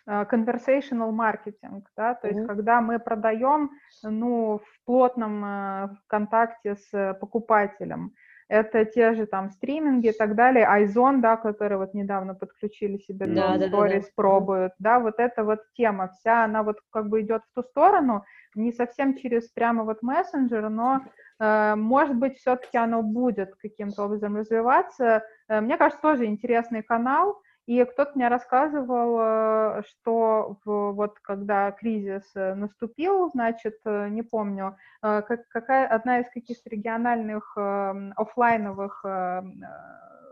conversational 0.09 1.12
marketing, 1.12 1.84
да, 1.96 2.14
то 2.14 2.26
mm-hmm. 2.26 2.34
есть 2.34 2.46
когда 2.46 2.80
мы 2.80 2.98
продаем, 2.98 3.70
ну, 4.03 4.59
в 4.59 4.84
плотном 4.84 5.44
э, 5.44 5.88
контакте 6.09 6.76
с 6.76 7.14
покупателем, 7.20 8.12
это 8.53 8.84
те 8.84 9.14
же 9.14 9.24
там 9.24 9.50
стриминги 9.50 10.09
и 10.09 10.12
так 10.12 10.34
далее, 10.34 10.66
Айзон, 10.66 11.22
да, 11.22 11.38
которые 11.38 11.78
вот 11.78 11.94
недавно 11.94 12.34
подключили 12.34 12.98
себе 12.98 13.26
да, 13.26 13.57
да, 13.57 13.68
Stories, 13.68 13.90
да, 13.92 14.00
да. 14.00 14.12
пробуют, 14.14 14.72
да, 14.78 15.00
вот 15.00 15.14
эта 15.16 15.42
вот 15.42 15.61
тема 15.74 16.09
вся, 16.09 16.44
она 16.44 16.62
вот 16.62 16.76
как 16.90 17.09
бы 17.09 17.22
идет 17.22 17.42
в 17.44 17.55
ту 17.55 17.62
сторону, 17.62 18.24
не 18.55 18.70
совсем 18.72 19.16
через 19.16 19.48
прямо 19.48 19.84
вот 19.84 20.03
мессенджер, 20.03 20.68
но 20.68 21.00
э, 21.40 21.74
может 21.76 22.16
быть 22.16 22.36
все-таки 22.36 22.76
оно 22.76 23.03
будет 23.03 23.55
каким-то 23.57 24.05
образом 24.05 24.36
развиваться. 24.36 25.22
Э, 25.48 25.62
мне 25.62 25.78
кажется, 25.78 26.03
тоже 26.03 26.26
интересный 26.26 26.82
канал, 26.82 27.40
и 27.66 27.84
кто-то 27.84 28.12
мне 28.16 28.26
рассказывал, 28.28 29.18
э, 29.20 29.82
что 29.86 30.58
в, 30.64 30.92
вот 30.92 31.20
когда 31.20 31.70
кризис 31.70 32.28
э, 32.34 32.54
наступил, 32.54 33.30
значит, 33.30 33.76
э, 33.84 34.08
не 34.08 34.22
помню, 34.22 34.76
как, 35.00 35.46
какая 35.48 35.86
одна 35.86 36.20
из 36.20 36.30
каких-то 36.30 36.68
региональных 36.70 37.56
офлайновых 37.56 39.04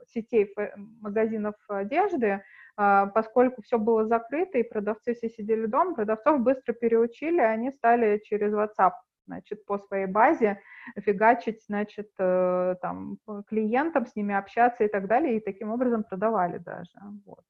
сетей 0.06 0.52
магазинов 1.00 1.54
одежды, 1.68 2.42
поскольку 2.76 3.62
все 3.62 3.78
было 3.78 4.06
закрыто 4.06 4.58
и 4.58 4.62
продавцы 4.62 5.14
все 5.14 5.28
сидели 5.28 5.66
дома, 5.66 5.94
продавцов 5.94 6.40
быстро 6.40 6.72
переучили, 6.72 7.40
они 7.40 7.70
стали 7.70 8.20
через 8.24 8.52
WhatsApp 8.52 8.92
значит, 9.30 9.64
по 9.64 9.78
своей 9.78 10.06
базе 10.06 10.60
фигачить, 10.96 11.62
значит, 11.68 12.10
э, 12.18 12.74
там, 12.82 13.18
клиентам, 13.48 14.06
с 14.06 14.16
ними 14.16 14.34
общаться 14.34 14.84
и 14.84 14.88
так 14.88 15.06
далее, 15.06 15.36
и 15.36 15.40
таким 15.40 15.70
образом 15.70 16.02
продавали 16.02 16.58
даже, 16.58 16.90
вот. 17.26 17.44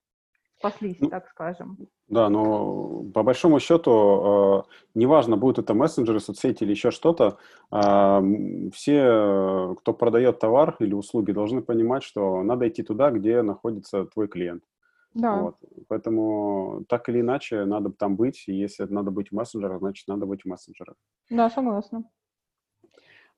Спаслись, 0.58 1.00
ну, 1.00 1.08
так 1.08 1.26
скажем. 1.28 1.78
Да, 2.08 2.28
но 2.28 3.04
по 3.14 3.22
большому 3.22 3.60
счету, 3.60 3.90
э, 3.90 4.62
неважно, 4.94 5.38
будут 5.38 5.58
это 5.58 5.72
мессенджеры, 5.72 6.20
соцсети 6.20 6.64
или 6.64 6.72
еще 6.72 6.90
что-то, 6.90 7.38
э, 7.72 8.70
все, 8.74 9.74
кто 9.78 9.94
продает 9.94 10.38
товар 10.38 10.76
или 10.80 10.92
услуги, 10.92 11.32
должны 11.32 11.62
понимать, 11.62 12.02
что 12.02 12.42
надо 12.42 12.68
идти 12.68 12.82
туда, 12.82 13.10
где 13.10 13.42
находится 13.42 14.04
твой 14.04 14.28
клиент. 14.28 14.62
Да. 15.14 15.42
Вот. 15.42 15.56
Поэтому 15.88 16.84
так 16.88 17.08
или 17.08 17.20
иначе 17.20 17.64
надо 17.64 17.90
там 17.90 18.16
быть, 18.16 18.44
и 18.46 18.52
если 18.52 18.84
надо 18.84 19.10
быть 19.10 19.30
в 19.30 19.34
мессенджерах, 19.34 19.78
значит, 19.80 20.08
надо 20.08 20.26
быть 20.26 20.42
в 20.42 20.48
мессенджерах. 20.48 20.96
Да, 21.30 21.50
согласна. 21.50 22.04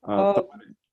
А, 0.03 0.33
а, 0.33 0.49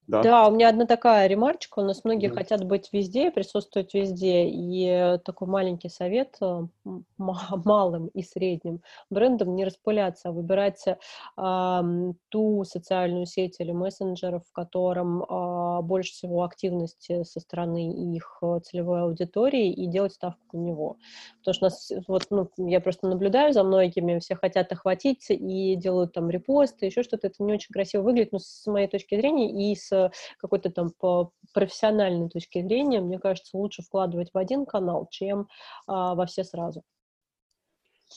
да. 0.09 0.23
да, 0.23 0.47
у 0.47 0.51
меня 0.51 0.69
одна 0.69 0.87
такая 0.87 1.27
ремарочка. 1.27 1.79
У 1.79 1.83
нас 1.83 2.03
многие 2.03 2.31
mm. 2.31 2.33
хотят 2.33 2.63
быть 2.65 2.89
везде, 2.91 3.29
присутствовать 3.29 3.93
везде. 3.93 4.49
И 4.49 5.19
такой 5.23 5.47
маленький 5.47 5.89
совет 5.89 6.35
э, 6.41 6.63
малым 7.17 8.07
и 8.07 8.23
средним 8.23 8.81
брендам 9.11 9.55
не 9.55 9.65
распыляться, 9.65 10.29
а 10.29 10.31
выбирать 10.31 10.83
э, 10.87 12.13
ту 12.29 12.63
социальную 12.63 13.27
сеть 13.27 13.57
или 13.59 13.71
мессенджер, 13.71 14.39
в 14.39 14.51
котором 14.51 15.21
э, 15.21 15.81
больше 15.83 16.13
всего 16.13 16.43
активности 16.43 17.23
со 17.23 17.39
стороны 17.39 18.15
их 18.15 18.41
целевой 18.63 19.03
аудитории 19.03 19.71
и 19.71 19.85
делать 19.85 20.13
ставку 20.13 20.57
на 20.57 20.61
него. 20.61 20.97
Потому 21.39 21.53
что 21.53 21.65
нас, 21.65 21.91
вот, 22.07 22.23
ну, 22.31 22.49
я 22.57 22.81
просто 22.81 23.07
наблюдаю 23.07 23.53
за 23.53 23.63
многими, 23.63 24.17
все 24.17 24.35
хотят 24.35 24.71
охватить 24.71 25.27
и 25.29 25.75
делают 25.75 26.13
там 26.13 26.31
репосты, 26.31 26.87
еще 26.87 27.03
что-то. 27.03 27.27
Это 27.27 27.43
не 27.43 27.53
очень 27.53 27.71
красиво 27.71 28.01
выглядит, 28.01 28.31
но 28.31 28.39
с 28.39 28.65
моей 28.65 28.87
точки 28.87 29.15
зрения 29.15 29.71
и 29.71 29.75
с 29.75 29.98
какой-то 30.37 30.69
там 30.69 30.91
по 30.97 31.31
профессиональной 31.53 32.29
точки 32.29 32.61
зрения, 32.61 33.01
мне 33.01 33.19
кажется, 33.19 33.57
лучше 33.57 33.81
вкладывать 33.81 34.29
в 34.33 34.37
один 34.37 34.65
канал, 34.65 35.07
чем 35.11 35.47
а, 35.87 36.15
во 36.15 36.25
все 36.25 36.43
сразу. 36.43 36.83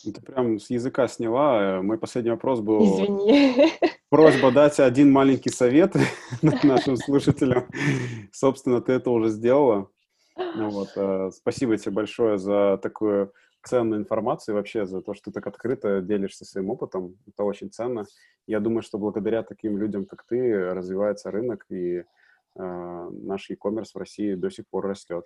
Ты 0.03 0.21
прям 0.23 0.59
с 0.59 0.71
языка 0.71 1.07
сняла. 1.07 1.83
Мой 1.83 1.99
последний 1.99 2.31
вопрос 2.31 2.61
был... 2.61 2.83
Извини. 2.83 3.73
Просьба 4.09 4.51
дать 4.51 4.81
один 4.81 5.13
маленький 5.13 5.51
совет 5.51 5.95
нашим 6.63 6.97
слушателям. 6.97 7.69
Собственно, 8.33 8.81
ты 8.81 8.93
это 8.93 9.11
уже 9.11 9.29
сделала. 9.29 9.89
Ну, 10.37 10.71
вот, 10.71 10.89
э, 10.97 11.31
спасибо 11.33 11.77
тебе 11.77 11.93
большое 11.93 12.39
за 12.39 12.79
такую 12.83 13.33
ценную 13.63 14.01
информацию 14.01 14.55
и 14.55 14.57
вообще 14.57 14.87
за 14.87 15.03
то, 15.03 15.15
что 15.15 15.31
ты 15.31 15.33
так 15.33 15.47
открыто 15.47 16.01
делишься 16.01 16.45
своим 16.45 16.71
опытом. 16.71 17.17
Это 17.27 17.45
очень 17.45 17.71
ценно. 17.71 18.05
Я 18.47 18.61
думаю, 18.61 18.83
что 18.83 18.99
благодаря 18.99 19.43
таким 19.43 19.79
людям, 19.79 20.05
как 20.05 20.25
ты, 20.25 20.71
развивается 20.71 21.31
рынок, 21.31 21.65
и 21.69 21.99
э, 21.99 22.05
наш 22.55 23.51
e-commerce 23.51 23.91
в 23.95 23.99
России 23.99 24.35
до 24.35 24.51
сих 24.51 24.67
пор 24.69 24.87
растет. 24.87 25.25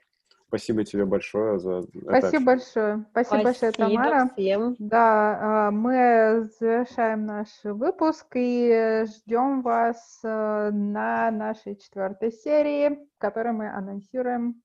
Спасибо 0.48 0.84
тебе 0.84 1.04
большое 1.04 1.58
за 1.58 1.82
Спасибо 1.82 2.28
это. 2.28 2.40
большое. 2.40 3.06
Спасибо, 3.10 3.10
Спасибо 3.10 3.42
большое, 3.42 3.72
Тамара. 3.72 4.30
Всем. 4.36 4.76
Да, 4.78 5.38
а, 5.40 5.70
мы 5.72 6.48
завершаем 6.60 7.26
наш 7.26 7.48
выпуск 7.64 8.26
и 8.34 9.04
ждем 9.06 9.62
вас 9.62 10.20
э, 10.22 10.70
на 10.72 11.32
нашей 11.32 11.76
четвертой 11.76 12.30
серии, 12.30 12.98
которую 13.18 13.56
мы 13.56 13.68
анонсируем 13.68 14.62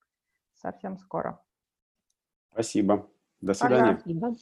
совсем 0.53 0.99
скоро. 0.99 1.41
Спасибо. 2.51 3.09
До 3.41 3.53
свидания. 3.53 3.97
Спасибо. 3.99 4.35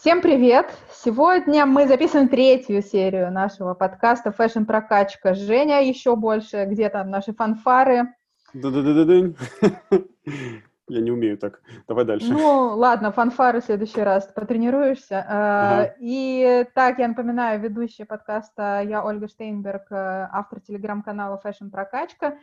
Всем 0.00 0.22
привет! 0.22 0.74
Сегодня 0.90 1.66
мы 1.66 1.86
записываем 1.86 2.30
третью 2.30 2.80
серию 2.80 3.30
нашего 3.30 3.74
подкаста 3.74 4.32
«Fashion 4.32 4.64
прокачка». 4.64 5.34
Женя 5.34 5.82
еще 5.82 6.16
больше, 6.16 6.64
где 6.64 6.88
там 6.88 7.10
наши 7.10 7.34
фанфары? 7.34 8.14
Да-да-да-да-дынь. 8.54 9.36
Я 10.88 11.00
не 11.02 11.10
умею 11.10 11.36
так. 11.36 11.60
Давай 11.86 12.06
дальше. 12.06 12.32
Ну, 12.32 12.76
ладно, 12.76 13.12
фанфары 13.12 13.60
в 13.60 13.64
следующий 13.66 14.00
раз. 14.00 14.24
Потренируешься. 14.34 15.22
А, 15.28 15.80
Ага. 15.82 15.94
И 16.00 16.64
так, 16.74 16.98
я 16.98 17.06
напоминаю, 17.06 17.60
ведущая 17.60 18.06
подкаста 18.06 18.80
я 18.82 19.04
Ольга 19.04 19.28
Штейнберг, 19.28 19.92
э, 19.92 20.28
автор 20.32 20.60
телеграм-канала 20.60 21.36
«Fashion 21.36 21.68
прокачка». 21.68 22.38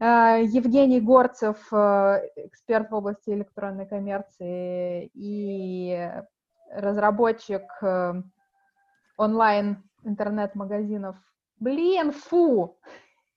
А, 0.00 0.36
Евгений 0.36 1.00
Горцев, 1.00 1.56
э, 1.72 2.20
эксперт 2.36 2.90
в 2.90 2.94
области 2.94 3.30
электронной 3.30 3.86
коммерции 3.86 5.10
и 5.14 6.10
разработчик 6.74 7.62
э, 7.82 8.14
онлайн 9.16 9.82
интернет-магазинов. 10.04 11.16
Блин, 11.58 12.12
фу! 12.12 12.78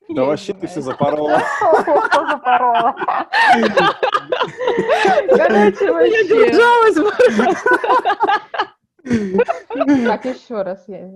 Да 0.09 0.21
Я 0.21 0.27
вообще 0.27 0.53
ты 0.53 0.67
все 0.67 0.81
запорола. 0.81 1.41
Запорола. 1.61 2.93
Короче, 5.29 5.86
Я 5.86 5.93
вообще. 5.93 6.27
держалась. 6.27 6.97
Так, 10.05 10.26
еще 10.26 10.61
раз 10.61 10.84
я. 10.88 11.09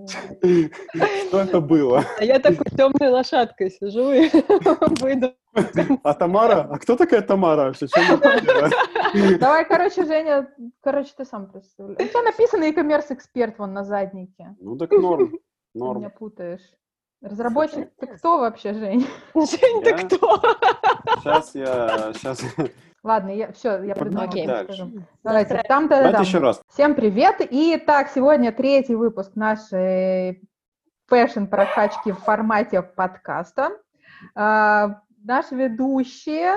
Что 1.28 1.40
это 1.40 1.60
было? 1.60 2.04
А 2.18 2.24
я 2.24 2.38
такой 2.38 2.66
темной 2.76 3.10
лошадкой 3.10 3.70
сижу 3.70 4.12
и 4.12 4.28
выйду. 5.00 5.32
А 6.02 6.14
Тамара? 6.14 6.68
А 6.70 6.78
кто 6.78 6.96
такая 6.96 7.22
Тамара 7.22 7.66
вообще? 7.66 7.86
Давай, 9.38 9.64
короче, 9.66 10.04
Женя, 10.04 10.48
короче, 10.82 11.10
ты 11.16 11.24
сам 11.24 11.50
представляешь. 11.50 12.00
У 12.00 12.08
тебя 12.08 12.22
написано 12.22 12.64
e-commerce 12.64 13.06
эксперт 13.14 13.58
вон 13.58 13.72
на 13.72 13.84
заднике. 13.84 14.56
Ну 14.60 14.76
так 14.76 14.90
норм. 14.92 15.30
Ты 15.30 15.38
Норм. 15.78 15.98
меня 15.98 16.10
путаешь. 16.10 16.62
Разработчик, 17.20 17.90
ты 17.98 18.06
кто 18.06 18.38
вообще, 18.38 18.72
Жень? 18.74 19.06
Жень, 19.34 19.82
ты 19.82 19.92
кто? 20.06 20.40
Сейчас 21.20 21.54
я... 21.54 22.12
Сейчас... 22.14 22.42
Ладно, 23.02 23.30
я 23.30 23.52
все, 23.52 23.82
я 23.82 23.94
придумала, 23.94 24.28
Окей. 24.28 24.46
Давайте, 25.22 25.62
там 25.68 25.88
то 25.88 25.96
Давайте 25.96 26.22
еще 26.22 26.38
раз. 26.38 26.60
Всем 26.72 26.94
привет! 26.94 27.36
И 27.40 27.76
так, 27.78 28.08
сегодня 28.10 28.52
третий 28.52 28.96
выпуск 28.96 29.36
нашей 29.36 30.42
фэшн-прокачки 31.06 32.12
в 32.12 32.18
формате 32.18 32.82
подкаста. 32.82 33.70
А, 34.34 35.00
Наши 35.24 35.54
ведущие... 35.54 36.54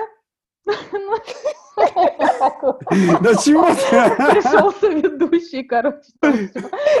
Да 3.20 3.34
чего 3.36 3.66
ты? 3.70 4.32
Пришелся 4.32 4.88
ведущий, 4.88 5.62
короче. 5.64 6.10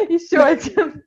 Еще 0.08 0.38
один. 0.38 1.02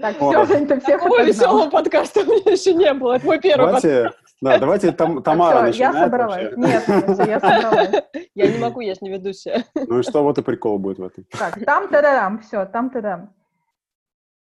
Так, 0.00 0.16
все. 0.16 0.44
Жень, 0.46 0.66
ты 0.66 0.80
всех 0.80 1.02
Такого 1.02 1.22
веселого 1.22 1.70
подкаста 1.70 2.20
у 2.20 2.24
меня 2.24 2.52
еще 2.52 2.74
не 2.74 2.92
было. 2.94 3.14
Это 3.16 3.26
мой 3.26 3.40
первый 3.40 3.72
подкаст. 3.72 3.84
Давайте... 3.84 4.12
Да, 4.40 4.58
давайте 4.58 4.92
Там- 4.92 5.22
Тамара 5.22 5.72
Всё, 5.72 5.82
я 5.82 5.88
начинает 5.92 6.10
собралась. 6.12 6.42
вообще. 6.44 6.56
Нет, 6.60 6.82
все, 6.82 7.24
я 7.24 7.40
собралась. 7.40 7.90
Я 8.34 8.46
не 8.52 8.58
могу, 8.58 8.80
я 8.80 8.94
же 8.94 9.00
не 9.02 9.10
ведущая. 9.10 9.64
Ну 9.74 9.98
и 9.98 10.02
что, 10.02 10.22
вот 10.22 10.38
и 10.38 10.42
прикол 10.42 10.78
будет 10.78 10.98
в 10.98 11.04
этом. 11.04 11.24
Так, 11.36 11.58
там-то-да-дам, 11.64 12.38
все, 12.40 12.64
там-то-дам. 12.66 13.30